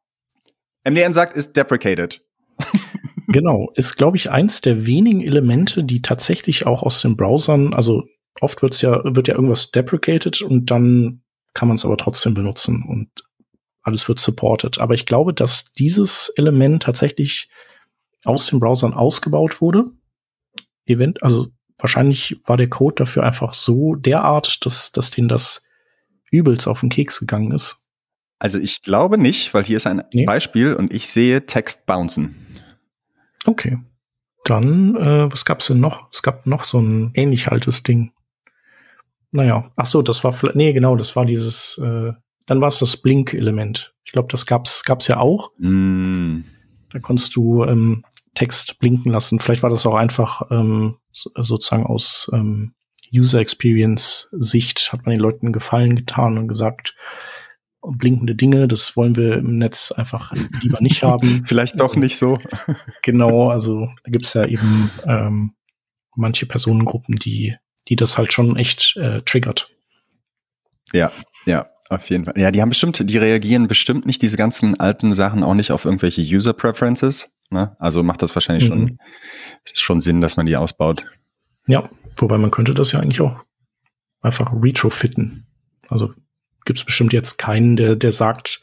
MDN 0.84 1.14
sagt, 1.14 1.36
ist 1.36 1.56
deprecated. 1.56 2.22
genau, 3.28 3.72
ist, 3.76 3.96
glaube 3.98 4.18
ich, 4.18 4.32
eins 4.32 4.62
der 4.62 4.86
wenigen 4.86 5.22
Elemente, 5.22 5.84
die 5.84 6.02
tatsächlich 6.02 6.66
auch 6.66 6.84
aus 6.84 7.02
den 7.02 7.18
Browsern, 7.18 7.74
also 7.74 8.04
oft 8.40 8.62
wird's 8.62 8.82
ja, 8.82 9.02
wird 9.04 9.28
ja 9.28 9.36
irgendwas 9.36 9.72
deprecated 9.72 10.42
und 10.42 10.72
dann 10.72 11.24
kann 11.54 11.68
man 11.68 11.76
es 11.76 11.86
aber 11.86 11.98
trotzdem 11.98 12.34
benutzen 12.34 12.84
und 12.88 13.10
alles 13.84 14.08
wird 14.08 14.20
supported. 14.20 14.80
Aber 14.80 14.94
ich 14.94 15.06
glaube, 15.06 15.34
dass 15.34 15.74
dieses 15.74 16.32
Element 16.38 16.84
tatsächlich 16.84 17.50
aus 18.24 18.48
den 18.48 18.60
Browsern 18.60 18.94
ausgebaut 18.94 19.62
wurde. 19.62 19.92
Event, 20.86 21.24
also 21.24 21.48
wahrscheinlich 21.78 22.42
war 22.46 22.58
der 22.58 22.70
Code 22.70 22.96
dafür 22.96 23.24
einfach 23.24 23.54
so 23.54 23.96
derart, 23.96 24.66
dass, 24.66 24.92
dass 24.92 25.12
denen 25.12 25.28
das 25.28 25.66
übelst 26.32 26.68
auf 26.68 26.82
den 26.82 26.90
Keks 26.90 27.20
gegangen 27.20 27.52
ist. 27.52 27.84
Also 28.40 28.58
ich 28.58 28.82
glaube 28.82 29.18
nicht, 29.18 29.54
weil 29.54 29.64
hier 29.64 29.78
ist 29.78 29.88
ein 29.88 30.04
nee. 30.14 30.26
Beispiel 30.26 30.74
und 30.74 30.94
ich 30.94 31.08
sehe 31.10 31.46
Text 31.46 31.86
bouncen. 31.86 32.36
Okay. 33.46 33.78
Dann, 34.46 34.96
äh, 34.96 35.32
was 35.32 35.46
gab's 35.46 35.68
denn 35.68 35.80
noch? 35.80 36.08
Es 36.12 36.24
gab 36.24 36.48
noch 36.48 36.64
so 36.64 36.80
ein 36.80 37.12
ähnlich 37.14 37.52
altes 37.52 37.84
Ding. 37.84 38.12
Naja, 39.32 39.72
ach 39.76 39.86
so, 39.86 40.02
das 40.02 40.24
war, 40.24 40.36
nee, 40.56 40.74
genau, 40.74 40.96
das 40.96 41.16
war 41.16 41.26
dieses, 41.26 41.78
äh, 41.78 42.12
dann 42.48 42.62
war 42.62 42.68
es 42.68 42.80
das 42.80 42.98
Blink-Element. 42.98 43.94
Ich 44.04 44.12
glaube, 44.12 44.28
das 44.32 44.46
gab's, 44.46 44.84
gab's 44.84 45.08
ja 45.08 45.18
auch. 45.18 45.52
Mm. 45.58 46.42
Da 46.92 47.00
konntest 47.00 47.36
du 47.36 47.64
ähm, 47.64 48.04
Text 48.36 48.80
blinken 48.80 49.12
lassen. 49.12 49.40
Vielleicht 49.40 49.64
war 49.64 49.70
das 49.70 49.86
auch 49.86 49.96
einfach 49.96 50.50
ähm, 50.52 50.98
sozusagen 51.12 51.86
aus 51.86 52.30
ähm, 52.34 52.74
User 53.14 53.40
Experience 53.40 54.30
Sicht 54.32 54.94
hat 54.94 55.06
man 55.06 55.12
den 55.14 55.20
Leuten 55.20 55.52
Gefallen 55.52 55.96
getan 55.96 56.38
und 56.38 56.48
gesagt, 56.48 56.96
blinkende 57.82 58.36
Dinge, 58.36 58.68
das 58.68 58.96
wollen 58.96 59.16
wir 59.16 59.38
im 59.38 59.58
Netz 59.58 59.92
einfach 59.92 60.34
lieber 60.62 60.82
nicht 60.82 61.04
haben. 61.04 61.44
Vielleicht 61.44 61.80
doch 61.80 61.96
nicht 61.96 62.18
so. 62.18 62.40
genau, 63.02 63.50
also 63.50 63.90
da 64.04 64.12
gibt's 64.12 64.34
ja 64.34 64.46
eben 64.46 64.90
ähm, 65.06 65.56
manche 66.16 66.46
Personengruppen, 66.46 67.16
die, 67.16 67.56
die 67.90 67.96
das 67.96 68.18
halt 68.18 68.34
schon 68.34 68.56
echt 68.56 68.96
äh, 68.98 69.22
triggert. 69.24 69.70
Ja, 70.94 71.12
ja, 71.46 71.71
auf 71.92 72.10
jeden 72.10 72.26
Fall. 72.26 72.34
Ja, 72.38 72.52
die 72.52 72.62
haben 72.62 72.70
bestimmt, 72.70 73.10
die 73.10 73.18
reagieren 73.18 73.68
bestimmt 73.68 74.06
nicht 74.06 74.22
diese 74.22 74.38
ganzen 74.38 74.80
alten 74.80 75.14
Sachen 75.14 75.44
auch 75.44 75.54
nicht 75.54 75.72
auf 75.72 75.86
irgendwelche 75.86 76.22
User 76.22 76.54
Preferences. 76.54 77.34
Ne? 77.50 77.76
Also 77.80 78.02
macht 78.02 78.22
das 78.22 78.34
wahrscheinlich 78.36 78.70
mhm. 78.70 78.74
schon, 78.74 78.98
schon 79.74 80.02
Sinn, 80.02 80.22
dass 80.22 80.38
man 80.38 80.46
die 80.46 80.56
ausbaut. 80.56 81.04
Ja, 81.68 81.90
wobei 82.18 82.38
man 82.38 82.50
könnte 82.50 82.74
das 82.74 82.92
ja 82.94 83.00
eigentlich 83.00 83.22
auch 83.22 83.44
einfach 84.22 84.54
retrofitten. 84.54 85.48
Also 85.90 86.14
gibt 86.66 86.80
es 86.80 86.86
bestimmt 86.86 87.14
jetzt 87.14 87.38
keinen, 87.38 87.76
der, 87.76 87.96
der 87.96 88.12
sagt, 88.12 88.62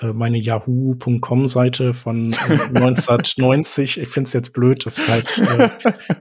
äh, 0.00 0.12
meine 0.12 0.38
Yahoo.com-Seite 0.38 1.94
von 1.94 2.30
äh, 2.48 2.52
1990, 2.52 4.00
ich 4.00 4.08
finde 4.08 4.28
es 4.28 4.32
jetzt 4.32 4.52
blöd, 4.52 4.86
dass 4.86 5.08
halt 5.08 5.38
äh, 5.38 5.68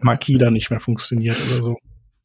Makida 0.01 0.49
nicht 0.49 0.69
mehr 0.69 0.79
funktioniert 0.79 1.37
oder 1.51 1.61
so. 1.61 1.77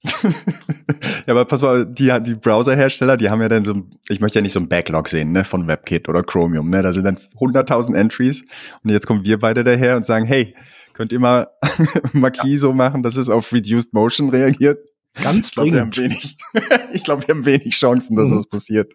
Ja, 0.04 1.28
aber 1.28 1.44
pass 1.44 1.62
mal, 1.62 1.86
die, 1.86 2.12
die 2.20 2.34
Browser-Hersteller, 2.34 3.16
die 3.16 3.30
haben 3.30 3.40
ja 3.40 3.48
dann 3.48 3.64
so, 3.64 3.82
ich 4.08 4.20
möchte 4.20 4.38
ja 4.38 4.42
nicht 4.42 4.52
so 4.52 4.60
ein 4.60 4.68
Backlog 4.68 5.08
sehen, 5.08 5.32
ne, 5.32 5.44
von 5.44 5.66
WebKit 5.66 6.08
oder 6.08 6.22
Chromium, 6.22 6.68
ne, 6.68 6.82
da 6.82 6.92
sind 6.92 7.04
dann 7.04 7.16
100.000 7.16 7.94
Entries 7.94 8.44
und 8.82 8.90
jetzt 8.90 9.06
kommen 9.06 9.24
wir 9.24 9.38
beide 9.38 9.64
daher 9.64 9.96
und 9.96 10.04
sagen, 10.04 10.26
hey, 10.26 10.54
könnt 10.92 11.12
ihr 11.12 11.20
mal 11.20 11.48
Marquis 12.12 12.60
so 12.60 12.74
machen, 12.74 13.02
dass 13.02 13.16
es 13.16 13.28
auf 13.28 13.52
Reduced 13.52 13.94
Motion 13.94 14.30
reagiert? 14.30 14.78
Ganz 15.22 15.48
ich 15.48 15.54
glaub. 15.54 15.66
Wir 15.66 15.96
wenig, 15.96 16.36
ich 16.92 17.04
glaube, 17.04 17.26
wir 17.26 17.34
haben 17.34 17.46
wenig 17.46 17.74
Chancen, 17.74 18.16
dass 18.16 18.28
mhm. 18.28 18.34
das 18.34 18.46
passiert. 18.46 18.92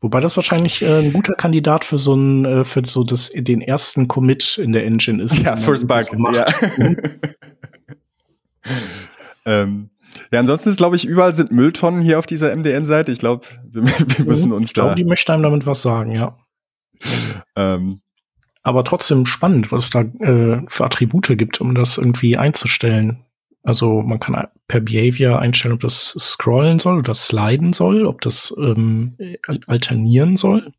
Wobei 0.00 0.20
das 0.20 0.36
wahrscheinlich 0.36 0.80
äh, 0.82 1.00
ein 1.00 1.12
guter 1.12 1.34
Kandidat 1.34 1.84
für 1.84 1.98
so 1.98 2.14
ein, 2.14 2.44
äh, 2.46 2.64
für 2.64 2.82
so 2.86 3.04
das, 3.04 3.30
den 3.34 3.60
ersten 3.60 4.08
Commit 4.08 4.56
in 4.56 4.72
der 4.72 4.84
Engine 4.86 5.22
ist. 5.22 5.38
Ja, 5.40 5.56
First 5.56 5.86
Bug. 5.88 6.04
So 6.04 6.16
ja. 6.32 6.46
Mhm. 9.44 9.52
ähm, 9.52 9.90
ja, 10.32 10.40
ansonsten 10.40 10.70
ist, 10.70 10.76
glaube 10.76 10.96
ich, 10.96 11.04
überall 11.04 11.32
sind 11.32 11.52
Mülltonnen 11.52 12.02
hier 12.02 12.18
auf 12.18 12.26
dieser 12.26 12.54
MDN-Seite. 12.54 13.12
Ich 13.12 13.18
glaube, 13.18 13.46
wir, 13.64 13.84
wir, 13.84 14.24
müssen 14.24 14.52
uns 14.52 14.70
ich 14.70 14.74
glaub, 14.74 14.90
da. 14.90 14.94
Die 14.94 15.04
möchten 15.04 15.32
einem 15.32 15.42
damit 15.42 15.66
was 15.66 15.82
sagen, 15.82 16.12
ja. 16.12 16.36
ähm. 17.56 18.00
Aber 18.62 18.84
trotzdem 18.84 19.24
spannend, 19.24 19.72
was 19.72 19.84
es 19.84 19.90
da 19.90 20.00
äh, 20.00 20.62
für 20.66 20.84
Attribute 20.84 21.38
gibt, 21.38 21.60
um 21.60 21.74
das 21.74 21.96
irgendwie 21.96 22.36
einzustellen. 22.36 23.24
Also 23.62 24.02
man 24.02 24.20
kann 24.20 24.48
per 24.68 24.80
Behavior 24.80 25.38
einstellen, 25.38 25.74
ob 25.74 25.80
das 25.80 26.14
scrollen 26.18 26.78
soll 26.78 26.98
oder 26.98 27.14
sliden 27.14 27.72
soll, 27.72 28.06
ob 28.06 28.20
das 28.20 28.54
ähm, 28.58 29.16
alternieren 29.66 30.36
soll. 30.36 30.72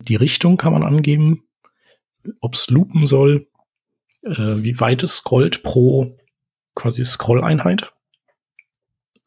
Die 0.00 0.16
Richtung 0.16 0.56
kann 0.56 0.72
man 0.72 0.82
angeben, 0.82 1.44
ob 2.40 2.54
es 2.54 2.70
loopen 2.70 3.06
soll, 3.06 3.48
äh, 4.22 4.56
wie 4.62 4.78
weit 4.80 5.02
es 5.02 5.16
scrollt 5.16 5.62
pro 5.62 6.16
quasi 6.74 7.04
Scroll-Einheit. 7.04 7.90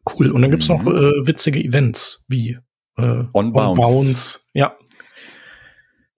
Cool. 0.08 0.32
Und 0.32 0.42
dann 0.42 0.52
gibt's 0.52 0.70
mhm. 0.70 0.76
noch 0.76 0.86
äh, 0.88 1.28
witzige 1.28 1.64
Events 1.64 2.26
wie 2.28 2.58
äh, 2.98 3.24
On 3.34 3.52
Bounce. 3.54 3.58
On 3.70 3.76
Bounce. 3.76 4.40
Ja. 4.54 4.76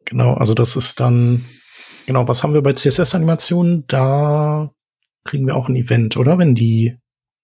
Genau, 0.06 0.36
also 0.36 0.54
das 0.54 0.76
ist 0.78 1.00
dann, 1.00 1.46
genau, 2.06 2.28
was 2.28 2.44
haben 2.44 2.54
wir 2.54 2.62
bei 2.62 2.74
CSS-Animationen? 2.74 3.86
Da 3.88 4.72
kriegen 5.26 5.46
wir 5.46 5.56
auch 5.56 5.68
ein 5.68 5.76
Event, 5.76 6.16
oder? 6.16 6.38
Wenn 6.38 6.56
die, 6.56 6.98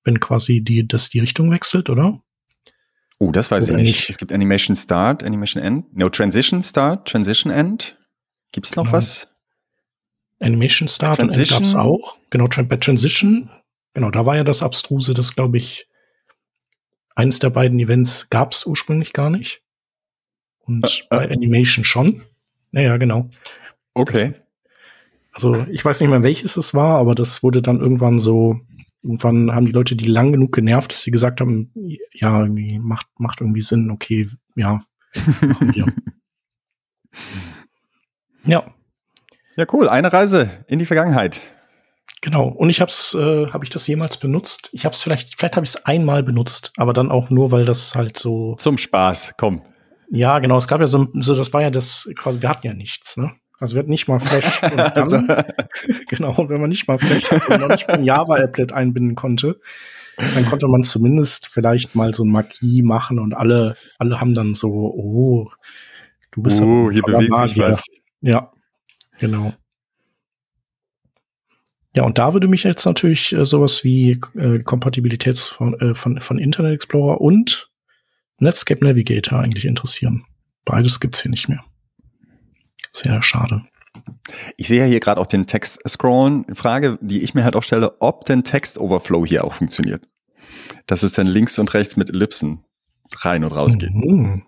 wenn 0.03 0.19
quasi 0.19 0.61
die, 0.61 0.87
das 0.87 1.09
die 1.09 1.19
Richtung 1.19 1.51
wechselt, 1.51 1.89
oder? 1.89 2.21
Oh, 3.19 3.31
das 3.31 3.51
weiß 3.51 3.69
oder 3.69 3.77
ich 3.79 3.83
nicht. 3.83 3.97
nicht. 3.99 4.09
Es 4.09 4.17
gibt 4.17 4.31
Animation 4.31 4.75
Start, 4.75 5.23
Animation 5.23 5.61
End. 5.61 5.95
No, 5.95 6.09
Transition 6.09 6.61
Start, 6.61 7.07
Transition 7.07 7.51
End. 7.51 7.97
Gibt's 8.51 8.75
noch 8.75 8.85
genau. 8.85 8.97
was? 8.97 9.29
Animation 10.39 10.87
Start 10.87 11.19
Transition. 11.19 11.57
und 11.57 11.63
End 11.63 11.73
gab's 11.73 11.85
auch. 11.85 12.17
Genau, 12.29 12.47
bei 12.47 12.77
Transition, 12.77 13.49
genau, 13.93 14.11
da 14.11 14.25
war 14.25 14.35
ja 14.35 14.43
das 14.43 14.63
Abstruse, 14.63 15.13
das 15.13 15.35
glaube 15.35 15.57
ich, 15.57 15.87
eines 17.15 17.39
der 17.39 17.49
beiden 17.49 17.79
Events 17.79 18.29
gab's 18.29 18.65
ursprünglich 18.65 19.13
gar 19.13 19.29
nicht. 19.29 19.61
Und 20.59 20.85
äh, 21.09 21.17
bei. 21.17 21.31
Animation 21.31 21.83
schon. 21.83 22.23
Naja, 22.71 22.97
genau. 22.97 23.29
Okay. 23.93 24.33
Also 25.31 25.65
ich 25.69 25.83
weiß 25.83 25.99
nicht 25.99 26.09
mehr, 26.09 26.23
welches 26.23 26.57
es 26.57 26.73
war, 26.73 26.97
aber 26.99 27.15
das 27.15 27.43
wurde 27.43 27.61
dann 27.61 27.79
irgendwann 27.79 28.19
so, 28.19 28.59
irgendwann 29.01 29.51
haben 29.53 29.65
die 29.65 29.71
Leute 29.71 29.95
die 29.95 30.05
lang 30.05 30.31
genug 30.31 30.53
genervt, 30.53 30.91
dass 30.91 31.01
sie 31.01 31.11
gesagt 31.11 31.41
haben, 31.41 31.71
ja, 32.13 32.41
irgendwie 32.41 32.79
macht, 32.79 33.07
macht 33.17 33.41
irgendwie 33.41 33.61
Sinn, 33.61 33.91
okay, 33.91 34.27
ja, 34.55 34.79
machen 35.41 35.73
wir. 35.73 35.85
ja. 38.45 38.73
Ja, 39.55 39.65
cool. 39.71 39.87
Eine 39.87 40.11
Reise 40.11 40.49
in 40.67 40.79
die 40.79 40.85
Vergangenheit. 40.85 41.41
Genau. 42.23 42.47
Und 42.47 42.69
ich 42.69 42.79
hab's, 42.79 43.13
äh, 43.15 43.47
habe 43.47 43.65
ich 43.65 43.69
das 43.69 43.85
jemals 43.85 44.15
benutzt? 44.15 44.69
Ich 44.71 44.85
habe 44.85 44.93
es 44.95 45.03
vielleicht, 45.03 45.35
vielleicht 45.37 45.57
habe 45.57 45.65
ich 45.65 45.71
es 45.71 45.85
einmal 45.85 46.23
benutzt, 46.23 46.71
aber 46.77 46.93
dann 46.93 47.11
auch 47.11 47.29
nur, 47.29 47.51
weil 47.51 47.65
das 47.65 47.95
halt 47.95 48.17
so 48.17 48.55
zum 48.55 48.77
Spaß. 48.77 49.33
Komm. 49.37 49.61
Ja, 50.09 50.39
genau. 50.39 50.57
Es 50.57 50.69
gab 50.69 50.79
ja 50.79 50.87
so, 50.87 51.09
so 51.15 51.35
das 51.35 51.51
war 51.51 51.63
ja 51.63 51.69
das, 51.69 52.09
quasi, 52.15 52.41
wir 52.41 52.47
hatten 52.47 52.65
ja 52.65 52.73
nichts, 52.73 53.17
ne? 53.17 53.33
Also 53.59 53.75
wird 53.75 53.89
nicht 53.89 54.07
mal 54.07 54.19
Flash 54.19 54.63
und 54.63 54.77
dann, 54.77 54.91
also. 54.93 55.17
genau, 56.07 56.37
wenn 56.47 56.61
man 56.61 56.69
nicht 56.69 56.87
mal 56.87 56.97
Flash 56.97 57.29
und 57.49 57.59
noch 57.59 57.67
nicht 57.67 57.89
mal 57.89 57.95
ein 57.95 58.05
Java-Applet 58.05 58.71
einbinden 58.71 59.15
konnte, 59.15 59.59
dann 60.33 60.45
konnte 60.45 60.67
man 60.69 60.83
zumindest 60.83 61.47
vielleicht 61.47 61.93
mal 61.93 62.13
so 62.13 62.23
ein 62.23 62.31
Marquis 62.31 62.83
machen 62.83 63.19
und 63.19 63.33
alle, 63.33 63.75
alle 63.99 64.21
haben 64.21 64.33
dann 64.33 64.55
so, 64.55 64.69
oh, 64.69 65.49
du 66.31 66.41
bist 66.41 66.61
Oh, 66.61 66.89
hier 66.89 67.01
bewegt 67.01 67.31
Magier. 67.31 67.47
sich 67.47 67.57
was. 67.59 67.85
Ja, 68.21 68.49
genau. 69.19 69.51
Ja, 71.95 72.03
und 72.03 72.17
da 72.17 72.33
würde 72.33 72.47
mich 72.47 72.63
jetzt 72.63 72.85
natürlich 72.85 73.33
äh, 73.33 73.45
sowas 73.45 73.83
wie 73.83 74.19
äh, 74.35 74.59
Kompatibilität 74.59 75.37
von, 75.37 75.79
äh, 75.79 75.93
von, 75.93 76.19
von 76.19 76.39
Internet 76.39 76.73
Explorer 76.73 77.21
und 77.21 77.71
Netscape 78.39 78.83
Navigator 78.83 79.39
eigentlich 79.39 79.65
interessieren. 79.65 80.25
Beides 80.65 80.99
gibt's 80.99 81.21
hier 81.21 81.31
nicht 81.31 81.49
mehr. 81.49 81.63
Sehr 82.91 83.21
schade. 83.21 83.65
Ich 84.57 84.67
sehe 84.67 84.79
ja 84.79 84.85
hier 84.85 84.99
gerade 84.99 85.21
auch 85.21 85.27
den 85.27 85.45
Text 85.45 85.79
scrollen. 85.87 86.45
Frage, 86.55 86.97
die 87.01 87.23
ich 87.23 87.33
mir 87.33 87.43
halt 87.43 87.55
auch 87.55 87.63
stelle, 87.63 88.01
ob 88.01 88.25
denn 88.25 88.43
Text 88.43 88.79
Overflow 88.79 89.25
hier 89.25 89.43
auch 89.43 89.53
funktioniert. 89.53 90.07
Dass 90.87 91.03
es 91.03 91.13
dann 91.13 91.27
links 91.27 91.59
und 91.59 91.73
rechts 91.73 91.95
mit 91.95 92.09
Ellipsen 92.09 92.63
rein 93.19 93.43
und 93.43 93.51
raus 93.51 93.77
geht. 93.77 93.93
Mhm. 93.93 94.43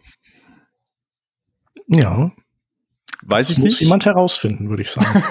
Ja. 1.87 2.31
Weiß 3.25 3.47
das 3.47 3.57
ich 3.57 3.63
muss 3.63 3.69
nicht. 3.69 3.81
jemand 3.81 4.05
herausfinden, 4.05 4.69
würde 4.69 4.83
ich 4.83 4.91
sagen. 4.91 5.23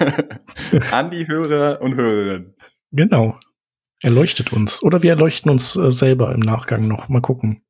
An 0.90 1.10
die 1.10 1.26
Hörer 1.28 1.80
und 1.80 1.94
Hörerinnen. 1.94 2.54
Genau. 2.90 3.38
Erleuchtet 4.00 4.52
uns. 4.52 4.82
Oder 4.82 5.02
wir 5.02 5.10
erleuchten 5.10 5.50
uns 5.50 5.76
äh, 5.76 5.90
selber 5.90 6.32
im 6.34 6.40
Nachgang 6.40 6.88
noch. 6.88 7.08
Mal 7.08 7.20
gucken. 7.22 7.62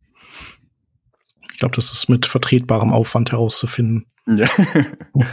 Ich 1.53 1.59
glaube, 1.59 1.77
das 1.77 1.93
ist 1.93 2.09
mit 2.09 2.27
vertretbarem 2.27 2.93
Aufwand 2.93 3.33
herauszufinden. 3.33 4.07
Ja. 4.27 4.49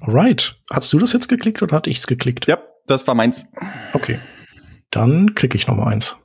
Alright. 0.00 0.60
Hast 0.70 0.92
du 0.92 0.98
das 0.98 1.12
jetzt 1.12 1.28
geklickt 1.28 1.62
oder 1.62 1.76
hatte 1.76 1.90
ich 1.90 1.98
es 1.98 2.06
geklickt? 2.06 2.46
Ja, 2.46 2.58
das 2.86 3.06
war 3.06 3.14
meins. 3.14 3.46
Okay. 3.92 4.18
Dann 4.90 5.34
klicke 5.34 5.56
ich 5.56 5.66
noch 5.68 5.76
mal 5.76 5.86
eins. 5.92 6.18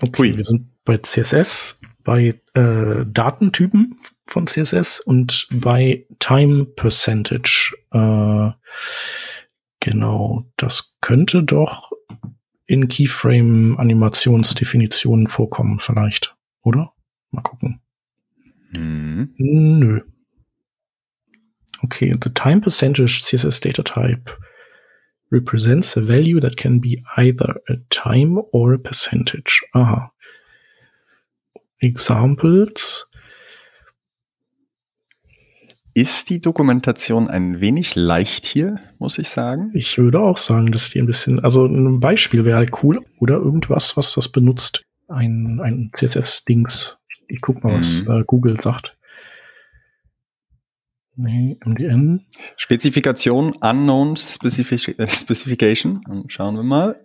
Okay, 0.00 0.30
Hui. 0.30 0.36
wir 0.36 0.44
sind 0.44 0.70
bei 0.84 0.98
CSS, 0.98 1.80
bei 2.04 2.40
äh, 2.58 3.06
Datentypen 3.06 3.96
von 4.26 4.46
CSS 4.46 5.00
und 5.00 5.46
bei 5.50 6.06
Time 6.18 6.64
Percentage. 6.64 7.76
Äh, 7.92 8.50
genau, 9.80 10.46
das 10.56 10.96
könnte 11.00 11.44
doch 11.44 11.92
in 12.66 12.88
Keyframe-Animationsdefinitionen 12.88 15.28
vorkommen, 15.28 15.78
vielleicht, 15.78 16.34
oder? 16.62 16.92
Mal 17.30 17.42
gucken. 17.42 17.80
Mhm. 18.72 19.34
Nö. 19.38 20.00
Okay, 21.82 22.16
the 22.20 22.30
time 22.30 22.60
percentage 22.60 23.22
CSS 23.22 23.60
data 23.60 23.84
type 23.84 24.36
represents 25.30 25.96
a 25.96 26.00
value 26.00 26.40
that 26.40 26.56
can 26.56 26.80
be 26.80 27.00
either 27.16 27.60
a 27.68 27.76
time 27.90 28.42
or 28.50 28.74
a 28.74 28.78
percentage. 28.78 29.64
Aha. 29.74 30.10
Examples. 31.80 33.08
Ist 35.94 36.30
die 36.30 36.40
Dokumentation 36.40 37.28
ein 37.28 37.60
wenig 37.60 37.96
leicht 37.96 38.46
hier, 38.46 38.78
muss 38.98 39.18
ich 39.18 39.28
sagen? 39.28 39.70
Ich 39.74 39.98
würde 39.98 40.20
auch 40.20 40.38
sagen, 40.38 40.70
dass 40.70 40.90
die 40.90 41.00
ein 41.00 41.06
bisschen, 41.06 41.40
also 41.40 41.66
ein 41.66 41.98
Beispiel 41.98 42.44
wäre 42.44 42.58
halt 42.58 42.82
cool 42.84 43.04
oder 43.18 43.34
irgendwas, 43.34 43.96
was 43.96 44.14
das 44.14 44.28
benutzt. 44.28 44.84
ein, 45.08 45.60
ein 45.60 45.90
CSS-Dings. 45.92 46.98
Ich, 47.08 47.36
ich 47.36 47.40
guck 47.40 47.64
mal, 47.64 47.74
was 47.74 48.04
mhm. 48.04 48.12
äh, 48.12 48.24
Google 48.24 48.60
sagt. 48.60 48.96
Nee, 51.16 51.58
MDN. 51.64 52.26
Spezifikation, 52.56 53.52
Unknown 53.60 54.16
Specific 54.16 54.96
äh, 55.00 55.08
Specification. 55.08 56.00
Und 56.08 56.32
schauen 56.32 56.54
wir 56.54 56.62
mal. 56.62 57.02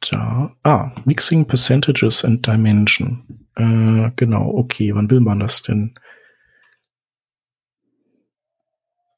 Da. 0.00 0.56
Ah, 0.62 0.92
Mixing 1.04 1.46
Percentages 1.46 2.24
and 2.24 2.46
Dimension. 2.46 3.46
Äh, 3.56 4.10
genau, 4.16 4.50
okay. 4.54 4.94
Wann 4.94 5.10
will 5.10 5.20
man 5.20 5.40
das 5.40 5.62
denn? 5.62 5.94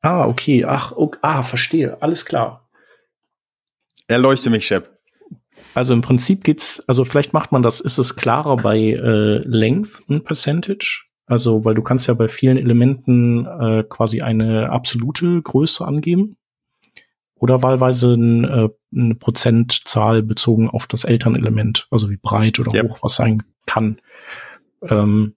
Ah, 0.01 0.27
okay. 0.27 0.65
Ach, 0.65 0.93
okay. 0.93 1.19
ah, 1.23 1.43
verstehe. 1.43 2.01
Alles 2.01 2.25
klar. 2.25 2.69
Erleuchte 4.09 4.51
mich, 4.51 4.67
Shep. 4.67 4.99
Also 5.75 5.93
im 5.93 6.01
Prinzip 6.01 6.43
geht's, 6.43 6.83
also 6.89 7.05
vielleicht 7.05 7.33
macht 7.33 7.53
man 7.53 7.63
das, 7.63 7.81
ist 7.81 7.99
es 7.99 8.17
klarer 8.17 8.57
bei 8.57 8.79
äh, 8.79 9.39
Length 9.45 10.01
und 10.09 10.25
Percentage? 10.25 11.05
Also, 11.27 11.65
weil 11.65 11.75
du 11.75 11.83
kannst 11.83 12.09
ja 12.09 12.15
bei 12.15 12.27
vielen 12.27 12.57
Elementen 12.57 13.47
äh, 13.47 13.85
quasi 13.89 14.21
eine 14.21 14.71
absolute 14.71 15.41
Größe 15.41 15.87
angeben. 15.87 16.37
Oder 17.41 17.63
wahlweise 17.63 18.13
ein, 18.13 18.45
äh, 18.45 18.69
eine 18.95 19.15
Prozentzahl 19.15 20.23
bezogen 20.23 20.69
auf 20.69 20.87
das 20.87 21.05
Elternelement, 21.05 21.89
also 21.91 22.11
wie 22.11 22.19
breit 22.19 22.61
oder 22.61 22.75
yep. 22.75 22.91
hoch 22.91 22.99
was 23.03 23.17
sein 23.17 23.43
kann. 23.65 23.99
Ähm, 24.87 25.35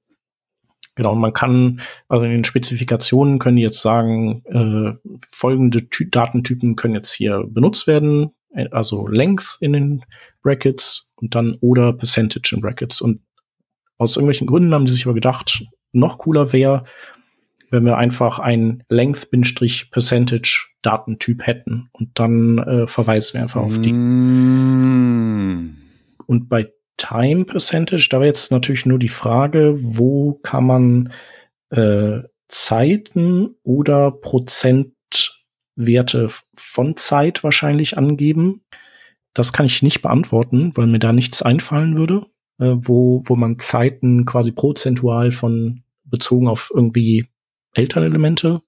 genau, 0.96 1.14
und 1.14 1.22
man 1.22 1.32
kann, 1.32 1.80
also 2.10 2.26
in 2.26 2.32
den 2.32 2.44
Spezifikationen 2.44 3.40
können 3.40 3.56
die 3.56 3.64
jetzt 3.64 3.82
sagen, 3.82 4.44
äh, 4.46 5.18
folgende 5.30 5.88
Ty 5.88 6.10
Datentypen 6.10 6.76
können 6.76 6.96
jetzt 6.96 7.14
hier 7.14 7.46
benutzt 7.48 7.88
werden, 7.88 8.32
äh, 8.54 8.68
also 8.72 9.08
Length 9.08 9.58
in 9.62 9.72
den 9.72 10.06
Brackets 10.42 11.14
und 11.16 11.36
dann 11.36 11.56
oder 11.62 11.94
Percentage 11.94 12.54
in 12.54 12.62
Brackets. 12.62 13.00
Und 13.00 13.22
aus 13.98 14.18
irgendwelchen 14.18 14.48
Gründen 14.48 14.74
haben 14.74 14.86
die 14.86 14.92
sich 14.92 15.06
aber 15.06 15.16
gedacht, 15.16 15.66
noch 15.94 16.18
cooler 16.18 16.52
wäre, 16.52 16.84
wenn 17.70 17.86
wir 17.86 17.96
einfach 17.96 18.40
ein 18.40 18.84
Length-Percentage 18.90 20.73
Datentyp 20.84 21.48
hätten 21.48 21.90
und 21.92 22.20
dann 22.20 22.60
äh, 22.60 22.88
verweisen 22.88 23.36
wir 23.36 23.42
einfach 23.42 23.62
auf 23.62 23.82
die. 23.82 23.94
Mm. 23.94 25.78
Und 26.28 26.50
bei 26.50 26.72
Time 26.98 27.46
Percentage, 27.46 28.08
da 28.10 28.20
wäre 28.20 28.28
jetzt 28.28 28.52
natürlich 28.52 28.86
nur 28.86 29.00
die 29.00 29.10
Frage, 29.10 29.76
wo 29.80 30.34
kann 30.44 30.66
man 30.66 31.14
äh, 31.72 32.20
Zeiten 32.48 33.56
oder 33.64 34.12
Prozentwerte 34.12 36.28
von 36.56 36.98
Zeit 36.98 37.44
wahrscheinlich 37.44 37.98
angeben. 37.98 38.62
Das 39.34 39.54
kann 39.54 39.66
ich 39.66 39.82
nicht 39.82 40.02
beantworten, 40.02 40.72
weil 40.76 40.88
mir 40.88 41.00
da 41.00 41.12
nichts 41.12 41.42
einfallen 41.42 41.98
würde, 41.98 42.26
äh, 42.60 42.76
wo, 42.76 43.24
wo 43.26 43.36
man 43.36 43.60
Zeiten 43.60 44.26
quasi 44.26 44.52
prozentual 44.52 45.32
von 45.32 45.82
bezogen 46.06 46.48
auf 46.48 46.72
irgendwie 46.74 47.28
Elternelemente 47.74 48.62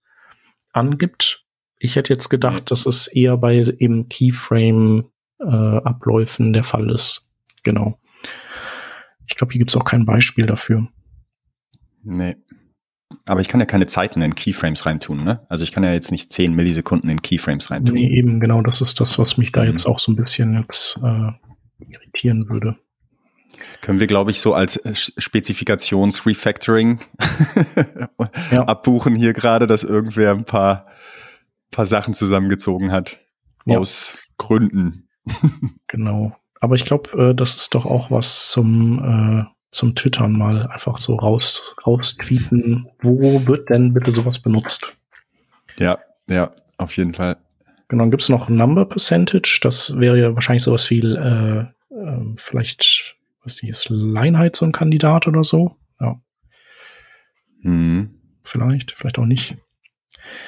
angibt. 0.74 1.45
Ich 1.86 1.96
hätte 1.96 2.14
jetzt 2.14 2.30
gedacht, 2.30 2.70
dass 2.72 2.86
es 2.86 3.08
eher 3.08 3.38
bei 3.38 3.56
eben 3.56 4.10
Keyframe-Abläufen 4.10 6.50
äh, 6.50 6.54
der 6.54 6.64
Fall 6.64 6.90
ist. 6.90 7.32
Genau. 7.64 7.98
Ich 9.28 9.36
glaube, 9.36 9.54
hier 9.54 9.60
gibt 9.60 9.72
es 9.72 9.78
auch 9.78 9.86
kein 9.86 10.06
Beispiel 10.06 10.46
dafür. 10.46 10.88
Nee. 12.04 12.36
Aber 13.26 13.42
ich 13.42 13.48
kann 13.48 13.60
ja 13.60 13.66
keine 13.66 13.88
Zeiten 13.88 14.22
in 14.22 14.36
Keyframes 14.36 14.86
reintun, 14.86 15.24
ne? 15.24 15.46
Also 15.50 15.64
ich 15.64 15.72
kann 15.72 15.84
ja 15.84 15.94
jetzt 15.94 16.12
nicht 16.12 16.32
10 16.32 16.54
Millisekunden 16.54 17.10
in 17.10 17.22
Keyframes 17.22 17.72
reintun. 17.72 17.96
Nee, 17.96 18.18
eben, 18.18 18.40
genau, 18.40 18.62
das 18.62 18.82
ist 18.82 19.00
das, 19.00 19.18
was 19.18 19.38
mich 19.38 19.52
da 19.52 19.62
mhm. 19.62 19.70
jetzt 19.70 19.86
auch 19.86 20.00
so 20.00 20.12
ein 20.12 20.16
bisschen 20.16 20.56
jetzt 20.56 21.00
äh, 21.04 21.32
irritieren 21.88 22.50
würde. 22.50 22.78
Können 23.82 24.00
wir, 24.00 24.08
glaube 24.08 24.32
ich, 24.32 24.40
so 24.40 24.54
als 24.54 24.78
äh, 24.78 24.94
Spezifikations-Refactoring 24.96 27.00
ja. 28.52 28.64
abbuchen 28.64 29.16
hier 29.16 29.34
gerade, 29.34 29.68
dass 29.68 29.84
irgendwer 29.84 30.32
ein 30.32 30.46
paar, 30.46 30.86
paar 31.72 31.86
Sachen 31.86 32.13
zusammengezogen 32.13 32.91
hat. 32.91 33.18
Ja. 33.66 33.80
Aus 33.80 34.18
Gründen. 34.38 35.07
genau. 35.88 36.36
Aber 36.59 36.76
ich 36.76 36.86
glaube, 36.86 37.30
äh, 37.30 37.36
das 37.36 37.55
ist 37.55 37.76
doch 37.76 37.86
auch 37.86 38.11
was 38.11 38.49
zum, 38.49 38.99
äh, 38.99 39.43
zum 39.72 39.95
Twittern 39.95 40.34
mal 40.34 40.68
einfach 40.68 40.97
so 40.97 41.16
raus, 41.16 41.76
raus 41.86 42.16
tweeten. 42.18 42.88
Wo 43.01 43.45
wird 43.45 43.70
denn 43.70 43.93
bitte 43.93 44.11
sowas 44.11 44.39
benutzt? 44.39 44.95
Ja, 45.80 45.99
ja, 46.30 46.51
auf 46.78 46.95
jeden 46.95 47.13
Fall. 47.13 47.38
Genau, 47.88 48.03
dann 48.03 48.11
gibt 48.11 48.24
es 48.24 48.30
noch 48.30 48.49
Number 48.49 48.86
Percentage. 48.86 49.59
Das 49.61 49.99
wäre 49.99 50.20
ja 50.20 50.34
wahrscheinlich 50.34 50.63
sowas 50.63 50.89
wie 50.89 51.01
äh, 51.01 51.66
äh, 51.89 52.34
vielleicht, 52.36 53.16
was 53.43 53.57
die 53.57 53.70
ist, 53.70 53.89
Leinheit 53.89 54.55
so 54.55 54.66
ein 54.66 54.72
Kandidat 54.72 55.28
oder 55.28 55.43
so. 55.43 55.76
Ja. 55.99 56.20
Hm. 57.61 58.16
Vielleicht, 58.43 58.91
vielleicht 58.91 59.20
auch 59.20 59.26
nicht. 59.26 59.57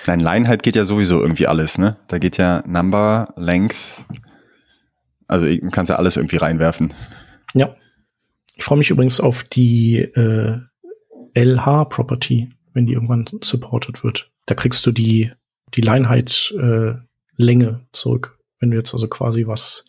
Nein, 0.06 0.20
Leinheit 0.20 0.64
geht 0.64 0.76
ja 0.76 0.86
sowieso 0.86 1.22
irgendwie 1.22 1.48
alles, 1.48 1.78
ne? 1.78 1.98
Da 2.08 2.18
geht 2.18 2.38
ja 2.38 2.64
Number, 2.66 3.34
Length, 3.36 4.04
also 5.28 5.46
du 5.46 5.70
kannst 5.70 5.90
ja 5.90 5.98
alles 5.98 6.16
irgendwie 6.18 6.38
reinwerfen. 6.38 6.94
Ja. 7.54 7.76
Ich 8.56 8.64
freue 8.64 8.80
mich 8.80 8.90
übrigens 8.90 9.20
auf 9.20 9.44
die 9.44 9.98
äh, 9.98 10.60
LH-Property, 11.36 12.50
wenn 12.74 12.88
die 12.88 12.94
irgendwann 12.94 13.26
supported 13.44 14.04
wird. 14.04 14.32
Da 14.46 14.56
kriegst 14.56 14.86
du 14.86 14.92
die, 14.92 15.32
die 15.76 15.82
Leinheit-Länge 15.82 17.06
äh, 17.68 17.86
zurück. 17.92 18.40
Wenn 18.60 18.72
du 18.72 18.78
jetzt 18.78 18.94
also 18.94 19.08
quasi 19.08 19.46
was 19.46 19.86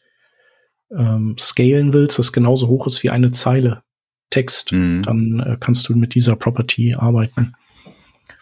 ähm, 0.94 1.36
scalen 1.38 1.94
willst, 1.94 2.18
das 2.18 2.32
genauso 2.32 2.68
hoch 2.68 2.86
ist 2.86 3.02
wie 3.02 3.10
eine 3.10 3.32
Zeile 3.32 3.82
Text, 4.30 4.72
mhm. 4.72 5.02
dann 5.02 5.40
äh, 5.40 5.56
kannst 5.58 5.88
du 5.88 5.94
mit 5.94 6.14
dieser 6.14 6.36
Property 6.36 6.94
arbeiten. 6.94 7.54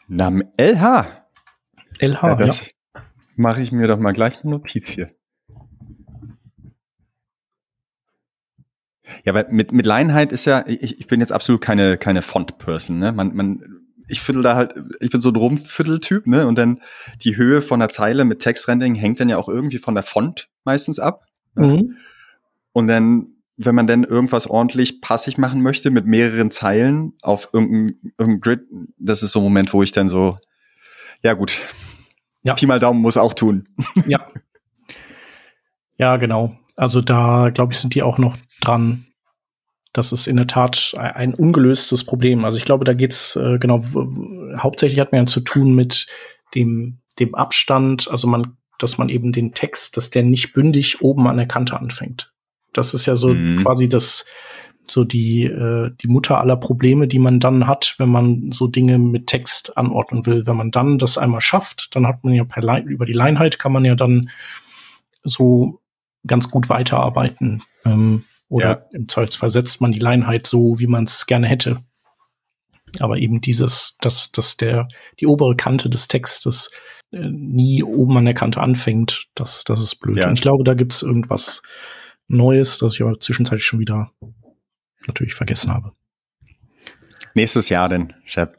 Namen 0.08 0.42
LH. 0.56 1.25
LH, 2.00 2.22
ja. 2.22 2.36
Das 2.36 2.66
ja. 2.94 3.02
mache 3.36 3.62
ich 3.62 3.72
mir 3.72 3.86
doch 3.86 3.98
mal 3.98 4.12
gleich 4.12 4.42
eine 4.42 4.50
Notiz 4.52 4.88
hier. 4.88 5.10
Ja, 9.24 9.34
weil 9.34 9.46
mit, 9.50 9.72
mit 9.72 9.86
Leinheit 9.86 10.32
ist 10.32 10.44
ja, 10.44 10.64
ich, 10.66 11.00
ich 11.00 11.06
bin 11.06 11.20
jetzt 11.20 11.32
absolut 11.32 11.60
keine, 11.60 11.96
keine 11.96 12.22
Font-Person, 12.22 12.98
ne? 12.98 13.12
Man, 13.12 13.34
man, 13.34 13.62
ich 14.08 14.20
viertel 14.20 14.42
da 14.42 14.56
halt, 14.56 14.74
ich 15.00 15.10
bin 15.10 15.20
so 15.20 15.30
ein 15.30 15.36
Rumviertel-Typ, 15.36 16.26
ne? 16.26 16.46
Und 16.46 16.58
dann 16.58 16.80
die 17.22 17.36
Höhe 17.36 17.62
von 17.62 17.80
der 17.80 17.88
Zeile 17.88 18.24
mit 18.24 18.40
Textrendering 18.40 18.94
hängt 18.94 19.20
dann 19.20 19.28
ja 19.28 19.38
auch 19.38 19.48
irgendwie 19.48 19.78
von 19.78 19.94
der 19.94 20.02
Font 20.02 20.48
meistens 20.64 20.98
ab. 20.98 21.24
Ne? 21.54 21.66
Mhm. 21.66 21.96
Und 22.72 22.86
dann, 22.88 23.28
wenn 23.56 23.74
man 23.74 23.86
dann 23.86 24.04
irgendwas 24.04 24.48
ordentlich 24.48 25.00
passig 25.00 25.38
machen 25.38 25.62
möchte 25.62 25.90
mit 25.90 26.06
mehreren 26.06 26.50
Zeilen 26.50 27.14
auf 27.22 27.50
irgendein, 27.52 28.12
irgendein 28.18 28.40
Grid, 28.40 28.60
das 28.98 29.22
ist 29.22 29.32
so 29.32 29.40
ein 29.40 29.44
Moment, 29.44 29.72
wo 29.72 29.82
ich 29.82 29.92
dann 29.92 30.08
so, 30.08 30.36
ja 31.22 31.34
gut, 31.34 31.60
ja. 32.46 32.54
Pi 32.54 32.66
mal 32.66 32.78
Daumen 32.78 33.00
muss 33.00 33.16
auch 33.16 33.34
tun. 33.34 33.68
Ja. 34.06 34.26
Ja, 35.98 36.16
genau. 36.16 36.56
Also 36.76 37.00
da, 37.00 37.48
glaube 37.48 37.72
ich, 37.72 37.78
sind 37.78 37.94
die 37.94 38.02
auch 38.02 38.18
noch 38.18 38.36
dran. 38.60 39.06
Das 39.94 40.12
ist 40.12 40.26
in 40.26 40.36
der 40.36 40.46
Tat 40.46 40.94
ein 40.98 41.32
ungelöstes 41.32 42.04
Problem. 42.04 42.44
Also 42.44 42.58
ich 42.58 42.66
glaube, 42.66 42.84
da 42.84 42.92
geht's 42.92 43.34
äh, 43.34 43.58
genau, 43.58 43.82
hauptsächlich 44.58 45.00
hat 45.00 45.12
man 45.12 45.22
ja 45.22 45.26
zu 45.26 45.40
tun 45.40 45.74
mit 45.74 46.06
dem, 46.54 46.98
dem 47.18 47.34
Abstand, 47.34 48.08
also 48.10 48.28
man, 48.28 48.58
dass 48.78 48.98
man 48.98 49.08
eben 49.08 49.32
den 49.32 49.54
Text, 49.54 49.96
dass 49.96 50.10
der 50.10 50.22
nicht 50.22 50.52
bündig 50.52 51.00
oben 51.00 51.26
an 51.26 51.38
der 51.38 51.48
Kante 51.48 51.78
anfängt. 51.78 52.34
Das 52.74 52.92
ist 52.92 53.06
ja 53.06 53.16
so 53.16 53.32
mhm. 53.32 53.56
quasi 53.56 53.88
das, 53.88 54.26
so 54.90 55.04
die, 55.04 55.44
äh, 55.44 55.90
die 56.00 56.08
Mutter 56.08 56.40
aller 56.40 56.56
Probleme, 56.56 57.08
die 57.08 57.18
man 57.18 57.40
dann 57.40 57.66
hat, 57.66 57.94
wenn 57.98 58.08
man 58.08 58.52
so 58.52 58.66
Dinge 58.66 58.98
mit 58.98 59.26
Text 59.26 59.76
anordnen 59.76 60.26
will. 60.26 60.46
Wenn 60.46 60.56
man 60.56 60.70
dann 60.70 60.98
das 60.98 61.18
einmal 61.18 61.40
schafft, 61.40 61.94
dann 61.94 62.06
hat 62.06 62.24
man 62.24 62.34
ja 62.34 62.44
per 62.44 62.62
Line, 62.62 62.88
über 62.88 63.04
die 63.04 63.12
Leinheit 63.12 63.58
kann 63.58 63.72
man 63.72 63.84
ja 63.84 63.94
dann 63.94 64.30
so 65.22 65.80
ganz 66.26 66.50
gut 66.50 66.68
weiterarbeiten. 66.68 67.62
Ähm, 67.84 68.24
oder 68.48 68.64
ja. 68.64 68.86
im 68.92 69.08
Zweifelsfall 69.08 69.50
setzt 69.50 69.80
man 69.80 69.92
die 69.92 69.98
Leinheit 69.98 70.46
so, 70.46 70.78
wie 70.78 70.86
man 70.86 71.04
es 71.04 71.26
gerne 71.26 71.46
hätte. 71.46 71.78
Aber 73.00 73.18
eben 73.18 73.40
dieses, 73.40 73.96
dass, 74.00 74.30
dass 74.32 74.56
der, 74.56 74.88
die 75.20 75.26
obere 75.26 75.56
Kante 75.56 75.90
des 75.90 76.08
Textes 76.08 76.70
äh, 77.10 77.28
nie 77.28 77.82
oben 77.82 78.16
an 78.16 78.24
der 78.24 78.34
Kante 78.34 78.60
anfängt, 78.60 79.26
das, 79.34 79.64
das 79.64 79.80
ist 79.80 79.96
blöd. 79.96 80.18
Ja. 80.18 80.28
Und 80.28 80.34
ich 80.34 80.42
glaube, 80.42 80.64
da 80.64 80.74
gibt 80.74 80.92
es 80.92 81.02
irgendwas 81.02 81.62
Neues, 82.28 82.78
das 82.78 82.94
ich 82.94 83.02
aber 83.02 83.18
zwischenzeitlich 83.20 83.64
schon 83.64 83.80
wieder 83.80 84.10
natürlich 85.08 85.34
vergessen 85.34 85.72
habe. 85.72 85.92
Nächstes 87.34 87.68
Jahr 87.68 87.88
denn, 87.88 88.14
Shep. 88.24 88.58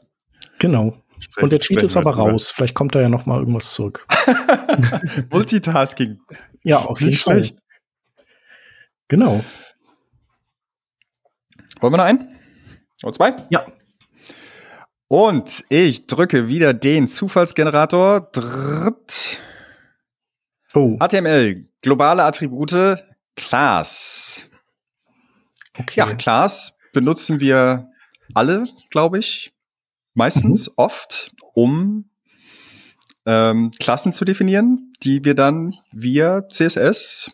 Genau. 0.60 1.02
Sprech, 1.20 1.44
Und 1.44 1.52
der 1.52 1.60
Tweet 1.60 1.82
ist 1.82 1.98
aber 1.98 2.16
raus. 2.16 2.52
Vielleicht 2.52 2.76
kommt 2.76 2.94
da 2.94 3.02
ja 3.02 3.10
noch 3.10 3.26
mal 3.26 3.40
irgendwas 3.40 3.74
zurück. 3.74 4.06
Multitasking. 5.32 6.20
Ja, 6.64 6.80
auf 6.80 7.02
jeden 7.02 7.16
Fall. 7.16 7.40
Schlecht. 7.40 7.60
Genau. 9.08 9.44
Wollen 11.80 11.94
wir 11.94 11.98
noch 11.98 12.06
einen? 12.06 12.36
Oder 13.04 13.14
zwei? 13.14 13.36
Ja. 13.50 13.66
Und 15.08 15.66
ich 15.70 16.06
drücke 16.08 16.48
wieder 16.48 16.74
den 16.74 17.08
Zufallsgenerator. 17.08 18.30
Dritt. 18.32 19.40
Oh. 20.74 20.98
HTML, 21.00 21.68
globale 21.82 22.24
Attribute, 22.24 23.04
Class. 23.36 24.47
Okay. 25.80 26.00
Ja, 26.00 26.14
Class 26.14 26.78
benutzen 26.94 27.40
wir 27.40 27.90
alle, 28.34 28.68
glaube 28.90 29.20
ich, 29.20 29.54
meistens 30.14 30.68
mhm. 30.70 30.74
oft, 30.78 31.32
um 31.54 32.10
ähm, 33.26 33.72
Klassen 33.80 34.12
zu 34.12 34.26
definieren, 34.26 34.94
die 35.04 35.24
wir 35.24 35.36
dann 35.36 35.76
via 35.94 36.48
CSS 36.50 37.32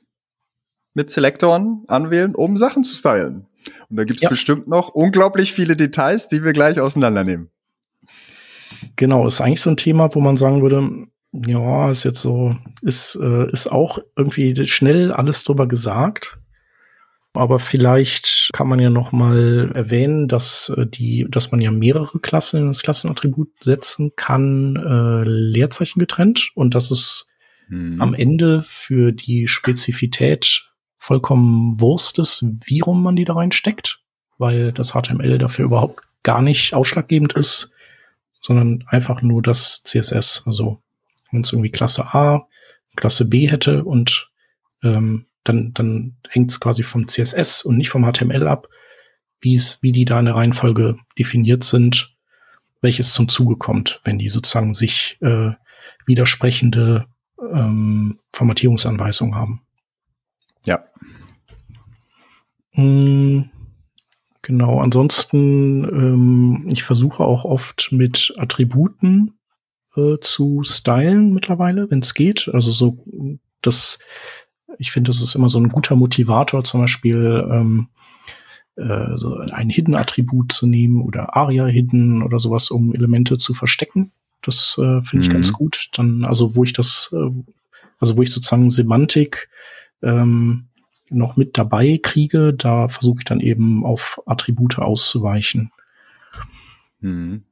mit 0.94 1.10
Selektoren 1.10 1.84
anwählen, 1.88 2.36
um 2.36 2.58
Sachen 2.58 2.84
zu 2.84 2.96
stylen. 2.96 3.48
Und 3.90 3.98
da 3.98 4.04
gibt 4.04 4.18
es 4.18 4.24
ja. 4.24 4.30
bestimmt 4.30 4.68
noch 4.68 4.90
unglaublich 4.90 5.54
viele 5.54 5.76
Details, 5.76 6.28
die 6.28 6.44
wir 6.44 6.54
gleich 6.54 6.80
auseinandernehmen. 6.80 7.50
Genau, 8.96 9.28
ist 9.28 9.42
eigentlich 9.42 9.62
so 9.62 9.70
ein 9.70 9.78
Thema, 9.78 10.14
wo 10.14 10.20
man 10.20 10.36
sagen 10.36 10.62
würde, 10.62 11.08
ja, 11.32 11.90
ist 11.90 12.04
jetzt 12.04 12.20
so, 12.20 12.56
ist, 12.82 13.16
äh, 13.16 13.52
ist 13.52 13.68
auch 13.72 14.00
irgendwie 14.16 14.66
schnell 14.68 15.12
alles 15.12 15.44
drüber 15.44 15.68
gesagt. 15.68 16.38
Aber 17.34 17.58
vielleicht 17.58 18.52
kann 18.54 18.68
man 18.68 18.80
ja 18.80 18.92
noch 18.92 19.12
mal 19.12 19.72
erwähnen, 19.74 20.28
dass 20.28 20.70
äh, 20.70 20.86
die, 20.86 21.26
dass 21.30 21.52
man 21.52 21.62
ja 21.62 21.72
mehrere 21.72 22.20
Klassen 22.20 22.62
in 22.62 22.68
das 22.68 22.84
Klassenattribut 22.84 23.50
setzen 23.60 24.12
kann, 24.16 24.76
äh, 24.76 25.24
Leerzeichen 25.28 26.00
getrennt 26.00 26.52
und 26.54 26.76
dass 26.76 26.92
es 26.92 27.32
hm. 27.68 28.00
am 28.02 28.14
Ende 28.14 28.62
für 28.62 29.12
die 29.12 29.48
Spezifität 29.48 30.70
vollkommen 30.98 31.82
Wurst 31.82 32.20
ist, 32.20 32.46
wie 32.66 32.82
rum 32.82 33.02
man 33.02 33.16
die 33.16 33.26
da 33.26 33.34
reinsteckt, 33.34 34.00
weil 34.38 34.72
das 34.72 34.92
HTML 34.92 35.38
dafür 35.40 35.66
überhaupt 35.66 36.04
gar 36.22 36.42
nicht 36.42 36.76
ausschlaggebend 36.76 37.34
ist, 37.34 37.74
sondern 38.40 38.84
einfach 38.88 39.22
nur 39.24 39.42
das 39.42 39.84
CSS. 39.84 40.44
Also 40.46 40.82
wenn 41.32 41.42
es 41.42 41.52
irgendwie 41.52 41.72
Klasse 41.72 42.14
A, 42.14 42.48
Klasse 42.96 43.28
B 43.28 43.50
hätte 43.50 43.84
und 43.84 44.30
ähm, 44.84 45.26
dann, 45.44 45.74
dann 45.74 46.16
hängt 46.30 46.52
es 46.52 46.60
quasi 46.60 46.84
vom 46.84 47.08
CSS 47.08 47.64
und 47.64 47.78
nicht 47.78 47.90
vom 47.90 48.10
HTML 48.10 48.48
ab, 48.48 48.68
wie 49.42 49.56
es, 49.56 49.82
wie 49.82 49.92
die 49.92 50.06
da 50.06 50.20
in 50.20 50.26
der 50.26 50.36
Reihenfolge 50.36 50.98
definiert 51.18 51.64
sind, 51.64 52.16
welches 52.82 53.14
zum 53.14 53.30
Zuge 53.30 53.58
kommt, 53.58 54.02
wenn 54.04 54.20
die 54.20 54.30
sozusagen 54.30 54.74
sich 54.74 55.18
äh, 55.22 55.52
widersprechende 56.06 57.06
ähm, 57.52 58.18
Formatierungsanweisungen 58.32 59.36
haben. 59.36 59.62
Ja. 60.66 60.84
Mm, 62.74 63.44
genau, 64.42 64.80
ansonsten, 64.80 65.84
ähm, 65.84 66.68
ich 66.72 66.84
versuche 66.84 67.24
auch 67.24 67.46
oft 67.46 67.92
mit 67.92 68.34
Attributen 68.38 69.38
äh, 69.96 70.18
zu 70.22 70.64
stylen 70.64 71.34
mittlerweile, 71.34 71.90
wenn 71.92 72.00
es 72.00 72.14
geht. 72.14 72.50
Also 72.54 72.72
so 72.72 73.06
das, 73.62 74.00
ich 74.78 74.92
finde, 74.92 75.10
das 75.10 75.22
ist 75.22 75.36
immer 75.36 75.50
so 75.50 75.60
ein 75.60 75.70
guter 75.70 75.96
Motivator, 75.96 76.64
zum 76.64 76.82
Beispiel 76.82 77.48
ähm, 77.52 77.88
äh, 78.76 79.18
so 79.18 79.38
ein 79.38 79.70
Hidden-Attribut 79.70 80.52
zu 80.52 80.68
nehmen 80.68 81.02
oder 81.02 81.36
Aria-Hidden 81.36 82.24
oder 82.24 82.40
sowas, 82.40 82.72
um 82.72 82.94
Elemente 82.94 83.38
zu 83.38 83.54
verstecken. 83.54 84.12
Das 84.42 84.78
äh, 84.78 85.02
finde 85.02 85.24
ich 85.24 85.30
mhm. 85.30 85.34
ganz 85.34 85.54
gut. 85.54 85.90
Dann, 85.94 86.26
also 86.26 86.56
wo 86.56 86.64
ich 86.64 86.74
das, 86.74 87.14
äh, 87.14 87.30
also 88.00 88.18
wo 88.18 88.22
ich 88.22 88.32
sozusagen 88.32 88.70
Semantik 88.70 89.50
ähm, 90.02 90.68
noch 91.10 91.38
mit 91.38 91.58
dabei 91.58 92.00
kriege, 92.02 92.54
da 92.54 92.88
versuche 92.88 93.20
ich 93.20 93.26
dann 93.26 93.40
eben 93.40 93.86
auf 93.86 94.22
Attribute 94.26 94.80
auszuweichen. 94.80 95.72
Mhm. 97.00 97.44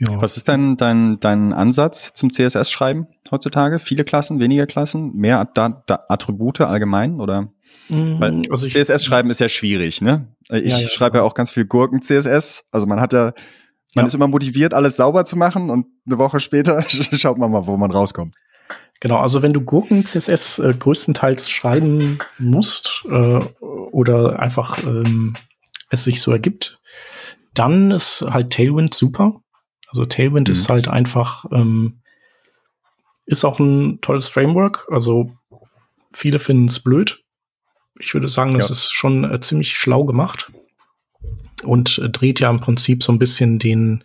Ja. 0.00 0.22
Was 0.22 0.36
ist 0.36 0.48
dein, 0.48 0.76
dein, 0.76 1.18
dein 1.18 1.52
Ansatz 1.52 2.12
zum 2.14 2.30
CSS-Schreiben 2.30 3.08
heutzutage? 3.32 3.80
Viele 3.80 4.04
Klassen, 4.04 4.38
weniger 4.38 4.66
Klassen, 4.66 5.12
mehr 5.14 5.44
da, 5.54 5.82
da 5.86 6.04
Attribute 6.08 6.60
allgemein 6.60 7.20
oder? 7.20 7.52
Mhm, 7.88 8.20
Weil 8.20 8.42
also 8.50 8.68
CSS-Schreiben 8.68 9.28
ist 9.30 9.40
ja 9.40 9.48
schwierig, 9.48 10.00
ne? 10.00 10.28
Ich 10.50 10.66
ja, 10.66 10.78
ja, 10.78 10.88
schreibe 10.88 11.18
ja 11.18 11.24
auch 11.24 11.34
ganz 11.34 11.50
viel 11.50 11.64
Gurken-CSS. 11.64 12.64
Also 12.70 12.86
man 12.86 13.00
hat 13.00 13.12
ja, 13.12 13.32
man 13.94 14.06
ist 14.06 14.14
immer 14.14 14.28
motiviert, 14.28 14.72
alles 14.72 14.96
sauber 14.96 15.24
zu 15.24 15.36
machen 15.36 15.68
und 15.68 15.86
eine 16.06 16.18
Woche 16.18 16.38
später 16.38 16.84
schaut 16.88 17.38
man 17.38 17.50
mal, 17.50 17.66
wo 17.66 17.76
man 17.76 17.90
rauskommt. 17.90 18.36
Genau, 19.00 19.18
also 19.18 19.42
wenn 19.42 19.52
du 19.52 19.60
Gurken 19.60 20.06
CSS 20.06 20.58
äh, 20.58 20.74
größtenteils 20.78 21.50
schreiben 21.50 22.18
musst 22.38 23.04
äh, 23.10 23.40
oder 23.60 24.38
einfach 24.38 24.78
ähm, 24.84 25.34
es 25.90 26.04
sich 26.04 26.20
so 26.20 26.32
ergibt, 26.32 26.80
dann 27.54 27.90
ist 27.90 28.24
halt 28.28 28.50
Tailwind 28.50 28.94
super. 28.94 29.40
Also 29.88 30.04
Tailwind 30.06 30.48
mhm. 30.48 30.52
ist 30.52 30.68
halt 30.68 30.88
einfach, 30.88 31.44
ähm, 31.52 32.00
ist 33.26 33.44
auch 33.44 33.58
ein 33.58 34.00
tolles 34.00 34.28
Framework. 34.28 34.86
Also 34.90 35.32
viele 36.12 36.38
finden 36.38 36.68
es 36.68 36.80
blöd. 36.80 37.22
Ich 37.98 38.14
würde 38.14 38.28
sagen, 38.28 38.52
das 38.52 38.68
ja. 38.68 38.72
ist 38.72 38.92
schon 38.92 39.24
äh, 39.24 39.40
ziemlich 39.40 39.76
schlau 39.76 40.04
gemacht 40.04 40.52
und 41.64 41.98
äh, 41.98 42.08
dreht 42.08 42.40
ja 42.40 42.50
im 42.50 42.60
Prinzip 42.60 43.02
so 43.02 43.12
ein 43.12 43.18
bisschen 43.18 43.58
den 43.58 44.04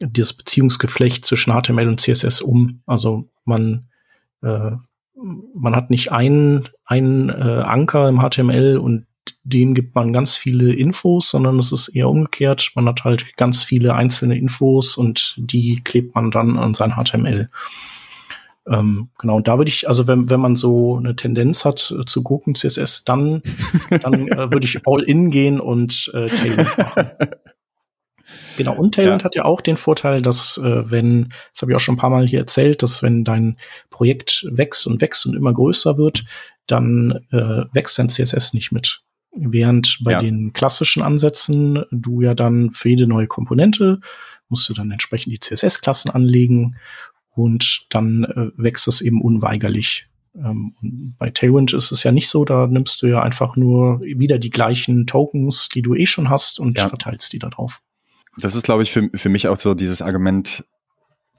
das 0.00 0.32
Beziehungsgeflecht 0.32 1.24
zwischen 1.24 1.52
HTML 1.52 1.86
und 1.86 2.00
CSS 2.00 2.40
um. 2.40 2.82
Also 2.86 3.30
man 3.44 3.88
äh, 4.42 4.72
man 5.54 5.76
hat 5.76 5.90
nicht 5.90 6.12
einen, 6.12 6.68
einen 6.84 7.28
äh, 7.28 7.62
Anker 7.64 8.08
im 8.08 8.20
HTML 8.20 8.78
und 8.78 9.06
dem 9.44 9.74
gibt 9.74 9.94
man 9.94 10.12
ganz 10.12 10.36
viele 10.36 10.72
Infos, 10.72 11.30
sondern 11.30 11.58
es 11.58 11.72
ist 11.72 11.88
eher 11.88 12.08
umgekehrt. 12.08 12.72
Man 12.74 12.86
hat 12.86 13.04
halt 13.04 13.36
ganz 13.36 13.62
viele 13.62 13.94
einzelne 13.94 14.36
Infos 14.36 14.96
und 14.96 15.34
die 15.36 15.80
klebt 15.82 16.14
man 16.14 16.30
dann 16.30 16.58
an 16.58 16.74
sein 16.74 16.94
HTML. 16.96 17.48
Ähm, 18.66 19.08
genau, 19.18 19.36
und 19.36 19.48
da 19.48 19.58
würde 19.58 19.70
ich, 19.70 19.88
also 19.88 20.06
wenn, 20.06 20.30
wenn 20.30 20.40
man 20.40 20.54
so 20.54 20.96
eine 20.96 21.16
Tendenz 21.16 21.64
hat 21.64 21.92
äh, 21.98 22.04
zu 22.04 22.22
gucken 22.22 22.54
CSS, 22.54 23.04
dann, 23.04 23.42
dann 24.02 24.28
äh, 24.28 24.36
würde 24.52 24.66
ich 24.66 24.86
all 24.86 25.02
in 25.02 25.30
gehen 25.30 25.60
und 25.60 26.10
äh, 26.14 26.26
Tailwind 26.26 26.78
machen. 26.78 27.10
Genau, 28.56 28.74
und 28.74 28.94
Tailwind 28.94 29.22
ja. 29.22 29.24
hat 29.24 29.34
ja 29.34 29.44
auch 29.44 29.60
den 29.60 29.76
Vorteil, 29.76 30.20
dass 30.20 30.58
äh, 30.58 30.90
wenn, 30.90 31.32
das 31.52 31.62
habe 31.62 31.72
ich 31.72 31.76
auch 31.76 31.80
schon 31.80 31.94
ein 31.94 31.98
paar 31.98 32.10
Mal 32.10 32.26
hier 32.26 32.40
erzählt, 32.40 32.82
dass 32.82 33.02
wenn 33.02 33.24
dein 33.24 33.58
Projekt 33.90 34.46
wächst 34.50 34.86
und 34.86 35.00
wächst 35.00 35.26
und 35.26 35.34
immer 35.34 35.52
größer 35.52 35.96
wird, 35.96 36.24
dann 36.66 37.26
äh, 37.30 37.64
wächst 37.72 37.98
dein 37.98 38.08
CSS 38.08 38.54
nicht 38.54 38.72
mit. 38.72 39.01
Während 39.34 39.98
bei 40.04 40.12
ja. 40.12 40.20
den 40.20 40.52
klassischen 40.52 41.02
Ansätzen 41.02 41.84
du 41.90 42.20
ja 42.20 42.34
dann 42.34 42.72
für 42.72 42.90
jede 42.90 43.06
neue 43.06 43.26
Komponente 43.26 44.00
musst 44.48 44.68
du 44.68 44.74
dann 44.74 44.90
entsprechend 44.90 45.32
die 45.32 45.40
CSS-Klassen 45.40 46.10
anlegen 46.10 46.76
und 47.30 47.86
dann 47.90 48.24
äh, 48.24 48.50
wächst 48.56 48.86
es 48.88 49.00
eben 49.00 49.22
unweigerlich. 49.22 50.06
Ähm, 50.34 51.14
bei 51.18 51.30
Tailwind 51.30 51.72
ist 51.72 51.92
es 51.92 52.02
ja 52.02 52.12
nicht 52.12 52.28
so, 52.28 52.44
da 52.44 52.66
nimmst 52.66 53.02
du 53.02 53.06
ja 53.06 53.22
einfach 53.22 53.56
nur 53.56 54.00
wieder 54.00 54.38
die 54.38 54.50
gleichen 54.50 55.06
Tokens, 55.06 55.68
die 55.68 55.82
du 55.82 55.94
eh 55.94 56.06
schon 56.06 56.28
hast 56.28 56.60
und 56.60 56.78
ja. 56.78 56.88
verteilst 56.88 57.32
die 57.32 57.38
da 57.38 57.48
drauf. 57.48 57.80
Das 58.38 58.54
ist, 58.54 58.64
glaube 58.64 58.82
ich, 58.82 58.92
für, 58.92 59.10
für 59.14 59.28
mich 59.28 59.48
auch 59.48 59.58
so 59.58 59.74
dieses 59.74 60.00
Argument 60.00 60.64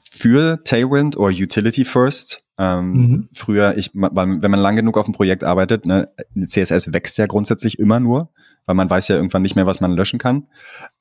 für 0.03 0.63
Tailwind 0.63 1.17
oder 1.17 1.33
Utility 1.33 1.85
First. 1.85 2.42
Ähm, 2.57 2.93
mhm. 2.93 3.29
Früher, 3.33 3.77
ich, 3.77 3.91
wenn 3.93 4.13
man 4.13 4.59
lang 4.59 4.75
genug 4.75 4.97
auf 4.97 5.05
einem 5.05 5.13
Projekt 5.13 5.43
arbeitet, 5.43 5.85
ne, 5.85 6.09
CSS 6.39 6.93
wächst 6.93 7.17
ja 7.17 7.25
grundsätzlich 7.25 7.79
immer 7.79 7.99
nur, 7.99 8.29
weil 8.65 8.75
man 8.75 8.89
weiß 8.89 9.07
ja 9.07 9.15
irgendwann 9.15 9.41
nicht 9.41 9.55
mehr, 9.55 9.65
was 9.65 9.81
man 9.81 9.93
löschen 9.93 10.19
kann. 10.19 10.47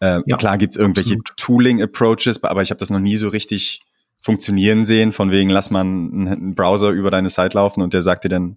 Äh, 0.00 0.20
ja, 0.26 0.36
klar 0.36 0.56
gibt's 0.58 0.76
irgendwelche 0.76 1.18
Tooling-Approaches, 1.36 2.42
aber 2.42 2.62
ich 2.62 2.70
habe 2.70 2.78
das 2.78 2.90
noch 2.90 3.00
nie 3.00 3.16
so 3.16 3.28
richtig 3.28 3.82
funktionieren 4.18 4.84
sehen, 4.84 5.12
von 5.12 5.30
wegen, 5.30 5.50
lass 5.50 5.70
mal 5.70 5.80
einen 5.80 6.54
Browser 6.54 6.90
über 6.90 7.10
deine 7.10 7.28
Site 7.28 7.54
laufen 7.54 7.82
und 7.82 7.92
der 7.92 8.02
sagt 8.02 8.24
dir 8.24 8.28
dann, 8.28 8.56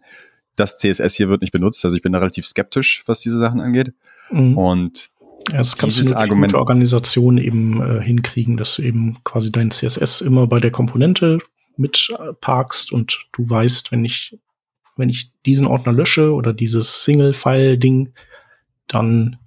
das 0.56 0.78
CSS 0.78 1.16
hier 1.16 1.28
wird 1.28 1.42
nicht 1.42 1.52
benutzt. 1.52 1.84
Also 1.84 1.98
ich 1.98 2.04
bin 2.04 2.14
da 2.14 2.20
relativ 2.20 2.46
skeptisch, 2.46 3.04
was 3.08 3.20
diese 3.20 3.38
Sachen 3.38 3.60
angeht. 3.60 3.94
Mhm. 4.32 4.58
Und 4.58 5.08
ja, 5.52 5.58
das 5.58 5.76
kannst 5.78 5.98
dieses 5.98 6.12
du 6.12 6.16
mit 6.16 6.22
Argument 6.22 6.54
Organisation 6.54 7.38
eben 7.38 7.82
äh, 7.82 8.02
hinkriegen, 8.02 8.58
dass 8.58 8.76
du 8.76 8.84
eben 8.84 9.18
quasi 9.24 9.52
dein 9.52 9.72
CSS 9.72 10.22
immer 10.22 10.48
bei 10.48 10.60
der 10.60 10.72
Komponente 10.72 11.40
mitparkst 11.78 12.92
und 12.92 13.28
du 13.32 13.50
weißt, 13.50 13.92
wenn 13.92 14.06
ich, 14.06 14.38
wenn 14.96 15.10
ich 15.10 15.32
diesen 15.46 15.68
Ordner 15.68 15.94
lösche 15.94 16.34
oder 16.34 16.54
dieses 16.54 17.04
Single-File-Ding, 17.04 18.14
dann, 18.88 19.38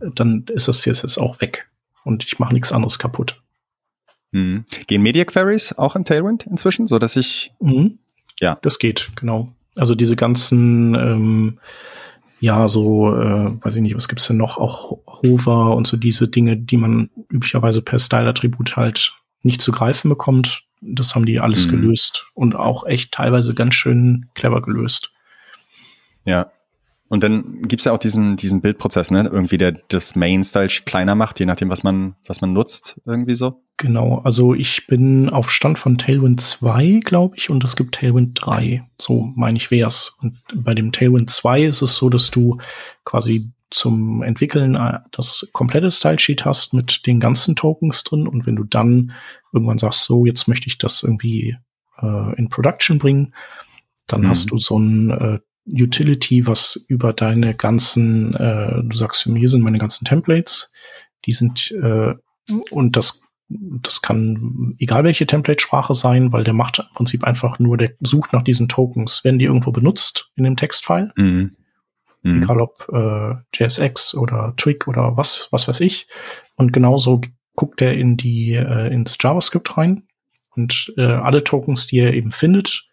dann 0.00 0.44
ist 0.48 0.68
das 0.68 0.82
CSS 0.82 1.18
auch 1.18 1.40
weg 1.40 1.68
und 2.04 2.24
ich 2.24 2.38
mache 2.38 2.54
nichts 2.54 2.72
anderes 2.72 2.98
kaputt. 2.98 3.42
Mhm. 4.32 4.64
Gehen 4.86 5.02
Media 5.02 5.24
Queries 5.24 5.72
auch 5.72 5.96
in 5.96 6.04
Tailwind 6.04 6.46
inzwischen, 6.46 6.86
so 6.86 6.98
dass 6.98 7.16
ich 7.16 7.52
mhm. 7.60 7.98
ja 8.38 8.56
das 8.62 8.78
geht 8.78 9.10
genau. 9.16 9.52
Also 9.76 9.94
diese 9.94 10.16
ganzen 10.16 10.94
ähm, 10.94 11.58
ja, 12.40 12.68
so, 12.68 13.14
äh, 13.14 13.52
weiß 13.62 13.76
ich 13.76 13.82
nicht, 13.82 13.94
was 13.94 14.08
gibt's 14.08 14.26
denn 14.26 14.38
noch? 14.38 14.56
Auch 14.56 14.98
Hover 15.06 15.76
und 15.76 15.86
so 15.86 15.98
diese 15.98 16.26
Dinge, 16.26 16.56
die 16.56 16.78
man 16.78 17.10
üblicherweise 17.28 17.82
per 17.82 17.98
Style-Attribut 17.98 18.76
halt 18.76 19.14
nicht 19.42 19.60
zu 19.60 19.72
greifen 19.72 20.08
bekommt. 20.08 20.64
Das 20.80 21.14
haben 21.14 21.26
die 21.26 21.40
alles 21.40 21.66
mhm. 21.66 21.70
gelöst 21.72 22.26
und 22.34 22.56
auch 22.56 22.86
echt 22.86 23.12
teilweise 23.12 23.54
ganz 23.54 23.74
schön 23.74 24.26
clever 24.34 24.62
gelöst. 24.62 25.12
Ja. 26.24 26.50
Und 27.08 27.24
dann 27.24 27.62
gibt's 27.62 27.86
ja 27.86 27.92
auch 27.92 27.98
diesen, 27.98 28.36
diesen 28.36 28.60
Bildprozess, 28.60 29.10
ne? 29.10 29.28
Irgendwie, 29.32 29.58
der 29.58 29.72
das 29.88 30.14
Main-Style 30.14 30.68
kleiner 30.86 31.16
macht, 31.16 31.40
je 31.40 31.46
nachdem, 31.46 31.68
was 31.68 31.82
man, 31.82 32.14
was 32.24 32.40
man 32.40 32.52
nutzt, 32.52 33.00
irgendwie 33.04 33.34
so. 33.34 33.64
Genau, 33.78 34.20
also 34.22 34.54
ich 34.54 34.86
bin 34.86 35.28
auf 35.28 35.50
Stand 35.50 35.80
von 35.80 35.98
Tailwind 35.98 36.40
2, 36.40 37.00
glaube 37.02 37.34
ich, 37.36 37.50
und 37.50 37.64
es 37.64 37.74
gibt 37.74 37.96
Tailwind 37.96 38.38
3. 38.40 38.88
So 39.00 39.32
meine 39.34 39.56
ich 39.56 39.72
wär's. 39.72 40.16
Und 40.20 40.38
bei 40.54 40.72
dem 40.72 40.92
Tailwind 40.92 41.30
2 41.30 41.64
ist 41.64 41.82
es 41.82 41.96
so, 41.96 42.10
dass 42.10 42.30
du 42.30 42.58
quasi 43.04 43.50
zum 43.70 44.22
Entwickeln 44.22 44.74
äh, 44.74 44.98
das 45.12 45.48
komplette 45.52 45.90
Stylesheet 45.90 46.44
hast 46.44 46.74
mit 46.74 47.06
den 47.06 47.20
ganzen 47.20 47.56
Tokens 47.56 48.04
drin 48.04 48.26
und 48.26 48.46
wenn 48.46 48.56
du 48.56 48.64
dann 48.64 49.12
irgendwann 49.52 49.78
sagst, 49.78 50.04
so 50.04 50.26
jetzt 50.26 50.48
möchte 50.48 50.66
ich 50.66 50.78
das 50.78 51.02
irgendwie 51.02 51.56
äh, 52.00 52.36
in 52.36 52.48
Production 52.48 52.98
bringen, 52.98 53.34
dann 54.06 54.22
mhm. 54.22 54.28
hast 54.28 54.50
du 54.50 54.58
so 54.58 54.78
ein 54.78 55.10
äh, 55.10 55.38
Utility, 55.66 56.46
was 56.46 56.84
über 56.88 57.12
deine 57.12 57.54
ganzen, 57.54 58.34
äh, 58.34 58.82
du 58.82 58.96
sagst, 58.96 59.26
mir 59.26 59.48
sind 59.48 59.62
meine 59.62 59.78
ganzen 59.78 60.04
Templates, 60.04 60.72
die 61.26 61.32
sind 61.32 61.70
äh, 61.70 62.14
und 62.70 62.96
das 62.96 63.22
das 63.52 64.00
kann 64.00 64.76
egal 64.78 65.02
welche 65.02 65.26
Template-Sprache 65.26 65.94
sein, 65.94 66.32
weil 66.32 66.44
der 66.44 66.54
macht 66.54 66.78
im 66.78 66.94
Prinzip 66.94 67.24
einfach 67.24 67.58
nur, 67.58 67.76
der 67.76 67.92
sucht 67.98 68.32
nach 68.32 68.44
diesen 68.44 68.68
Tokens. 68.68 69.24
Werden 69.24 69.40
die 69.40 69.46
irgendwo 69.46 69.72
benutzt 69.72 70.30
in 70.36 70.44
dem 70.44 70.56
Textfile? 70.56 71.12
Mhm. 71.16 71.56
Mhm. 72.22 72.42
Egal 72.42 72.60
ob 72.60 72.88
äh, 72.92 73.34
JSX 73.54 74.14
oder 74.14 74.54
Twig 74.56 74.86
oder 74.86 75.16
was, 75.16 75.48
was 75.50 75.68
weiß 75.68 75.80
ich. 75.80 76.08
Und 76.56 76.72
genauso 76.72 77.20
guckt 77.54 77.80
er 77.82 77.94
in 77.94 78.16
die, 78.16 78.54
äh, 78.54 78.92
ins 78.92 79.16
JavaScript 79.20 79.76
rein 79.76 80.06
und 80.50 80.92
äh, 80.96 81.02
alle 81.02 81.44
Tokens, 81.44 81.86
die 81.86 81.98
er 81.98 82.14
eben 82.14 82.30
findet, 82.30 82.88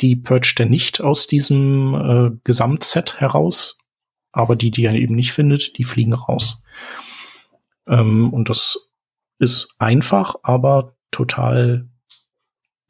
die 0.00 0.16
purgt 0.16 0.60
er 0.60 0.66
nicht 0.66 1.00
aus 1.00 1.26
diesem 1.26 1.94
äh, 1.94 2.38
Gesamtset 2.44 3.20
heraus, 3.20 3.78
aber 4.32 4.56
die, 4.56 4.70
die 4.70 4.84
er 4.84 4.94
eben 4.94 5.14
nicht 5.14 5.32
findet, 5.32 5.78
die 5.78 5.84
fliegen 5.84 6.12
raus. 6.12 6.62
Ähm, 7.86 8.32
und 8.32 8.48
das 8.48 8.90
ist 9.38 9.74
einfach, 9.78 10.36
aber 10.42 10.94
total 11.10 11.88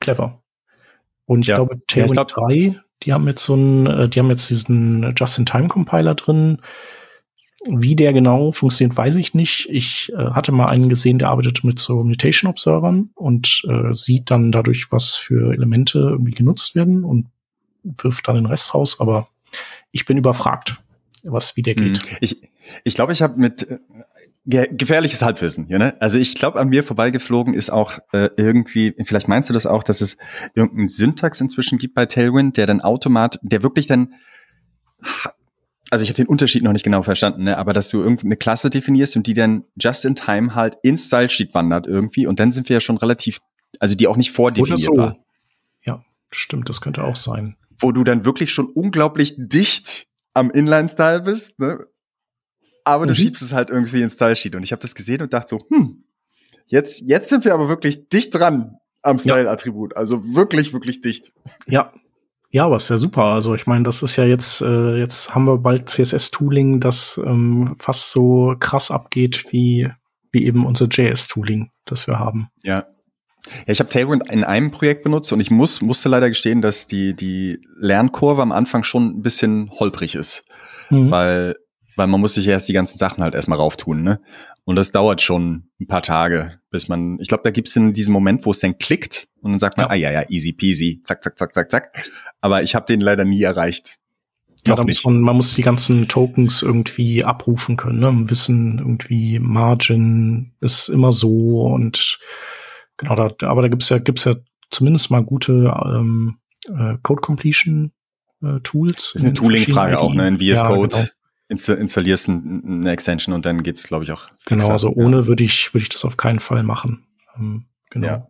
clever. 0.00 0.42
Und 1.24 1.40
ich 1.42 1.48
ja. 1.48 1.56
glaube, 1.56 1.80
Tailwind 1.86 2.16
ja, 2.16 2.24
glaub 2.24 2.48
3, 2.48 2.80
die 3.08 3.14
haben 3.14 3.26
jetzt 3.26 3.42
so 3.42 3.54
einen, 3.54 3.86
äh, 3.86 4.06
die 4.06 4.18
haben 4.18 4.28
jetzt 4.28 4.50
diesen 4.50 5.14
Just-in-Time-Compiler 5.16 6.14
drin. 6.14 6.58
Wie 7.66 7.96
der 7.96 8.12
genau 8.12 8.52
funktioniert, 8.52 8.98
weiß 8.98 9.16
ich 9.16 9.32
nicht. 9.32 9.66
Ich 9.70 10.12
äh, 10.12 10.30
hatte 10.32 10.52
mal 10.52 10.66
einen 10.66 10.90
gesehen, 10.90 11.18
der 11.18 11.30
arbeitet 11.30 11.64
mit 11.64 11.78
so 11.78 12.04
Mutation-Observern 12.04 13.08
und 13.14 13.62
äh, 13.66 13.94
sieht 13.94 14.30
dann 14.30 14.52
dadurch, 14.52 14.92
was 14.92 15.16
für 15.16 15.54
Elemente 15.54 16.00
irgendwie 16.00 16.32
genutzt 16.32 16.74
werden 16.74 17.02
und 17.02 17.28
wirft 17.82 18.28
dann 18.28 18.34
den 18.34 18.44
Rest 18.44 18.74
raus. 18.74 19.00
Aber 19.00 19.28
ich 19.90 20.04
bin 20.04 20.18
überfragt 20.18 20.76
was 21.24 21.56
wie 21.56 21.62
der 21.62 21.74
geht. 21.74 22.02
Mhm. 22.02 22.16
Ich 22.20 22.42
ich 22.84 22.94
glaube, 22.94 23.12
ich 23.12 23.22
habe 23.22 23.38
mit 23.38 23.66
äh, 23.68 24.68
gefährliches 24.70 25.22
Halbwissen. 25.22 25.68
Ja, 25.68 25.78
ne? 25.78 25.96
Also 26.00 26.18
ich 26.18 26.34
glaube, 26.34 26.58
an 26.58 26.68
mir 26.68 26.84
vorbeigeflogen 26.84 27.54
ist 27.54 27.70
auch 27.70 27.98
äh, 28.12 28.28
irgendwie, 28.36 28.94
vielleicht 29.04 29.28
meinst 29.28 29.48
du 29.48 29.54
das 29.54 29.66
auch, 29.66 29.82
dass 29.82 30.00
es 30.00 30.16
irgendeinen 30.54 30.88
Syntax 30.88 31.40
inzwischen 31.40 31.78
gibt 31.78 31.94
bei 31.94 32.06
Tailwind, 32.06 32.56
der 32.56 32.66
dann 32.66 32.80
automatisch, 32.80 33.40
der 33.42 33.62
wirklich 33.62 33.86
dann 33.86 34.14
also 35.90 36.02
ich 36.02 36.10
habe 36.10 36.16
den 36.16 36.26
Unterschied 36.26 36.62
noch 36.62 36.72
nicht 36.72 36.84
genau 36.84 37.02
verstanden, 37.02 37.44
ne? 37.44 37.56
aber 37.56 37.72
dass 37.72 37.88
du 37.88 38.02
irgendeine 38.02 38.36
Klasse 38.36 38.70
definierst 38.70 39.16
und 39.16 39.26
die 39.26 39.34
dann 39.34 39.64
just 39.80 40.04
in 40.04 40.14
time 40.14 40.54
halt 40.54 40.74
ins 40.82 41.06
Style 41.06 41.30
Sheet 41.30 41.54
wandert 41.54 41.86
irgendwie 41.86 42.26
und 42.26 42.40
dann 42.40 42.50
sind 42.50 42.68
wir 42.68 42.74
ja 42.74 42.80
schon 42.80 42.98
relativ, 42.98 43.40
also 43.80 43.94
die 43.94 44.06
auch 44.06 44.16
nicht 44.16 44.32
vordefiniert 44.32 44.80
so. 44.80 44.96
war. 44.96 45.16
Ja, 45.84 46.04
stimmt, 46.30 46.68
das 46.68 46.80
könnte 46.80 47.04
auch 47.04 47.16
sein. 47.16 47.56
Wo 47.78 47.92
du 47.92 48.04
dann 48.04 48.24
wirklich 48.24 48.52
schon 48.52 48.66
unglaublich 48.66 49.34
dicht 49.38 50.07
am 50.34 50.50
Inline-Style 50.50 51.22
bist, 51.22 51.58
ne? 51.58 51.84
aber 52.84 53.04
mhm. 53.04 53.08
du 53.08 53.14
schiebst 53.14 53.42
es 53.42 53.52
halt 53.52 53.70
irgendwie 53.70 54.02
ins 54.02 54.14
Style-Sheet. 54.14 54.54
Und 54.54 54.62
ich 54.62 54.72
habe 54.72 54.82
das 54.82 54.94
gesehen 54.94 55.22
und 55.22 55.32
dachte 55.32 55.48
so, 55.48 55.64
hm, 55.68 56.04
jetzt, 56.66 57.02
jetzt 57.06 57.28
sind 57.28 57.44
wir 57.44 57.54
aber 57.54 57.68
wirklich 57.68 58.08
dicht 58.08 58.34
dran 58.34 58.76
am 59.02 59.18
Style-Attribut. 59.18 59.96
Also 59.96 60.34
wirklich, 60.34 60.72
wirklich 60.72 61.00
dicht. 61.00 61.32
Ja. 61.66 61.92
Ja, 62.50 62.64
aber 62.64 62.76
ist 62.76 62.88
ja 62.88 62.96
super. 62.96 63.24
Also 63.24 63.54
ich 63.54 63.66
meine, 63.66 63.84
das 63.84 64.02
ist 64.02 64.16
ja 64.16 64.24
jetzt, 64.24 64.62
äh, 64.62 64.96
jetzt 64.96 65.34
haben 65.34 65.46
wir 65.46 65.58
bald 65.58 65.90
CSS-Tooling, 65.90 66.80
das 66.80 67.20
ähm, 67.22 67.74
fast 67.78 68.10
so 68.10 68.54
krass 68.58 68.90
abgeht 68.90 69.52
wie, 69.52 69.90
wie 70.32 70.46
eben 70.46 70.64
unser 70.64 70.86
JS-Tooling, 70.86 71.70
das 71.84 72.06
wir 72.06 72.18
haben. 72.18 72.48
Ja, 72.62 72.86
ja, 73.66 73.72
ich 73.72 73.80
habe 73.80 73.90
Tailwind 73.90 74.30
in 74.30 74.44
einem 74.44 74.70
Projekt 74.70 75.02
benutzt 75.02 75.32
und 75.32 75.40
ich 75.40 75.50
muss, 75.50 75.80
musste 75.80 76.08
leider 76.08 76.28
gestehen, 76.28 76.62
dass 76.62 76.86
die, 76.86 77.14
die 77.14 77.58
Lernkurve 77.76 78.42
am 78.42 78.52
Anfang 78.52 78.84
schon 78.84 79.18
ein 79.18 79.22
bisschen 79.22 79.70
holprig 79.70 80.14
ist. 80.14 80.44
Mhm. 80.90 81.10
Weil, 81.10 81.56
weil 81.96 82.06
man 82.06 82.20
muss 82.20 82.34
sich 82.34 82.46
erst 82.46 82.68
die 82.68 82.72
ganzen 82.72 82.98
Sachen 82.98 83.22
halt 83.22 83.34
erstmal 83.34 83.58
rauftun, 83.58 84.02
ne? 84.02 84.20
Und 84.64 84.76
das 84.76 84.92
dauert 84.92 85.22
schon 85.22 85.70
ein 85.80 85.86
paar 85.86 86.02
Tage, 86.02 86.60
bis 86.70 86.88
man, 86.88 87.18
ich 87.20 87.28
glaube, 87.28 87.42
da 87.42 87.50
gibt's 87.50 87.74
in 87.74 87.94
diesem 87.94 88.12
Moment, 88.12 88.44
wo 88.44 88.50
es 88.50 88.60
dann 88.60 88.76
klickt 88.76 89.28
und 89.40 89.52
dann 89.52 89.58
sagt 89.58 89.78
man, 89.78 89.86
ja. 89.86 89.90
ah 89.90 89.94
ja, 89.94 90.12
ja, 90.12 90.22
easy 90.28 90.52
peasy, 90.52 91.00
zack, 91.04 91.22
zack, 91.22 91.38
zack, 91.38 91.54
zack, 91.54 91.70
zack. 91.70 92.10
Aber 92.42 92.62
ich 92.62 92.74
habe 92.74 92.84
den 92.84 93.00
leider 93.00 93.24
nie 93.24 93.42
erreicht. 93.42 93.98
Ja, 94.66 94.76
da 94.76 94.84
muss 94.84 95.04
man, 95.04 95.20
man 95.20 95.36
muss 95.36 95.54
die 95.54 95.62
ganzen 95.62 96.08
Tokens 96.08 96.62
irgendwie 96.62 97.24
abrufen 97.24 97.76
können, 97.76 98.00
ne? 98.00 98.30
Wissen 98.30 98.78
irgendwie 98.78 99.38
Margin 99.38 100.52
ist 100.60 100.88
immer 100.88 101.12
so 101.12 101.62
und 101.62 102.18
Genau, 102.98 103.14
da, 103.14 103.48
aber 103.48 103.62
da 103.62 103.68
gibt's 103.68 103.88
ja, 103.88 103.98
gibt's 103.98 104.24
ja 104.24 104.34
zumindest 104.70 105.10
mal 105.10 105.22
gute 105.24 105.74
ähm, 105.84 106.38
äh, 106.66 106.96
Code 107.02 107.20
Completion 107.20 107.92
äh, 108.42 108.60
Tools. 108.60 109.14
Ist 109.14 109.22
eine 109.22 109.32
Tooling-Frage 109.32 109.98
auch, 109.98 110.14
ne? 110.14 110.28
In 110.28 110.38
VS 110.38 110.42
ja, 110.60 110.68
Code 110.68 110.96
genau. 110.96 111.08
insta 111.48 111.74
installierst 111.74 112.28
eine 112.28 112.90
Extension 112.90 113.34
und 113.34 113.46
dann 113.46 113.62
geht's, 113.62 113.86
glaube 113.88 114.04
ich, 114.04 114.12
auch. 114.12 114.28
Genau, 114.46 114.68
also 114.68 114.90
ohne 114.90 115.18
ja. 115.18 115.26
würde 115.26 115.44
ich, 115.44 115.72
würde 115.74 115.82
ich 115.82 115.88
das 115.88 116.04
auf 116.04 116.16
keinen 116.16 116.40
Fall 116.40 116.62
machen. 116.62 117.06
Ähm, 117.36 117.66
genau. 117.90 118.06
Ja. 118.06 118.28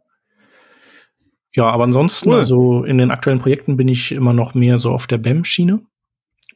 ja, 1.55 1.65
aber 1.65 1.85
ansonsten, 1.85 2.31
cool. 2.31 2.37
also 2.37 2.85
in 2.85 2.99
den 2.99 3.11
aktuellen 3.11 3.41
Projekten 3.41 3.77
bin 3.77 3.89
ich 3.89 4.13
immer 4.13 4.33
noch 4.33 4.55
mehr 4.55 4.79
so 4.79 4.93
auf 4.93 5.07
der 5.07 5.19
BEM-Schiene. 5.19 5.81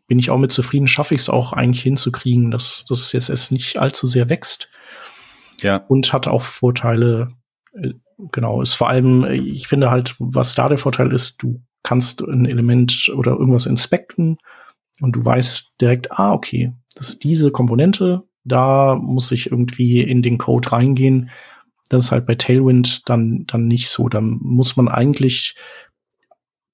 Bin 0.06 0.18
ich 0.18 0.30
auch 0.30 0.38
mit 0.38 0.52
zufrieden, 0.52 0.88
schaffe 0.88 1.14
ich 1.14 1.22
es 1.22 1.28
auch 1.30 1.52
eigentlich 1.52 1.82
hinzukriegen, 1.82 2.50
dass 2.50 2.84
das 2.88 3.08
CSS 3.08 3.50
nicht 3.50 3.78
allzu 3.78 4.06
sehr 4.06 4.28
wächst. 4.28 4.68
Ja. 5.62 5.76
Und 5.76 6.12
hat 6.12 6.26
auch 6.26 6.42
Vorteile, 6.42 7.32
äh, 7.72 7.92
genau, 8.30 8.62
ist 8.62 8.74
vor 8.74 8.88
allem, 8.88 9.24
äh, 9.24 9.34
ich 9.34 9.68
finde 9.68 9.90
halt, 9.90 10.14
was 10.18 10.54
da 10.54 10.68
der 10.68 10.78
Vorteil 10.78 11.12
ist, 11.12 11.42
du 11.42 11.60
kannst 11.82 12.22
ein 12.22 12.46
Element 12.46 13.10
oder 13.16 13.32
irgendwas 13.32 13.66
inspekten 13.66 14.38
und 15.00 15.16
du 15.16 15.24
weißt 15.24 15.80
direkt, 15.80 16.12
ah, 16.12 16.32
okay, 16.32 16.72
das 16.94 17.10
ist 17.10 17.24
diese 17.24 17.50
Komponente, 17.50 18.22
da 18.44 18.96
muss 18.96 19.32
ich 19.32 19.50
irgendwie 19.50 20.00
in 20.00 20.22
den 20.22 20.38
Code 20.38 20.72
reingehen. 20.72 21.30
Das 21.88 22.04
ist 22.04 22.12
halt 22.12 22.26
bei 22.26 22.34
Tailwind 22.34 23.08
dann, 23.08 23.44
dann 23.46 23.66
nicht 23.66 23.88
so. 23.88 24.08
Da 24.08 24.20
muss 24.20 24.76
man 24.76 24.88
eigentlich 24.88 25.56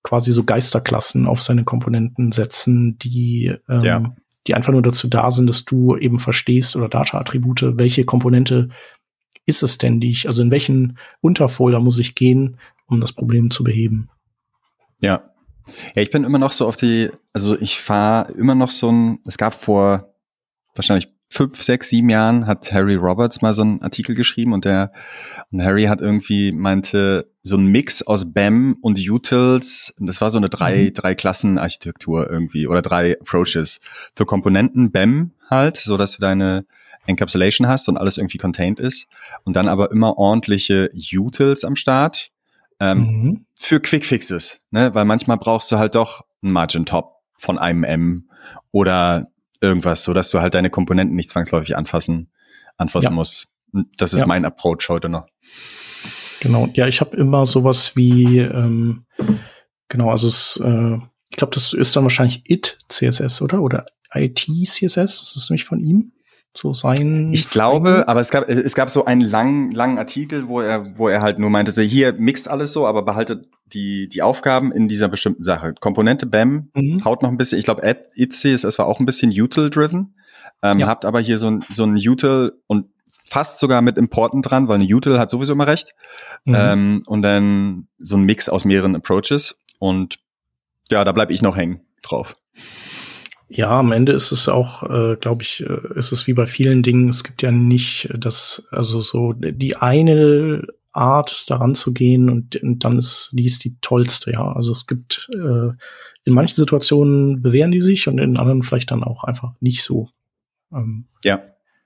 quasi 0.02 0.32
so 0.32 0.44
Geisterklassen 0.44 1.26
auf 1.26 1.42
seine 1.42 1.64
Komponenten 1.64 2.32
setzen, 2.32 2.98
die, 2.98 3.54
ähm, 3.68 3.80
ja. 3.82 4.14
die 4.46 4.54
einfach 4.54 4.72
nur 4.72 4.82
dazu 4.82 5.08
da 5.08 5.30
sind, 5.30 5.48
dass 5.48 5.64
du 5.64 5.96
eben 5.96 6.18
verstehst 6.18 6.76
oder 6.76 6.88
Data-Attribute, 6.88 7.78
welche 7.78 8.04
Komponente 8.04 8.70
ist 9.48 9.62
es 9.62 9.78
denn, 9.78 9.98
die 9.98 10.10
ich, 10.10 10.26
also 10.26 10.42
in 10.42 10.50
welchen 10.50 10.98
Unterfolder 11.22 11.80
muss 11.80 11.98
ich 11.98 12.14
gehen, 12.14 12.58
um 12.86 13.00
das 13.00 13.12
Problem 13.12 13.50
zu 13.50 13.64
beheben? 13.64 14.10
Ja. 15.00 15.30
Ja, 15.94 16.02
ich 16.02 16.10
bin 16.10 16.24
immer 16.24 16.38
noch 16.38 16.52
so 16.52 16.66
auf 16.66 16.76
die, 16.76 17.10
also 17.32 17.58
ich 17.58 17.78
fahre 17.78 18.30
immer 18.32 18.54
noch 18.54 18.70
so 18.70 18.92
ein, 18.92 19.20
es 19.26 19.38
gab 19.38 19.54
vor 19.54 20.14
wahrscheinlich 20.74 21.08
fünf, 21.30 21.62
sechs, 21.62 21.88
sieben 21.88 22.10
Jahren 22.10 22.46
hat 22.46 22.72
Harry 22.72 22.94
Roberts 22.94 23.40
mal 23.40 23.54
so 23.54 23.62
einen 23.62 23.82
Artikel 23.82 24.14
geschrieben 24.14 24.52
und 24.52 24.64
der 24.64 24.92
und 25.50 25.62
Harry 25.62 25.84
hat 25.84 26.00
irgendwie 26.00 26.52
meinte 26.52 27.30
so 27.42 27.56
ein 27.56 27.66
Mix 27.66 28.02
aus 28.02 28.32
BAM 28.32 28.76
und 28.80 28.98
Utils. 28.98 29.94
Das 29.98 30.20
war 30.20 30.30
so 30.30 30.38
eine 30.38 30.48
drei 30.48 30.84
mhm. 30.84 30.94
drei 30.94 31.14
Klassen 31.14 31.58
Architektur 31.58 32.30
irgendwie 32.30 32.66
oder 32.66 32.80
drei 32.80 33.18
Approaches 33.20 33.80
für 34.14 34.24
Komponenten 34.24 34.90
BAM 34.90 35.32
halt, 35.50 35.76
so 35.76 35.96
dass 35.96 36.12
du 36.12 36.20
deine 36.20 36.64
Encapsulation 37.08 37.66
hast 37.66 37.88
und 37.88 37.96
alles 37.96 38.18
irgendwie 38.18 38.38
contained 38.38 38.78
ist. 38.78 39.08
Und 39.44 39.56
dann 39.56 39.68
aber 39.68 39.90
immer 39.90 40.18
ordentliche 40.18 40.90
Utils 41.12 41.64
am 41.64 41.74
Start 41.74 42.30
ähm, 42.80 42.98
mhm. 42.98 43.46
für 43.54 43.80
Quickfixes. 43.80 44.60
Ne? 44.70 44.94
Weil 44.94 45.04
manchmal 45.04 45.38
brauchst 45.38 45.72
du 45.72 45.78
halt 45.78 45.94
doch 45.94 46.24
ein 46.42 46.52
Margin 46.52 46.86
Top 46.86 47.16
von 47.36 47.58
einem 47.58 47.84
M 47.84 48.30
oder 48.70 49.26
irgendwas, 49.60 50.04
so 50.04 50.12
dass 50.12 50.30
du 50.30 50.40
halt 50.40 50.54
deine 50.54 50.70
Komponenten 50.70 51.16
nicht 51.16 51.30
zwangsläufig 51.30 51.76
anfassen, 51.76 52.30
anfassen 52.76 53.10
ja. 53.10 53.14
musst. 53.14 53.48
Das 53.96 54.12
ist 54.12 54.20
ja. 54.20 54.26
mein 54.26 54.44
Approach 54.44 54.88
heute 54.88 55.08
noch. 55.08 55.26
Genau, 56.40 56.68
ja, 56.74 56.86
ich 56.86 57.00
habe 57.00 57.16
immer 57.16 57.46
sowas 57.46 57.96
wie, 57.96 58.38
ähm, 58.38 59.04
genau, 59.88 60.10
also 60.10 60.28
es, 60.28 60.60
äh, 60.64 60.98
ich 61.30 61.36
glaube, 61.36 61.54
das 61.54 61.72
ist 61.72 61.96
dann 61.96 62.04
wahrscheinlich 62.04 62.48
IT 62.48 62.78
CSS, 62.88 63.42
oder? 63.42 63.60
Oder 63.60 63.86
IT 64.14 64.46
CSS, 64.64 65.18
das 65.18 65.34
ist 65.36 65.50
nämlich 65.50 65.64
von 65.64 65.80
ihm 65.80 66.12
so 66.58 66.72
sein. 66.72 67.32
Ich 67.32 67.50
glaube, 67.50 68.04
aber 68.08 68.20
es 68.20 68.30
gab, 68.30 68.48
es 68.48 68.74
gab 68.74 68.90
so 68.90 69.04
einen 69.04 69.20
langen, 69.20 69.70
langen 69.70 69.98
Artikel, 69.98 70.48
wo 70.48 70.60
er, 70.60 70.98
wo 70.98 71.08
er 71.08 71.22
halt 71.22 71.38
nur 71.38 71.50
meinte, 71.50 71.72
so 71.72 71.80
hier 71.82 72.12
mixt 72.12 72.48
alles 72.48 72.72
so, 72.72 72.86
aber 72.86 73.02
behaltet 73.02 73.48
die, 73.66 74.08
die 74.08 74.22
Aufgaben 74.22 74.72
in 74.72 74.88
dieser 74.88 75.08
bestimmten 75.08 75.44
Sache. 75.44 75.74
Komponente 75.78 76.26
BAM 76.26 76.70
mhm. 76.74 77.04
haut 77.04 77.22
noch 77.22 77.30
ein 77.30 77.36
bisschen, 77.36 77.58
ich 77.58 77.64
glaube, 77.64 77.82
es 77.82 78.78
war 78.78 78.86
auch 78.86 79.00
ein 79.00 79.06
bisschen 79.06 79.30
util-driven. 79.30 80.14
Ähm, 80.62 80.80
ja. 80.80 80.86
Habt 80.86 81.04
aber 81.04 81.20
hier 81.20 81.38
so 81.38 81.48
ein, 81.48 81.64
so 81.70 81.84
ein 81.84 81.94
Util 81.94 82.52
und 82.66 82.86
fast 83.06 83.58
sogar 83.58 83.82
mit 83.82 83.96
Importen 83.96 84.42
dran, 84.42 84.68
weil 84.68 84.80
eine 84.80 84.92
Util 84.92 85.18
hat 85.18 85.30
sowieso 85.30 85.52
immer 85.52 85.66
recht. 85.66 85.94
Mhm. 86.44 86.54
Ähm, 86.56 87.02
und 87.06 87.22
dann 87.22 87.88
so 87.98 88.16
ein 88.16 88.24
Mix 88.24 88.48
aus 88.48 88.64
mehreren 88.64 88.96
Approaches. 88.96 89.60
Und 89.78 90.18
ja, 90.90 91.04
da 91.04 91.12
bleib 91.12 91.30
ich 91.30 91.42
noch 91.42 91.56
hängen 91.56 91.80
drauf. 92.02 92.34
Ja, 93.48 93.78
am 93.78 93.92
Ende 93.92 94.12
ist 94.12 94.30
es 94.30 94.48
auch, 94.48 94.82
äh, 94.90 95.16
glaube 95.16 95.42
ich, 95.42 95.64
äh, 95.64 95.98
ist 95.98 96.12
es 96.12 96.26
wie 96.26 96.34
bei 96.34 96.46
vielen 96.46 96.82
Dingen, 96.82 97.08
es 97.08 97.24
gibt 97.24 97.42
ja 97.42 97.50
nicht 97.50 98.10
das, 98.16 98.68
also 98.70 99.00
so 99.00 99.32
die 99.32 99.76
eine 99.76 100.66
Art 100.92 101.48
daran 101.48 101.74
zu 101.74 101.94
gehen 101.94 102.28
und, 102.28 102.56
und 102.56 102.84
dann 102.84 102.98
ist 102.98 103.30
dies 103.32 103.58
die 103.58 103.76
tollste, 103.80 104.32
ja. 104.32 104.52
Also 104.52 104.72
es 104.72 104.86
gibt 104.86 105.30
äh, 105.32 105.70
in 106.24 106.34
manchen 106.34 106.56
Situationen 106.56 107.40
bewähren 107.40 107.70
die 107.70 107.80
sich 107.80 108.06
und 108.06 108.18
in 108.18 108.36
anderen 108.36 108.62
vielleicht 108.62 108.90
dann 108.90 109.02
auch 109.02 109.24
einfach 109.24 109.52
nicht 109.60 109.82
so. 109.82 110.10
Ähm. 110.72 111.06
Ja. 111.24 111.40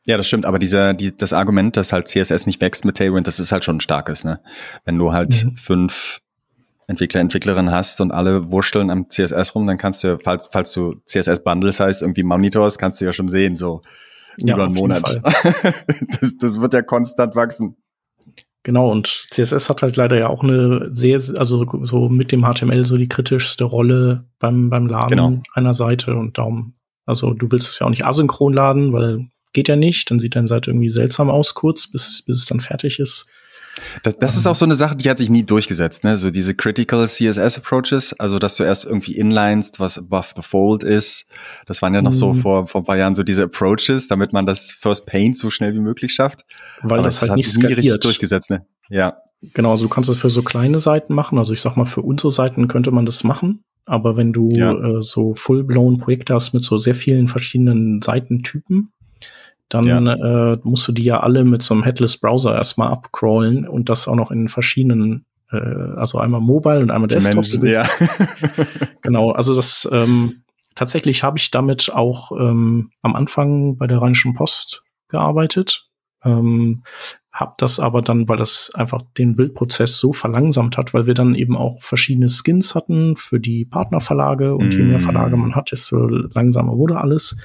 Ja, 0.04 0.16
das 0.16 0.26
stimmt, 0.26 0.46
aber 0.46 0.58
dieser, 0.58 0.94
die, 0.94 1.16
das 1.16 1.32
Argument, 1.32 1.76
dass 1.76 1.92
halt 1.92 2.08
CSS 2.08 2.44
nicht 2.46 2.60
wächst 2.60 2.84
mit 2.84 2.96
Tailwind, 2.96 3.28
das 3.28 3.38
ist 3.38 3.52
halt 3.52 3.62
schon 3.64 3.76
ein 3.76 3.80
starkes, 3.80 4.24
ne? 4.24 4.40
Wenn 4.84 4.98
du 4.98 5.12
halt 5.12 5.44
mhm. 5.44 5.54
fünf 5.54 6.21
Entwickler, 6.88 7.20
Entwicklerinnen 7.20 7.72
hast 7.72 8.00
und 8.00 8.10
alle 8.10 8.50
wursteln 8.50 8.90
am 8.90 9.08
CSS 9.08 9.54
rum, 9.54 9.66
dann 9.66 9.78
kannst 9.78 10.02
du, 10.04 10.18
falls, 10.18 10.48
falls 10.50 10.72
du 10.72 10.96
CSS 11.06 11.44
Bundles 11.44 11.80
heißt, 11.80 12.02
irgendwie 12.02 12.24
Monitors, 12.24 12.78
kannst 12.78 13.00
du 13.00 13.04
ja 13.04 13.12
schon 13.12 13.28
sehen, 13.28 13.56
so 13.56 13.82
ja, 14.38 14.54
über 14.54 14.64
einen 14.64 14.74
Monat. 14.74 15.20
das, 16.20 16.38
das 16.38 16.60
wird 16.60 16.72
ja 16.72 16.82
konstant 16.82 17.36
wachsen. 17.36 17.76
Genau, 18.64 18.90
und 18.90 19.26
CSS 19.30 19.68
hat 19.68 19.82
halt 19.82 19.96
leider 19.96 20.16
ja 20.16 20.28
auch 20.28 20.42
eine 20.42 20.88
sehr, 20.92 21.20
also 21.36 21.66
so 21.82 22.08
mit 22.08 22.30
dem 22.30 22.44
HTML 22.44 22.86
so 22.86 22.96
die 22.96 23.08
kritischste 23.08 23.64
Rolle 23.64 24.26
beim, 24.38 24.70
beim 24.70 24.86
Laden 24.86 25.08
genau. 25.08 25.42
einer 25.54 25.74
Seite 25.74 26.16
und 26.16 26.38
darum, 26.38 26.74
also 27.04 27.34
du 27.34 27.50
willst 27.50 27.70
es 27.70 27.80
ja 27.80 27.86
auch 27.86 27.90
nicht 27.90 28.06
asynchron 28.06 28.52
laden, 28.52 28.92
weil 28.92 29.26
geht 29.52 29.68
ja 29.68 29.76
nicht, 29.76 30.10
dann 30.10 30.18
sieht 30.18 30.36
deine 30.36 30.48
Seite 30.48 30.70
irgendwie 30.70 30.90
seltsam 30.90 31.28
aus 31.28 31.54
kurz, 31.54 31.90
bis, 31.90 32.22
bis 32.24 32.38
es 32.38 32.46
dann 32.46 32.60
fertig 32.60 32.98
ist. 32.98 33.28
Das, 34.02 34.18
das 34.18 34.36
ist 34.36 34.46
auch 34.46 34.54
so 34.54 34.64
eine 34.64 34.74
Sache, 34.74 34.96
die 34.96 35.08
hat 35.08 35.18
sich 35.18 35.30
nie 35.30 35.42
durchgesetzt, 35.42 36.04
ne? 36.04 36.16
So 36.16 36.30
diese 36.30 36.54
Critical 36.54 37.08
CSS 37.08 37.58
Approaches, 37.58 38.12
also 38.18 38.38
dass 38.38 38.56
du 38.56 38.64
erst 38.64 38.84
irgendwie 38.84 39.16
inlinest, 39.16 39.80
was 39.80 39.98
above 39.98 40.28
the 40.36 40.42
fold 40.42 40.82
ist. 40.82 41.26
Das 41.66 41.82
waren 41.82 41.94
ja 41.94 42.02
noch 42.02 42.12
so 42.12 42.32
mhm. 42.32 42.40
vor, 42.40 42.66
vor 42.66 42.82
ein 42.82 42.84
paar 42.84 42.96
Jahren 42.96 43.14
so 43.14 43.22
diese 43.22 43.44
Approaches, 43.44 44.08
damit 44.08 44.32
man 44.32 44.46
das 44.46 44.70
First 44.70 45.06
Paint 45.06 45.36
so 45.36 45.50
schnell 45.50 45.74
wie 45.74 45.80
möglich 45.80 46.12
schafft. 46.12 46.44
Weil 46.82 46.98
Aber 46.98 47.04
das, 47.04 47.16
das 47.16 47.22
halt 47.22 47.30
hat 47.32 47.36
nicht 47.36 47.52
sich 47.52 47.62
nie 47.62 47.72
richtig 47.72 48.00
durchgesetzt, 48.00 48.50
ne? 48.50 48.66
Ja. 48.88 49.16
Genau, 49.54 49.72
also 49.72 49.84
du 49.84 49.88
kannst 49.88 50.08
das 50.08 50.18
für 50.18 50.30
so 50.30 50.42
kleine 50.42 50.78
Seiten 50.78 51.14
machen. 51.14 51.38
Also 51.38 51.52
ich 51.52 51.60
sag 51.60 51.76
mal, 51.76 51.84
für 51.84 52.02
unsere 52.02 52.30
Seiten 52.30 52.68
könnte 52.68 52.90
man 52.92 53.06
das 53.06 53.24
machen. 53.24 53.64
Aber 53.84 54.16
wenn 54.16 54.32
du 54.32 54.52
ja. 54.52 54.72
äh, 54.72 55.02
so 55.02 55.34
full-blown 55.34 55.98
Projekte 55.98 56.34
hast 56.34 56.52
mit 56.52 56.62
so 56.62 56.78
sehr 56.78 56.94
vielen 56.94 57.26
verschiedenen 57.26 58.00
Seitentypen, 58.00 58.92
dann 59.72 59.84
ja. 59.86 60.52
äh, 60.52 60.58
musst 60.64 60.86
du 60.86 60.92
die 60.92 61.04
ja 61.04 61.20
alle 61.20 61.44
mit 61.44 61.62
so 61.62 61.72
einem 61.72 61.82
Headless 61.82 62.18
Browser 62.18 62.54
erstmal 62.54 62.88
abcrawlen 62.88 63.66
und 63.66 63.88
das 63.88 64.06
auch 64.06 64.16
noch 64.16 64.30
in 64.30 64.48
verschiedenen, 64.48 65.24
äh, 65.50 65.56
also 65.56 66.18
einmal 66.18 66.42
Mobile 66.42 66.80
und 66.80 66.90
einmal 66.90 67.08
Desktop. 67.08 67.36
Menschen, 67.36 67.64
ja. 67.64 67.88
genau, 69.02 69.30
also 69.30 69.54
das 69.54 69.88
ähm, 69.90 70.42
tatsächlich 70.74 71.22
habe 71.22 71.38
ich 71.38 71.50
damit 71.50 71.90
auch 71.92 72.32
ähm, 72.32 72.90
am 73.00 73.16
Anfang 73.16 73.78
bei 73.78 73.86
der 73.86 74.02
Rheinischen 74.02 74.34
Post 74.34 74.84
gearbeitet. 75.08 75.88
Ähm, 76.22 76.82
hab 77.32 77.56
das 77.56 77.80
aber 77.80 78.02
dann, 78.02 78.28
weil 78.28 78.36
das 78.36 78.70
einfach 78.74 79.00
den 79.16 79.36
Bildprozess 79.36 79.98
so 79.98 80.12
verlangsamt 80.12 80.76
hat, 80.76 80.92
weil 80.92 81.06
wir 81.06 81.14
dann 81.14 81.34
eben 81.34 81.56
auch 81.56 81.80
verschiedene 81.80 82.28
Skins 82.28 82.74
hatten 82.74 83.16
für 83.16 83.40
die 83.40 83.64
Partnerverlage 83.64 84.54
und 84.54 84.68
mm. 84.68 84.78
je 84.78 84.84
mehr 84.84 85.00
Verlage 85.00 85.38
man 85.38 85.54
hat, 85.54 85.72
desto 85.72 86.06
langsamer 86.06 86.76
wurde 86.76 86.98
alles. 86.98 87.38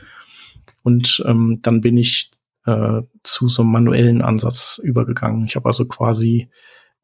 Und 0.87 1.21
ähm, 1.27 1.59
dann 1.63 1.81
bin 1.81 1.97
ich 1.97 2.31
äh, 2.65 3.01
zu 3.21 3.49
so 3.49 3.61
einem 3.61 3.73
manuellen 3.73 4.21
Ansatz 4.21 4.79
übergegangen. 4.81 5.43
Ich 5.43 5.57
habe 5.57 5.65
also 5.65 5.85
quasi 5.85 6.49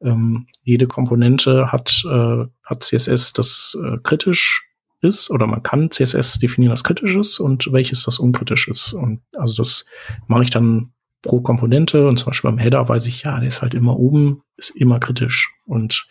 ähm, 0.01 0.47
jede 0.61 0.87
Komponente 0.87 1.69
hat, 1.73 2.01
äh, 2.09 2.45
hat 2.63 2.83
CSS, 2.83 3.33
das 3.33 3.77
äh, 3.83 3.97
kritisch 4.01 4.69
ist, 5.01 5.29
oder 5.29 5.47
man 5.47 5.63
kann 5.63 5.91
CSS 5.91 6.39
definieren 6.39 6.71
als 6.71 6.85
kritisch 6.85 7.13
ist 7.17 7.41
und 7.41 7.73
welches 7.73 8.05
das 8.05 8.19
unkritisch 8.19 8.69
ist. 8.69 8.93
Und 8.93 9.19
also 9.33 9.55
das 9.57 9.85
mache 10.27 10.43
ich 10.43 10.49
dann 10.49 10.93
pro 11.21 11.41
Komponente 11.41 12.07
und 12.07 12.17
zum 12.17 12.27
Beispiel 12.27 12.51
beim 12.51 12.59
Header 12.59 12.87
weiß 12.87 13.05
ich, 13.07 13.23
ja, 13.23 13.37
der 13.37 13.49
ist 13.49 13.61
halt 13.61 13.73
immer 13.73 13.99
oben, 13.99 14.43
ist 14.55 14.69
immer 14.77 15.01
kritisch. 15.01 15.53
Und 15.65 16.07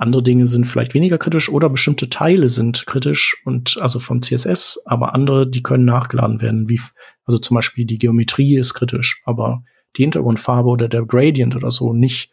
andere 0.00 0.22
Dinge 0.22 0.46
sind 0.46 0.64
vielleicht 0.66 0.94
weniger 0.94 1.18
kritisch 1.18 1.50
oder 1.50 1.68
bestimmte 1.68 2.08
Teile 2.08 2.48
sind 2.48 2.86
kritisch 2.86 3.36
und 3.44 3.76
also 3.80 3.98
von 3.98 4.22
CSS, 4.22 4.82
aber 4.86 5.14
andere, 5.14 5.46
die 5.46 5.62
können 5.62 5.84
nachgeladen 5.84 6.40
werden. 6.40 6.68
Wie, 6.70 6.80
also 7.26 7.38
zum 7.38 7.56
Beispiel 7.56 7.84
die 7.84 7.98
Geometrie 7.98 8.56
ist 8.56 8.74
kritisch, 8.74 9.22
aber 9.26 9.62
die 9.96 10.02
Hintergrundfarbe 10.02 10.68
oder 10.68 10.88
der 10.88 11.04
Gradient 11.04 11.54
oder 11.54 11.70
so 11.70 11.92
nicht. 11.92 12.30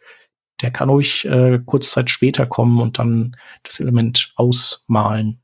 Der 0.62 0.70
kann 0.70 0.88
ruhig 0.88 1.24
äh, 1.26 1.60
kurz 1.64 1.92
Zeit 1.92 2.10
später 2.10 2.46
kommen 2.46 2.80
und 2.80 2.98
dann 2.98 3.36
das 3.62 3.78
Element 3.80 4.32
ausmalen. 4.36 5.40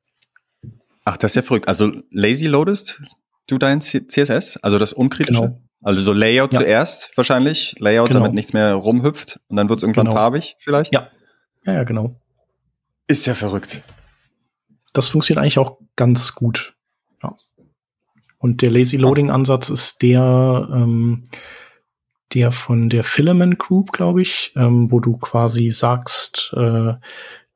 Ach, 1.05 1.17
das 1.17 1.33
ist 1.33 1.37
ja 1.37 1.43
verrückt. 1.43 1.69
Also 1.69 1.93
lazy 2.11 2.47
loadest 2.47 3.03
du 3.47 3.59
dein 3.59 3.81
CSS, 3.81 4.57
also 4.57 4.79
das 4.79 4.93
unkritische? 4.93 5.41
Genau. 5.41 5.61
Also 5.83 6.01
so 6.01 6.15
Layout 6.15 6.55
ja. 6.55 6.61
zuerst 6.61 7.15
wahrscheinlich, 7.17 7.75
Layout, 7.79 8.09
genau. 8.09 8.21
damit 8.21 8.35
nichts 8.35 8.55
mehr 8.55 8.73
rumhüpft 8.73 9.39
und 9.49 9.57
dann 9.57 9.69
wird 9.69 9.81
es 9.81 9.83
irgendwann 9.83 10.07
genau. 10.07 10.17
farbig 10.17 10.57
vielleicht? 10.59 10.95
Ja, 10.95 11.11
ja, 11.65 11.73
ja, 11.75 11.85
genau. 11.85 12.21
Ist 13.07 13.27
ja 13.27 13.35
verrückt. 13.35 13.83
Das 14.93 15.09
funktioniert 15.09 15.43
eigentlich 15.43 15.59
auch 15.59 15.79
ganz 15.97 16.35
gut. 16.35 16.75
Ja. 17.23 17.35
Und 18.39 18.63
der 18.63 18.71
Lazy 18.71 18.97
Loading 18.97 19.31
Ansatz 19.31 19.71
ist 19.71 20.03
der, 20.03 20.69
ähm, 20.73 21.23
der 22.35 22.53
von 22.53 22.89
der 22.89 23.05
Filament 23.05 23.59
Group, 23.59 23.93
glaube 23.93 24.23
ich, 24.23 24.53
ähm, 24.57 24.91
wo 24.91 25.01
du 25.01 25.17
quasi 25.17 25.71
sagst, 25.71 26.53
äh, 26.57 26.95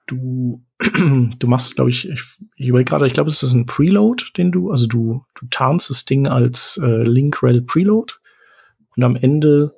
du, 0.06 0.64
du 0.78 1.46
machst, 1.46 1.76
glaube 1.76 1.90
ich, 1.90 2.08
ich, 2.08 2.22
ich 2.56 2.68
überlege 2.68 2.88
gerade, 2.88 3.06
ich 3.06 3.12
glaube, 3.12 3.30
es 3.30 3.42
ist 3.42 3.52
ein 3.52 3.66
Preload, 3.66 4.24
den 4.36 4.52
du, 4.52 4.70
also 4.70 4.86
du, 4.86 5.24
du 5.34 5.46
tarnst 5.50 5.90
das 5.90 6.04
Ding 6.04 6.26
als 6.26 6.80
äh, 6.82 7.02
Link-Rel 7.02 7.62
Preload 7.62 8.14
und 8.96 9.04
am 9.04 9.16
Ende 9.16 9.77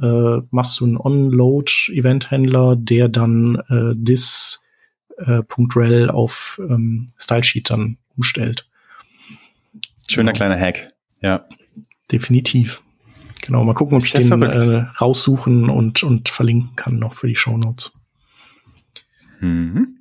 äh, 0.00 0.40
machst 0.50 0.80
du 0.80 0.84
einen 0.84 0.96
On-Load-Event-Händler, 0.96 2.76
der 2.76 3.08
dann 3.08 3.56
äh, 3.68 3.94
this 3.94 4.64
äh, 5.18 5.42
.rel 5.76 6.10
auf 6.10 6.60
ähm, 6.68 7.12
Stylesheet 7.18 7.70
dann 7.70 7.98
umstellt. 8.16 8.68
Schöner 10.08 10.32
genau. 10.32 10.46
kleiner 10.46 10.60
Hack, 10.60 10.92
ja. 11.20 11.46
Definitiv. 12.10 12.82
Genau, 13.42 13.64
mal 13.64 13.74
gucken, 13.74 13.96
ob 13.96 14.04
ich 14.04 14.12
den 14.12 14.42
äh, 14.42 14.86
raussuchen 15.00 15.68
und, 15.68 16.02
und 16.04 16.28
verlinken 16.28 16.76
kann 16.76 16.98
noch 16.98 17.14
für 17.14 17.26
die 17.26 17.36
Show 17.36 17.56
Notes. 17.56 17.98
Mhm. 19.40 19.98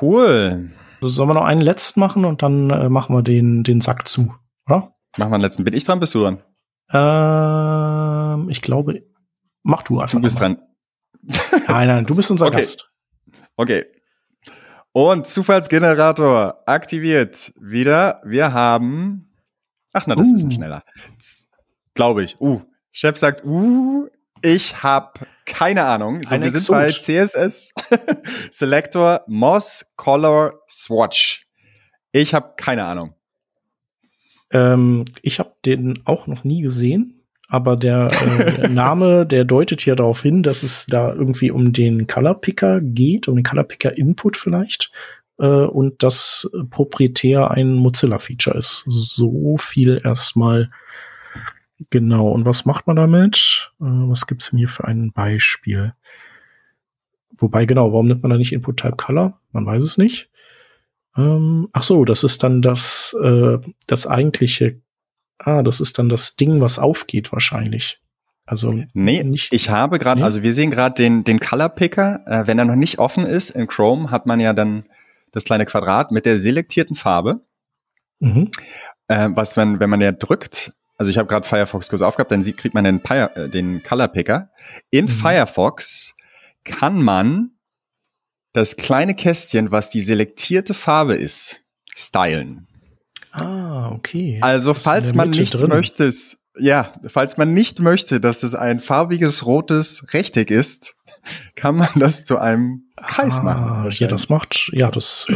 Cool. 0.00 0.70
So, 1.00 1.08
sollen 1.08 1.28
wir 1.28 1.34
noch 1.34 1.44
einen 1.44 1.60
letzten 1.60 2.00
machen 2.00 2.24
und 2.24 2.42
dann 2.42 2.70
äh, 2.70 2.88
machen 2.88 3.14
wir 3.14 3.22
den, 3.22 3.64
den 3.64 3.80
Sack 3.80 4.06
zu, 4.08 4.34
oder? 4.66 4.94
Machen 5.16 5.30
wir 5.30 5.34
einen 5.34 5.42
letzten. 5.42 5.64
Bin 5.64 5.74
ich 5.74 5.84
dran? 5.84 6.00
Bist 6.00 6.14
du 6.14 6.20
dran? 6.20 6.38
Ähm, 8.44 8.50
ich 8.50 8.62
glaube, 8.62 9.02
mach 9.62 9.82
du 9.82 10.00
einfach. 10.00 10.18
Du 10.18 10.22
bist 10.22 10.40
dran. 10.40 10.60
Nein, 11.68 11.88
nein, 11.88 12.06
du 12.06 12.14
bist 12.14 12.30
unser 12.30 12.46
okay. 12.48 12.58
Gast. 12.58 12.90
Okay. 13.56 13.86
Und 14.92 15.26
Zufallsgenerator 15.26 16.62
aktiviert 16.66 17.52
wieder. 17.58 18.20
Wir 18.24 18.52
haben. 18.52 19.32
Ach 19.92 20.06
na, 20.06 20.14
das 20.14 20.28
uh. 20.28 20.34
ist 20.34 20.44
ein 20.44 20.52
schneller. 20.52 20.84
Glaube 21.94 22.24
ich. 22.24 22.40
Uh. 22.40 22.62
Chef 22.92 23.16
sagt, 23.16 23.44
uh, 23.44 24.08
ich 24.42 24.82
habe 24.82 25.26
keine 25.46 25.84
Ahnung. 25.84 26.22
So, 26.22 26.40
wir 26.40 26.50
sind 26.50 26.68
bei 26.68 26.88
CSS 26.88 27.72
Selector 28.50 29.24
Moss 29.26 29.86
Color 29.96 30.60
Swatch. 30.68 31.44
Ich 32.12 32.34
habe 32.34 32.54
keine 32.56 32.84
Ahnung. 32.84 33.14
Ähm, 34.50 35.04
ich 35.22 35.40
habe 35.40 35.54
den 35.64 36.00
auch 36.04 36.28
noch 36.28 36.44
nie 36.44 36.62
gesehen, 36.62 37.13
aber 37.54 37.76
der 37.76 38.08
äh, 38.10 38.68
Name, 38.68 39.26
der 39.26 39.44
deutet 39.44 39.86
ja 39.86 39.94
darauf 39.94 40.22
hin, 40.22 40.42
dass 40.42 40.64
es 40.64 40.86
da 40.86 41.14
irgendwie 41.14 41.52
um 41.52 41.72
den 41.72 42.08
Color 42.08 42.40
Picker 42.40 42.80
geht, 42.80 43.28
um 43.28 43.36
den 43.36 43.44
Color 43.44 43.62
Picker 43.62 43.96
Input 43.96 44.36
vielleicht. 44.36 44.90
Äh, 45.38 45.46
und 45.46 46.02
das 46.02 46.50
proprietär 46.70 47.52
ein 47.52 47.74
Mozilla-Feature 47.74 48.58
ist. 48.58 48.82
So 48.88 49.56
viel 49.56 50.00
erstmal. 50.02 50.70
Genau. 51.90 52.28
Und 52.30 52.44
was 52.44 52.64
macht 52.64 52.88
man 52.88 52.96
damit? 52.96 53.72
Äh, 53.80 53.84
was 53.84 54.26
gibt's 54.26 54.50
denn 54.50 54.58
hier 54.58 54.68
für 54.68 54.84
ein 54.84 55.12
Beispiel? 55.12 55.94
Wobei, 57.36 57.66
genau, 57.66 57.92
warum 57.92 58.08
nimmt 58.08 58.22
man 58.22 58.30
da 58.30 58.36
nicht 58.36 58.52
Input 58.52 58.78
Type 58.78 58.96
Color? 58.96 59.40
Man 59.52 59.64
weiß 59.64 59.84
es 59.84 59.96
nicht. 59.96 60.28
Ähm, 61.16 61.68
ach 61.72 61.84
so, 61.84 62.04
das 62.04 62.24
ist 62.24 62.42
dann 62.42 62.62
das, 62.62 63.16
äh, 63.22 63.58
das 63.86 64.08
eigentliche. 64.08 64.80
Ah, 65.38 65.62
das 65.62 65.80
ist 65.80 65.98
dann 65.98 66.08
das 66.08 66.36
Ding, 66.36 66.60
was 66.60 66.78
aufgeht 66.78 67.32
wahrscheinlich. 67.32 68.00
Also 68.46 68.74
nee, 68.92 69.22
nicht, 69.22 69.52
ich 69.52 69.70
habe 69.70 69.98
gerade, 69.98 70.20
nee? 70.20 70.24
also 70.24 70.42
wir 70.42 70.52
sehen 70.52 70.70
gerade 70.70 70.94
den 70.94 71.24
den 71.24 71.40
Color 71.40 71.70
Picker. 71.70 72.20
Äh, 72.26 72.46
wenn 72.46 72.58
er 72.58 72.66
noch 72.66 72.76
nicht 72.76 72.98
offen 72.98 73.24
ist 73.24 73.50
in 73.50 73.66
Chrome, 73.66 74.10
hat 74.10 74.26
man 74.26 74.38
ja 74.38 74.52
dann 74.52 74.84
das 75.32 75.44
kleine 75.44 75.64
Quadrat 75.64 76.12
mit 76.12 76.26
der 76.26 76.38
selektierten 76.38 76.94
Farbe. 76.94 77.40
Mhm. 78.20 78.50
Äh, 79.08 79.30
was 79.32 79.56
man, 79.56 79.80
wenn 79.80 79.90
man 79.90 80.00
ja 80.00 80.12
drückt, 80.12 80.72
also 80.96 81.10
ich 81.10 81.18
habe 81.18 81.28
gerade 81.28 81.46
Firefox 81.46 81.88
kurz 81.88 82.02
aufgehabt, 82.02 82.30
dann 82.30 82.42
sieht, 82.42 82.56
kriegt 82.56 82.74
man 82.74 82.84
den, 82.84 83.02
äh, 83.04 83.48
den 83.48 83.82
Color 83.82 84.08
Picker. 84.08 84.50
In 84.90 85.06
mhm. 85.06 85.08
Firefox 85.08 86.14
kann 86.64 87.02
man 87.02 87.50
das 88.52 88.76
kleine 88.76 89.14
Kästchen, 89.14 89.72
was 89.72 89.90
die 89.90 90.00
selektierte 90.00 90.74
Farbe 90.74 91.14
ist, 91.14 91.62
stylen. 91.94 92.68
Ah, 93.34 93.90
okay. 93.90 94.38
Also, 94.42 94.74
falls 94.74 95.12
man 95.12 95.30
nicht 95.30 95.54
drin. 95.54 95.68
möchte, 95.68 96.12
ja, 96.56 96.92
falls 97.08 97.36
man 97.36 97.52
nicht 97.52 97.80
möchte, 97.80 98.20
dass 98.20 98.44
es 98.44 98.54
ein 98.54 98.78
farbiges 98.78 99.44
rotes 99.44 100.06
Rechteck 100.14 100.50
ist, 100.50 100.94
kann 101.56 101.76
man 101.76 101.88
das 101.96 102.24
zu 102.24 102.38
einem 102.38 102.84
Kreis 102.96 103.38
ah, 103.38 103.42
machen. 103.42 103.90
Ja, 103.90 104.06
das 104.06 104.28
macht, 104.28 104.70
ja, 104.72 104.90
das 104.90 105.26
äh, 105.30 105.34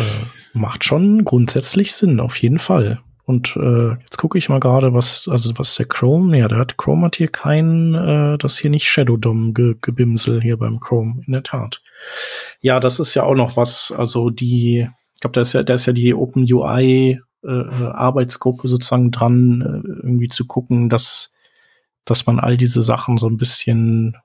macht 0.57 0.85
schon 0.85 1.25
grundsätzlich 1.25 1.93
Sinn, 1.93 2.21
auf 2.21 2.41
jeden 2.41 2.61
Fall. 2.61 3.01
Und 3.25 3.57
äh, 3.57 3.91
jetzt 3.91 4.17
gucke 4.17 4.39
ich 4.39 4.49
mal 4.49 4.61
gerade, 4.61 4.95
was, 4.95 5.29
also 5.29 5.53
was 5.59 5.75
der 5.75 5.87
Chrome, 5.87 6.39
ja, 6.39 6.49
der 6.49 6.59
hat 6.59 6.79
Chrome 6.79 7.07
hat 7.07 7.17
hier 7.17 7.29
kein, 7.29 7.95
äh, 7.95 8.39
das 8.39 8.59
hier 8.59 8.71
nicht 8.71 8.89
Shadow 8.89 9.19
DOM 9.19 9.53
ge 9.53 9.75
gebimsel 9.83 10.41
hier 10.41 10.57
beim 10.57 10.81
Chrome, 10.81 11.21
in 11.27 11.33
der 11.33 11.43
Tat. 11.43 11.83
Ja, 12.61 12.81
das 12.81 13.01
ist 13.01 13.15
ja 13.15 13.25
auch 13.25 13.35
noch 13.35 13.57
was, 13.57 13.93
also 13.95 14.31
die, 14.31 14.89
ich 15.15 15.21
glaube, 15.21 15.35
da 15.35 15.41
ist 15.43 15.53
ja, 15.53 15.63
da 15.63 15.75
ist 15.75 15.85
ja 15.85 15.93
die 15.93 16.15
Open 16.15 16.47
UI 16.51 17.21
äh, 17.45 17.49
Arbeitsgruppe 17.49 18.69
sozusagen 18.69 19.11
dran, 19.11 19.61
äh, 19.61 19.89
irgendwie 20.03 20.29
zu 20.29 20.47
gucken, 20.47 20.89
dass, 20.89 21.35
dass 22.05 22.27
man 22.27 22.41
all 22.41 22.57
diese 22.57 22.83
Sachen 22.83 23.17
so 23.17 23.29
ein 23.29 23.37
bisschen 23.37 24.17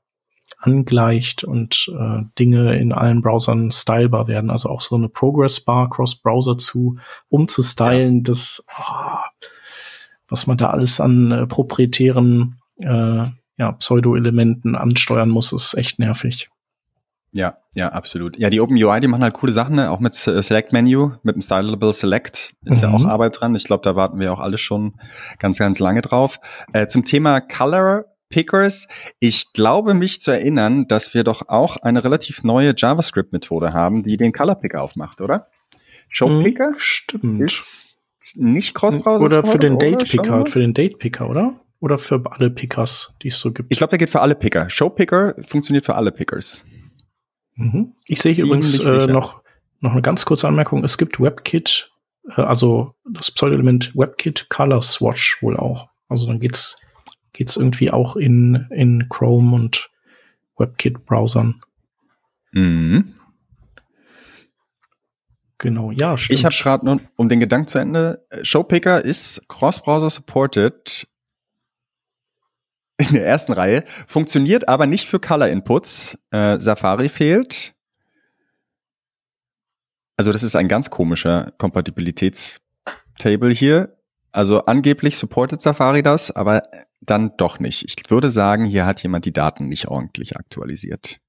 angleicht 0.60 1.44
und 1.44 1.92
äh, 1.98 2.22
Dinge 2.40 2.78
in 2.78 2.94
allen 2.94 3.22
Browsern 3.22 3.72
stylbar 3.72 4.28
werden. 4.28 4.50
Also 4.50 4.70
auch 4.70 4.82
so 4.82 4.96
eine 4.96 5.10
Progress 5.10 5.60
Bar 5.60 5.90
Cross-Browser 5.90 6.58
zu 6.58 6.98
umzustylen, 7.30 8.18
ja. 8.18 8.22
das, 8.24 8.66
oh, 8.78 9.18
was 10.28 10.48
man 10.48 10.58
da 10.58 10.70
alles 10.70 11.00
an 11.00 11.32
äh, 11.32 11.48
proprietären 11.48 12.60
äh, 12.78 13.26
ja, 13.58 13.72
Pseudo-Elementen 13.74 14.76
ansteuern 14.76 15.30
muss, 15.30 15.54
ist 15.54 15.76
echt 15.76 16.00
nervig. 16.00 16.50
Ja, 17.34 17.58
ja, 17.74 17.90
absolut. 17.90 18.38
Ja, 18.38 18.50
die 18.50 18.62
Open 18.62 18.82
UI, 18.82 19.00
die 19.00 19.08
machen 19.08 19.24
halt 19.24 19.34
coole 19.34 19.52
Sachen, 19.52 19.76
ne? 19.76 19.90
auch 19.90 20.00
mit 20.00 20.14
Select 20.14 20.72
Menu, 20.72 21.14
mit 21.24 21.36
dem 21.36 21.42
Stylable 21.42 21.92
Select 21.92 22.54
ist 22.66 22.78
mhm. 22.78 22.84
ja 22.84 22.94
auch 22.94 23.00
mhm. 23.00 23.10
Arbeit 23.10 23.42
dran. 23.42 23.56
Ich 23.56 23.64
glaube, 23.64 23.84
da 23.84 23.96
warten 23.96 24.20
wir 24.20 24.32
auch 24.32 24.40
alle 24.40 24.60
schon 24.60 24.94
ganz, 25.40 25.58
ganz 25.58 25.80
lange 25.80 26.02
drauf. 26.02 26.40
Äh, 26.74 26.88
zum 26.88 27.06
Thema 27.06 27.42
Color 27.42 28.06
Pickers. 28.30 28.88
Ich 29.20 29.54
glaube 29.54 29.94
mich 29.94 30.20
zu 30.22 30.32
erinnern, 30.32 30.88
dass 30.88 31.14
wir 31.14 31.24
doch 31.24 31.50
auch 31.50 31.78
eine 31.78 32.04
relativ 32.04 32.44
neue 32.44 32.74
JavaScript-Methode 32.76 33.74
haben, 33.74 34.04
die 34.04 34.18
den 34.18 34.32
Color 34.32 34.56
Picker 34.56 34.82
aufmacht, 34.82 35.22
oder? 35.22 35.48
Show 36.10 36.42
Picker? 36.42 36.70
Hm, 36.70 36.76
stimmt. 36.78 37.42
Ist 37.42 38.02
nicht 38.36 38.74
Cross-Browser. 38.74 39.24
Oder 39.24 39.46
für 39.46 39.60
den 39.60 39.78
Date 39.78 40.10
Picker, 40.10 40.46
für 40.46 40.60
den 40.60 40.74
Date 40.74 40.98
Picker, 40.98 41.30
oder? 41.30 41.60
Oder 41.80 41.98
für 41.98 42.24
alle 42.32 42.50
Pickers, 42.50 43.18
die 43.22 43.28
es 43.28 43.40
so 43.40 43.52
gibt? 43.52 43.72
Ich 43.72 43.78
glaube, 43.78 43.90
der 43.90 44.00
geht 44.00 44.10
für 44.10 44.22
alle 44.22 44.36
Picker. 44.36 44.70
Show 44.70 44.90
Picker 44.90 45.36
funktioniert 45.42 45.86
für 45.86 45.96
alle 45.96 46.12
Pickers. 46.12 46.64
Mhm. 47.56 47.94
Ich 48.06 48.22
sehe 48.22 48.34
übrigens 48.34 48.80
äh, 48.80 49.08
noch, 49.08 49.42
noch 49.80 49.92
eine 49.92 50.02
ganz 50.02 50.26
kurze 50.26 50.48
Anmerkung. 50.48 50.84
Es 50.84 50.98
gibt 50.98 51.20
WebKit, 51.20 51.92
äh, 52.30 52.42
also 52.42 52.96
das 53.10 53.32
Pseudo-Element 53.32 53.96
WebKit 53.96 54.50
Color 54.50 54.82
Swatch 54.82 55.42
wohl 55.42 55.58
auch. 55.58 55.90
Also 56.10 56.28
dann 56.28 56.40
geht's 56.40 56.78
geht's 57.34 57.58
irgendwie 57.58 57.92
auch 57.92 58.16
in, 58.16 58.68
in 58.70 59.10
Chrome 59.10 59.56
und 59.56 59.90
WebKit-Browsern. 60.58 61.60
Mhm. 62.52 63.06
Genau, 65.58 65.92
ja, 65.92 66.18
stimmt. 66.18 66.40
Ich 66.40 66.46
habe 66.46 66.56
gerade 66.56 66.86
nur, 66.86 67.00
um 67.16 67.30
den 67.30 67.40
Gedanken 67.40 67.68
zu 67.68 67.80
Ende, 67.80 68.26
Showpicker 68.44 69.04
ist 69.04 69.48
Cross-Browser 69.48 70.10
supported 70.10 71.08
in 72.98 73.14
der 73.14 73.26
ersten 73.26 73.54
Reihe, 73.54 73.84
funktioniert 74.08 74.68
aber 74.68 74.86
nicht 74.86 75.08
für 75.08 75.20
Color-Inputs. 75.20 76.18
Äh, 76.32 76.60
Safari 76.60 77.10
fehlt. 77.10 77.74
Also 80.18 80.32
das 80.32 80.44
ist 80.44 80.56
ein 80.56 80.68
ganz 80.68 80.90
komischer 80.90 81.52
Kompatibilitätstable 81.58 83.52
hier. 83.52 83.98
Also 84.32 84.64
angeblich 84.64 85.18
supportet 85.18 85.62
Safari 85.62 86.02
das, 86.04 86.32
aber 86.32 86.64
dann 87.02 87.36
doch 87.38 87.60
nicht. 87.60 87.84
Ich 87.86 88.10
würde 88.10 88.32
sagen, 88.32 88.66
hier 88.66 88.86
hat 88.86 89.04
jemand 89.04 89.26
die 89.26 89.34
Daten 89.34 89.68
nicht 89.68 89.88
ordentlich 89.88 90.38
aktualisiert. 90.38 91.20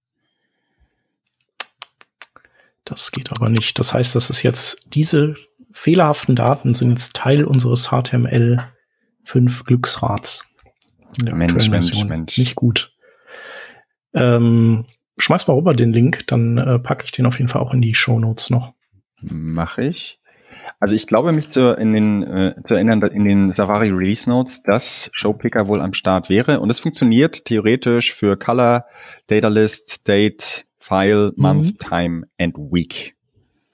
Das 2.85 3.11
geht 3.11 3.31
aber 3.31 3.49
nicht. 3.49 3.79
Das 3.79 3.95
heißt, 3.95 4.15
das 4.15 4.31
ist 4.31 4.43
jetzt, 4.43 4.95
diese 4.95 5.37
fehlerhaften 5.73 6.37
Daten 6.37 6.75
sind 6.75 6.91
jetzt 6.91 7.15
Teil 7.15 7.45
unseres 7.45 7.89
HTML5 7.89 8.65
Glücksrats. 11.19 11.69
Mensch, 11.69 11.93
Mensch, 11.93 12.05
Mensch. 12.05 12.39
Nicht 12.39 12.55
gut. 12.55 12.93
Ähm, 14.15 14.85
schmeiß 15.19 15.47
mal 15.47 15.55
rüber 15.55 15.75
den 15.75 15.93
Link, 15.93 16.27
dann 16.27 16.59
äh, 16.59 16.79
packe 16.79 17.05
ich 17.05 17.13
den 17.13 17.27
auf 17.27 17.39
jeden 17.39 17.49
Fall 17.49 17.63
auch 17.63 17.75
in 17.75 17.83
die 17.83 17.95
Show 17.95 18.19
Notes 18.19 18.51
noch. 18.51 18.73
Mache 19.21 19.85
ich. 19.85 20.21
Also 20.81 20.95
ich 20.95 21.07
glaube 21.07 21.33
mich 21.33 21.49
zu, 21.49 21.77
in 21.77 21.93
den, 21.93 22.23
äh, 22.23 22.55
zu 22.65 22.75
erinnern, 22.75 23.03
in 23.03 23.25
den 23.25 23.51
Safari 23.53 23.91
Release 23.91 24.29
Notes, 24.29 24.63
dass 24.63 25.11
Showpicker 25.13 25.69
wohl 25.69 25.81
am 25.81 25.93
Start 25.93 26.31
wäre. 26.31 26.61
Und 26.61 26.71
es 26.71 26.81
funktioniert 26.81 27.45
theoretisch 27.45 28.15
für 28.15 28.37
Color, 28.37 28.85
Data 29.27 29.49
List, 29.49 30.07
Date, 30.07 30.65
File, 30.79 31.33
Month, 31.37 31.65
mhm. 31.65 31.77
Time 31.79 32.27
and 32.39 32.57
Week. 32.57 33.17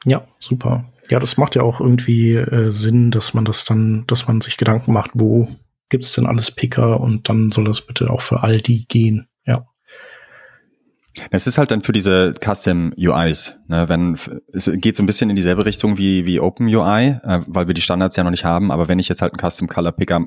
Ja, 0.05 0.25
super. 0.39 0.85
Ja, 1.11 1.19
das 1.19 1.37
macht 1.37 1.57
ja 1.57 1.63
auch 1.63 1.81
irgendwie 1.81 2.35
äh, 2.35 2.71
Sinn, 2.71 3.11
dass 3.11 3.35
man 3.35 3.45
das 3.45 3.65
dann, 3.65 4.05
dass 4.07 4.29
man 4.29 4.41
sich 4.41 4.57
Gedanken 4.57 4.93
macht, 4.93 5.11
wo 5.15 5.49
gibt's 5.91 6.13
denn 6.13 6.27
alles 6.27 6.51
Picker 6.51 7.01
und 7.01 7.29
dann 7.29 7.51
soll 7.51 7.65
das 7.65 7.83
bitte 7.83 8.11
auch 8.11 8.23
für 8.23 8.43
all 8.43 8.59
die 8.59 8.87
gehen. 8.87 9.29
Ja. 9.45 9.67
Es 11.31 11.47
ist 11.47 11.59
halt 11.59 11.71
dann 11.71 11.83
für 11.83 11.93
diese 11.93 12.33
Custom 12.43 12.95
UIs, 12.99 13.59
ne, 13.69 13.89
wenn 13.89 14.17
es 14.53 14.71
geht 14.77 14.97
so 14.97 15.03
ein 15.03 15.07
bisschen 15.07 15.29
in 15.29 15.37
dieselbe 15.37 15.67
Richtung 15.67 15.99
wie 15.99 16.25
wie 16.25 16.41
Open 16.41 16.67
UI, 16.67 17.19
äh, 17.23 17.41
weil 17.47 17.67
wir 17.67 17.75
die 17.75 17.83
Standards 17.83 18.17
ja 18.17 18.25
noch 18.25 18.31
nicht 18.31 18.45
haben. 18.45 18.71
Aber 18.71 18.89
wenn 18.89 18.99
ich 18.99 19.09
jetzt 19.09 19.21
halt 19.21 19.33
einen 19.35 19.51
Custom 19.51 19.69
Color 19.69 19.93
Picker 19.93 20.27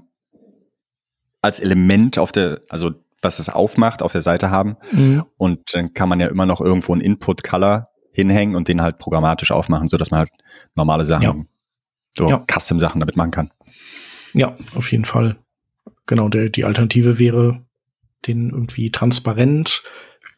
als 1.41 1.59
Element 1.59 2.17
auf 2.17 2.31
der, 2.31 2.61
also 2.69 2.91
was 3.21 3.39
es 3.39 3.49
aufmacht, 3.49 4.01
auf 4.01 4.11
der 4.11 4.21
Seite 4.21 4.51
haben 4.51 4.75
mhm. 4.91 5.23
und 5.37 5.73
dann 5.73 5.93
kann 5.93 6.09
man 6.09 6.19
ja 6.19 6.27
immer 6.27 6.45
noch 6.45 6.61
irgendwo 6.61 6.91
einen 6.91 7.01
Input 7.01 7.43
Color 7.43 7.85
hinhängen 8.11 8.55
und 8.55 8.67
den 8.67 8.81
halt 8.81 8.97
programmatisch 8.97 9.51
aufmachen, 9.51 9.87
so 9.87 9.97
dass 9.97 10.11
man 10.11 10.19
halt 10.19 10.29
normale 10.75 11.05
Sachen, 11.05 11.23
ja. 11.23 11.35
so 12.15 12.29
ja. 12.29 12.45
Custom 12.51 12.79
Sachen 12.79 12.99
damit 12.99 13.15
machen 13.15 13.31
kann. 13.31 13.51
Ja, 14.33 14.55
auf 14.75 14.91
jeden 14.91 15.05
Fall. 15.05 15.37
Genau, 16.05 16.29
der, 16.29 16.49
die 16.49 16.65
Alternative 16.65 17.19
wäre, 17.19 17.61
den 18.27 18.49
irgendwie 18.49 18.91
transparent 18.91 19.83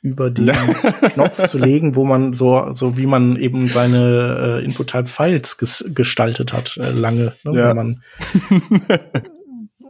über 0.01 0.29
den 0.29 0.45
Knopf 1.13 1.43
zu 1.47 1.57
legen, 1.57 1.95
wo 1.95 2.05
man 2.05 2.33
so, 2.33 2.71
so 2.71 2.95
wie 2.97 3.07
man 3.07 3.37
eben 3.37 3.65
seine 3.65 4.59
äh, 4.61 4.65
Input-Type-Files 4.65 5.57
ges 5.57 5.91
gestaltet 5.95 6.53
hat, 6.53 6.77
äh, 6.77 6.91
lange. 6.91 7.33
Ne, 7.43 7.59
ja. 7.59 7.73
Man, 7.73 8.01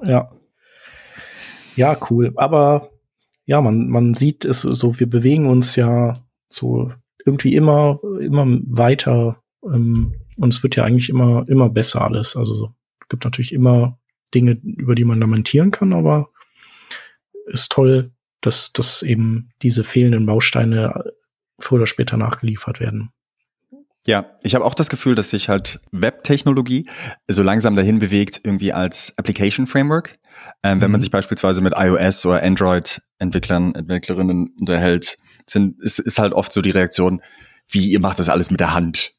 ja. 0.03 0.31
Ja, 1.75 1.97
cool. 2.09 2.31
Aber 2.37 2.91
ja, 3.45 3.59
man, 3.59 3.89
man 3.89 4.13
sieht 4.13 4.45
es 4.45 4.61
so, 4.61 4.99
wir 4.99 5.09
bewegen 5.09 5.47
uns 5.47 5.75
ja 5.75 6.25
so 6.47 6.93
irgendwie 7.25 7.55
immer, 7.55 7.99
immer 8.21 8.45
weiter. 8.67 9.41
Ähm, 9.63 10.15
und 10.37 10.53
es 10.53 10.63
wird 10.63 10.77
ja 10.77 10.85
eigentlich 10.85 11.09
immer, 11.09 11.43
immer 11.49 11.69
besser 11.69 12.03
alles. 12.03 12.37
Also 12.37 12.73
es 13.01 13.09
gibt 13.09 13.25
natürlich 13.25 13.51
immer 13.51 13.99
Dinge, 14.33 14.59
über 14.63 14.95
die 14.95 15.05
man 15.05 15.19
lamentieren 15.19 15.71
kann, 15.71 15.93
aber 15.93 16.29
ist 17.45 17.71
toll, 17.71 18.11
dass, 18.41 18.73
dass 18.73 19.01
eben 19.03 19.49
diese 19.61 19.83
fehlenden 19.83 20.25
Bausteine 20.25 21.13
früher 21.59 21.79
oder 21.79 21.87
später 21.87 22.17
nachgeliefert 22.17 22.79
werden. 22.79 23.11
Ja, 24.07 24.37
ich 24.43 24.53
habe 24.53 24.65
auch 24.65 24.75
das 24.75 24.89
Gefühl, 24.89 25.15
dass 25.15 25.31
sich 25.31 25.49
halt 25.49 25.79
Web-Technologie 25.91 26.87
so 27.27 27.41
langsam 27.41 27.73
dahin 27.73 27.97
bewegt, 27.97 28.41
irgendwie 28.43 28.71
als 28.71 29.17
Application 29.17 29.65
Framework. 29.65 30.19
Ähm, 30.61 30.77
mhm. 30.77 30.81
Wenn 30.81 30.91
man 30.91 30.99
mhm. 30.99 31.03
sich 31.03 31.11
beispielsweise 31.11 31.61
mit 31.61 31.73
iOS 31.75 32.25
oder 32.25 32.43
Android-Entwicklern, 32.43 33.73
Entwicklerinnen 33.73 34.53
unterhält, 34.59 35.17
sind, 35.47 35.81
ist, 35.81 35.99
ist 35.99 36.19
halt 36.19 36.33
oft 36.33 36.53
so 36.53 36.61
die 36.61 36.69
Reaktion, 36.69 37.21
wie 37.67 37.89
ihr 37.89 37.99
macht 37.99 38.19
das 38.19 38.29
alles 38.29 38.51
mit 38.51 38.59
der 38.59 38.75
Hand. 38.75 39.14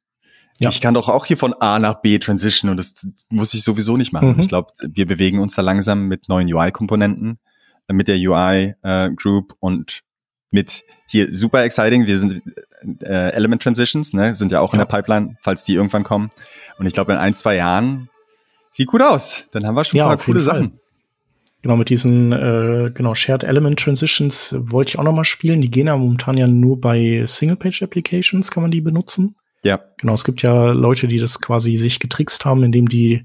Ja. 0.59 0.71
Ich 0.71 0.81
kann 0.81 0.95
doch 0.95 1.09
auch 1.09 1.27
hier 1.27 1.37
von 1.37 1.53
A 1.55 1.79
nach 1.79 2.01
B 2.01 2.19
transition 2.19 2.71
und 2.71 2.79
das 2.79 2.95
muss 3.29 3.53
ich 3.53 3.63
sowieso 3.63 3.97
nicht 3.97 4.13
machen. 4.13 4.33
Mhm. 4.33 4.41
Ich 4.41 4.49
glaube, 4.49 4.73
wir 4.83 5.07
bewegen 5.07 5.39
uns 5.39 5.55
da 5.55 5.63
langsam 5.63 6.09
mit 6.09 6.29
neuen 6.29 6.53
UI-Komponenten 6.53 7.39
mit 7.93 8.09
der 8.09 8.17
UI 8.17 8.75
äh, 8.83 9.11
Group 9.13 9.55
und 9.61 10.03
mit 10.51 10.85
hier 11.09 11.33
super 11.33 11.63
exciting. 11.65 12.07
Wir 12.07 12.19
sind 12.19 12.43
äh, 13.03 13.31
Element 13.33 13.63
Transitions, 13.63 14.13
ne, 14.13 14.35
sind 14.35 14.53
ja 14.53 14.61
auch 14.61 14.73
ja. 14.73 14.81
in 14.81 14.87
der 14.87 14.97
Pipeline, 14.97 15.37
falls 15.43 15.65
die 15.65 15.75
irgendwann 15.75 16.05
kommen. 16.05 16.31
Und 16.79 16.87
ich 16.87 16.95
glaube, 16.95 17.13
in 17.13 17.19
ein, 17.19 17.35
zwei 17.35 17.57
Jahren 17.57 18.09
sieht 18.71 18.89
gut 18.89 19.03
aus. 19.03 19.45
Dann 19.53 19.67
haben 19.67 19.75
wir 19.75 19.85
schon 19.85 19.99
ja, 19.99 20.09
ein 20.09 20.17
paar 20.17 20.25
coole 20.25 20.41
Sachen. 20.41 20.79
Genau, 21.63 21.77
mit 21.77 21.89
diesen 21.89 22.33
äh, 22.33 22.91
genau 22.95 23.15
Shared 23.15 23.43
Element 23.43 23.81
Transitions 23.81 24.55
wollte 24.59 24.91
ich 24.91 24.99
auch 24.99 25.05
noch 25.05 25.13
mal 25.13 25.25
spielen. 25.25 25.61
Die 25.61 25.71
gehen 25.71 25.89
ja 25.89 25.97
momentan 25.97 26.37
ja 26.37 26.47
nur 26.47 26.81
bei 26.81 27.25
Single-Page 27.27 27.83
Applications, 27.83 28.51
kann 28.51 28.63
man 28.63 28.71
die 28.71 28.81
benutzen. 28.81 29.37
Ja. 29.67 29.81
Genau, 29.99 30.15
es 30.15 30.25
gibt 30.25 30.43
ja 30.43 30.71
Leute, 30.71 31.09
die 31.09 31.19
das 31.19 31.41
quasi 31.41 31.77
sich 31.77 32.01
getrickst 32.01 32.45
haben, 32.45 32.63
indem 32.63 32.89
die 32.89 33.25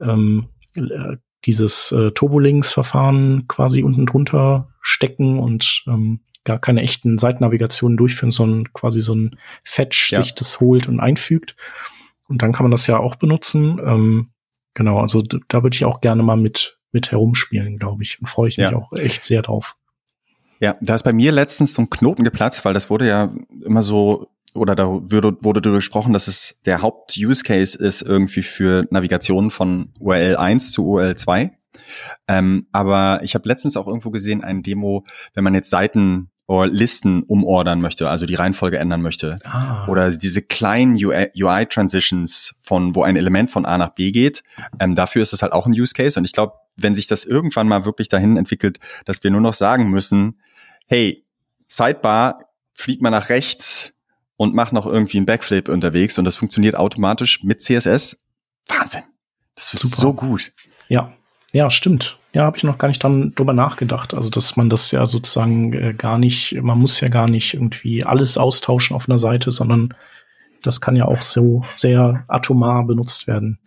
ähm, 0.00 0.48
äh, 0.76 1.16
dieses 1.44 1.92
äh, 1.92 2.10
Turbolinks-Verfahren 2.12 3.46
quasi 3.48 3.82
unten 3.82 4.06
drunter 4.06 4.68
stecken 4.80 5.38
und 5.38 5.84
ähm, 5.86 6.20
gar 6.44 6.58
keine 6.58 6.82
echten 6.82 7.18
Seitennavigationen 7.18 7.96
durchführen, 7.96 8.32
sondern 8.32 8.72
quasi 8.72 9.02
so 9.02 9.14
ein 9.14 9.36
Fetch 9.64 10.12
ja. 10.12 10.22
sich 10.22 10.34
das 10.34 10.60
holt 10.60 10.88
und 10.88 11.00
einfügt. 11.00 11.56
Und 12.28 12.42
dann 12.42 12.52
kann 12.52 12.64
man 12.64 12.70
das 12.70 12.86
ja 12.86 12.98
auch 12.98 13.16
benutzen. 13.16 13.78
Ähm, 13.84 14.30
Genau, 14.78 15.00
also 15.00 15.22
da 15.22 15.64
würde 15.64 15.74
ich 15.74 15.84
auch 15.84 16.00
gerne 16.00 16.22
mal 16.22 16.36
mit, 16.36 16.78
mit 16.92 17.10
herumspielen, 17.10 17.80
glaube 17.80 18.04
ich. 18.04 18.20
Und 18.20 18.28
freue 18.28 18.46
ich 18.46 18.58
mich 18.58 18.70
ja. 18.70 18.76
auch 18.76 18.88
echt 18.96 19.24
sehr 19.24 19.42
drauf. 19.42 19.76
Ja, 20.60 20.76
da 20.80 20.94
ist 20.94 21.02
bei 21.02 21.12
mir 21.12 21.32
letztens 21.32 21.74
so 21.74 21.82
ein 21.82 21.90
Knoten 21.90 22.22
geplatzt, 22.22 22.64
weil 22.64 22.74
das 22.74 22.88
wurde 22.88 23.08
ja 23.08 23.34
immer 23.64 23.82
so, 23.82 24.28
oder 24.54 24.74
da 24.74 24.86
wurde, 24.86 25.36
wurde 25.42 25.60
darüber 25.60 25.78
gesprochen, 25.78 26.12
dass 26.12 26.28
es 26.28 26.60
der 26.64 26.82
Haupt-Use-Case 26.82 27.78
ist 27.78 28.02
irgendwie 28.02 28.42
für 28.42 28.86
Navigation 28.90 29.50
von 29.50 29.92
URL 30.00 30.36
1 30.36 30.72
zu 30.72 30.86
URL 30.86 31.16
2. 31.16 31.50
Ähm, 32.26 32.66
aber 32.72 33.20
ich 33.22 33.34
habe 33.34 33.48
letztens 33.48 33.76
auch 33.76 33.86
irgendwo 33.86 34.10
gesehen, 34.10 34.44
ein 34.44 34.62
Demo, 34.62 35.04
wenn 35.34 35.44
man 35.44 35.54
jetzt 35.54 35.70
Seiten 35.70 36.30
oder 36.48 36.66
Listen 36.66 37.22
umordern 37.24 37.80
möchte, 37.80 38.08
also 38.08 38.24
die 38.24 38.34
Reihenfolge 38.34 38.78
ändern 38.78 39.02
möchte. 39.02 39.36
Ah. 39.44 39.86
Oder 39.86 40.10
diese 40.10 40.40
kleinen 40.40 40.94
UI-Transitions 40.94 42.54
von, 42.58 42.94
wo 42.94 43.02
ein 43.02 43.16
Element 43.16 43.50
von 43.50 43.66
A 43.66 43.76
nach 43.76 43.90
B 43.90 44.10
geht. 44.12 44.42
Ähm, 44.80 44.94
dafür 44.94 45.20
ist 45.20 45.34
es 45.34 45.42
halt 45.42 45.52
auch 45.52 45.66
ein 45.66 45.72
Use 45.72 45.92
Case. 45.92 46.18
Und 46.18 46.24
ich 46.24 46.32
glaube, 46.32 46.54
wenn 46.76 46.94
sich 46.94 47.06
das 47.06 47.24
irgendwann 47.24 47.68
mal 47.68 47.84
wirklich 47.84 48.08
dahin 48.08 48.38
entwickelt, 48.38 48.78
dass 49.04 49.22
wir 49.22 49.30
nur 49.30 49.42
noch 49.42 49.52
sagen 49.52 49.90
müssen, 49.90 50.40
hey, 50.86 51.24
Sidebar, 51.66 52.40
flieg 52.72 53.02
mal 53.02 53.10
nach 53.10 53.28
rechts 53.28 53.92
und 54.38 54.54
mach 54.54 54.72
noch 54.72 54.86
irgendwie 54.86 55.18
einen 55.18 55.26
Backflip 55.26 55.68
unterwegs 55.68 56.16
und 56.16 56.24
das 56.24 56.36
funktioniert 56.36 56.76
automatisch 56.76 57.42
mit 57.42 57.60
CSS. 57.60 58.18
Wahnsinn. 58.68 59.02
Das 59.54 59.74
wird 59.74 59.82
Super. 59.82 60.00
so 60.00 60.14
gut. 60.14 60.52
Ja, 60.88 61.12
ja, 61.52 61.70
stimmt. 61.70 62.18
Ja, 62.32 62.44
habe 62.44 62.56
ich 62.56 62.62
noch 62.62 62.78
gar 62.78 62.88
nicht 62.88 63.02
dran 63.02 63.34
drüber 63.34 63.52
nachgedacht. 63.52 64.14
Also, 64.14 64.30
dass 64.30 64.56
man 64.56 64.70
das 64.70 64.92
ja 64.92 65.06
sozusagen 65.06 65.72
äh, 65.72 65.92
gar 65.92 66.18
nicht, 66.18 66.54
man 66.62 66.78
muss 66.78 67.00
ja 67.00 67.08
gar 67.08 67.28
nicht 67.28 67.54
irgendwie 67.54 68.04
alles 68.04 68.38
austauschen 68.38 68.94
auf 68.94 69.08
einer 69.08 69.18
Seite, 69.18 69.50
sondern 69.50 69.92
das 70.62 70.80
kann 70.80 70.94
ja 70.94 71.06
auch 71.06 71.22
so 71.22 71.64
sehr 71.74 72.24
atomar 72.28 72.86
benutzt 72.86 73.26
werden. 73.26 73.58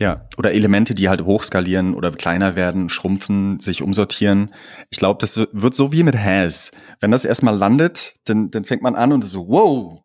Ja, 0.00 0.26
oder 0.38 0.52
Elemente, 0.52 0.94
die 0.94 1.08
halt 1.08 1.22
hochskalieren 1.22 1.94
oder 1.94 2.10
kleiner 2.10 2.56
werden, 2.56 2.88
schrumpfen, 2.88 3.60
sich 3.60 3.82
umsortieren. 3.82 4.52
Ich 4.90 4.98
glaube, 4.98 5.20
das 5.20 5.36
wird 5.36 5.74
so 5.74 5.92
wie 5.92 6.02
mit 6.02 6.16
Has. 6.16 6.72
Wenn 6.98 7.12
das 7.12 7.24
erstmal 7.24 7.56
landet, 7.56 8.14
dann, 8.24 8.50
dann 8.50 8.64
fängt 8.64 8.82
man 8.82 8.96
an 8.96 9.12
und 9.12 9.22
ist 9.22 9.30
so, 9.30 9.46
wow, 9.48 10.02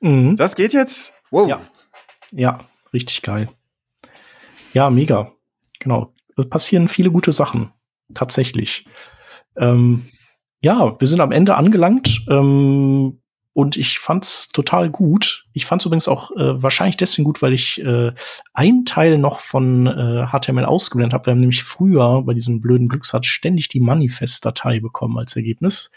mhm. 0.00 0.36
das 0.36 0.56
geht 0.56 0.72
jetzt? 0.74 1.14
Wow. 1.30 1.48
Ja. 1.48 1.60
ja, 2.32 2.60
richtig 2.92 3.22
geil. 3.22 3.48
Ja, 4.74 4.90
mega. 4.90 5.32
Genau 5.78 6.12
es 6.36 6.48
passieren 6.48 6.88
viele 6.88 7.10
gute 7.10 7.32
Sachen. 7.32 7.72
Tatsächlich. 8.14 8.86
Ähm, 9.56 10.06
ja, 10.62 10.98
wir 10.98 11.08
sind 11.08 11.20
am 11.20 11.32
Ende 11.32 11.56
angelangt. 11.56 12.24
Ähm, 12.28 13.20
und 13.56 13.78
ich 13.78 13.98
fand's 13.98 14.50
total 14.50 14.90
gut. 14.90 15.46
Ich 15.54 15.64
fand's 15.64 15.86
übrigens 15.86 16.08
auch 16.08 16.30
äh, 16.32 16.62
wahrscheinlich 16.62 16.98
deswegen 16.98 17.24
gut, 17.24 17.40
weil 17.40 17.54
ich 17.54 17.82
äh, 17.82 18.12
einen 18.52 18.84
Teil 18.84 19.16
noch 19.16 19.40
von 19.40 19.86
äh, 19.86 20.26
HTML 20.26 20.66
ausgeblendet 20.66 21.14
habe. 21.14 21.24
Wir 21.24 21.30
haben 21.30 21.40
nämlich 21.40 21.64
früher 21.64 22.20
bei 22.20 22.34
diesem 22.34 22.60
blöden 22.60 22.86
Glückssatz 22.86 23.24
ständig 23.24 23.70
die 23.70 23.80
Manifest-Datei 23.80 24.80
bekommen 24.80 25.16
als 25.16 25.36
Ergebnis. 25.36 25.90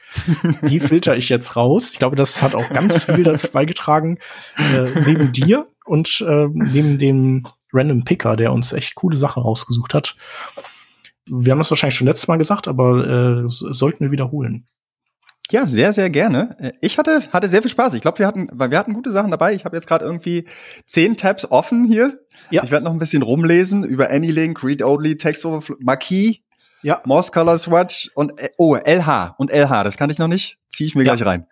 die 0.61 0.79
filter 0.79 1.17
ich 1.17 1.27
jetzt 1.27 1.57
raus. 1.57 1.91
Ich 1.91 1.99
glaube, 1.99 2.15
das 2.15 2.41
hat 2.41 2.55
auch 2.55 2.69
ganz 2.69 3.03
viel 3.03 3.23
dazu 3.23 3.51
beigetragen, 3.51 4.19
äh, 4.55 4.87
neben 5.05 5.33
dir 5.33 5.67
und 5.83 6.23
äh, 6.25 6.47
neben 6.53 6.97
dem 6.97 7.45
Random 7.73 8.05
Picker, 8.05 8.37
der 8.37 8.53
uns 8.53 8.71
echt 8.71 8.95
coole 8.95 9.17
Sachen 9.17 9.43
rausgesucht 9.43 9.93
hat. 9.93 10.15
Wir 11.25 11.51
haben 11.51 11.59
das 11.59 11.71
wahrscheinlich 11.71 11.95
schon 11.95 12.07
letztes 12.07 12.29
Mal 12.29 12.37
gesagt, 12.37 12.69
aber 12.69 13.05
äh, 13.05 13.43
sollten 13.47 14.05
wir 14.05 14.11
wiederholen. 14.11 14.65
Ja, 15.51 15.67
sehr, 15.67 15.93
sehr 15.93 16.09
gerne. 16.09 16.55
Äh, 16.59 16.71
ich 16.81 16.97
hatte, 16.97 17.23
hatte 17.31 17.49
sehr 17.49 17.61
viel 17.61 17.71
Spaß. 17.71 17.93
Ich 17.95 18.01
glaube, 18.01 18.19
wir 18.19 18.27
hatten, 18.27 18.49
wir 18.53 18.77
hatten 18.77 18.93
gute 18.93 19.11
Sachen 19.11 19.31
dabei. 19.31 19.53
Ich 19.53 19.65
habe 19.65 19.75
jetzt 19.75 19.87
gerade 19.87 20.05
irgendwie 20.05 20.45
zehn 20.85 21.17
Tabs 21.17 21.49
offen 21.49 21.85
hier. 21.85 22.19
Ja. 22.51 22.63
Ich 22.63 22.71
werde 22.71 22.85
noch 22.85 22.93
ein 22.93 22.99
bisschen 22.99 23.23
rumlesen 23.23 23.83
über 23.83 24.09
Anylink, 24.11 24.63
Read 24.63 24.83
Only, 24.83 25.17
Text 25.17 25.45
Overflow, 25.45 25.77
Marquis, 25.79 26.39
ja. 26.81 27.01
Morse 27.05 27.31
Color 27.31 27.57
Swatch 27.57 28.11
und 28.13 28.39
äh, 28.39 28.49
oh, 28.57 28.75
LH 28.75 29.35
und 29.37 29.51
LH. 29.51 29.83
Das 29.83 29.97
kann 29.97 30.09
ich 30.09 30.19
noch 30.19 30.27
nicht. 30.27 30.57
Ziehe 30.69 30.87
ich 30.87 30.95
mir 30.95 31.03
ja. 31.03 31.15
gleich 31.15 31.27
rein. 31.27 31.47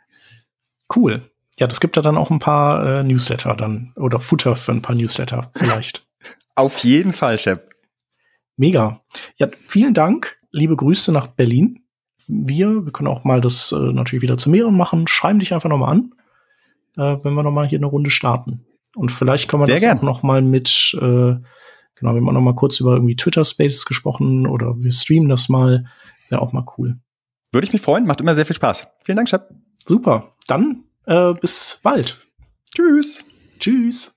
Cool. 0.95 1.29
Ja, 1.57 1.65
das 1.67 1.79
gibt 1.79 1.95
ja 1.95 2.01
dann 2.03 2.17
auch 2.17 2.29
ein 2.29 2.39
paar 2.39 2.99
äh, 2.99 3.03
Newsletter 3.03 3.55
dann 3.55 3.93
oder 3.95 4.19
Futter 4.19 4.55
für 4.55 4.71
ein 4.71 4.81
paar 4.81 4.95
Newsletter 4.95 5.51
vielleicht. 5.55 6.07
Auf 6.55 6.83
jeden 6.83 7.13
Fall, 7.13 7.37
Chef. 7.39 7.59
Mega. 8.55 9.01
Ja, 9.37 9.47
vielen 9.61 9.93
Dank. 9.93 10.37
Liebe 10.51 10.75
Grüße 10.75 11.11
nach 11.11 11.27
Berlin. 11.27 11.86
Wir, 12.27 12.85
wir 12.85 12.91
können 12.91 13.07
auch 13.07 13.23
mal 13.23 13.41
das 13.41 13.71
äh, 13.71 13.75
natürlich 13.93 14.21
wieder 14.21 14.37
zu 14.37 14.49
mehreren 14.49 14.75
machen. 14.75 15.07
Schreiben 15.07 15.39
dich 15.39 15.53
einfach 15.53 15.69
nochmal 15.69 15.91
an, 15.91 16.13
äh, 16.97 17.23
wenn 17.23 17.33
wir 17.33 17.43
nochmal 17.43 17.67
hier 17.67 17.79
eine 17.79 17.85
Runde 17.87 18.09
starten. 18.09 18.65
Und 18.95 19.11
vielleicht 19.11 19.49
können 19.49 19.61
wir 19.61 19.65
Sehr 19.65 19.75
das 19.75 19.83
gern. 19.83 19.97
auch 19.99 20.03
noch 20.03 20.23
mal 20.23 20.41
mit, 20.41 20.93
äh, 20.95 20.99
genau, 20.99 21.41
wir 22.01 22.07
haben 22.07 22.29
auch 22.29 22.33
noch 22.33 22.41
mal 22.41 22.55
kurz 22.55 22.79
über 22.79 22.93
irgendwie 22.93 23.15
Twitter 23.15 23.45
Spaces 23.45 23.85
gesprochen 23.85 24.47
oder 24.47 24.75
wir 24.77 24.91
streamen 24.91 25.29
das 25.29 25.49
mal. 25.49 25.85
Wäre 26.29 26.41
auch 26.41 26.51
mal 26.51 26.65
cool. 26.77 26.97
Würde 27.51 27.65
ich 27.65 27.73
mich 27.73 27.81
freuen. 27.81 28.05
Macht 28.05 28.21
immer 28.21 28.35
sehr 28.35 28.45
viel 28.45 28.55
Spaß. 28.55 28.87
Vielen 29.03 29.15
Dank, 29.15 29.29
Chef. 29.29 29.41
Super. 29.85 30.33
Dann 30.47 30.83
äh, 31.05 31.33
bis 31.33 31.79
bald. 31.83 32.25
Tschüss. 32.75 33.23
Tschüss. 33.59 34.16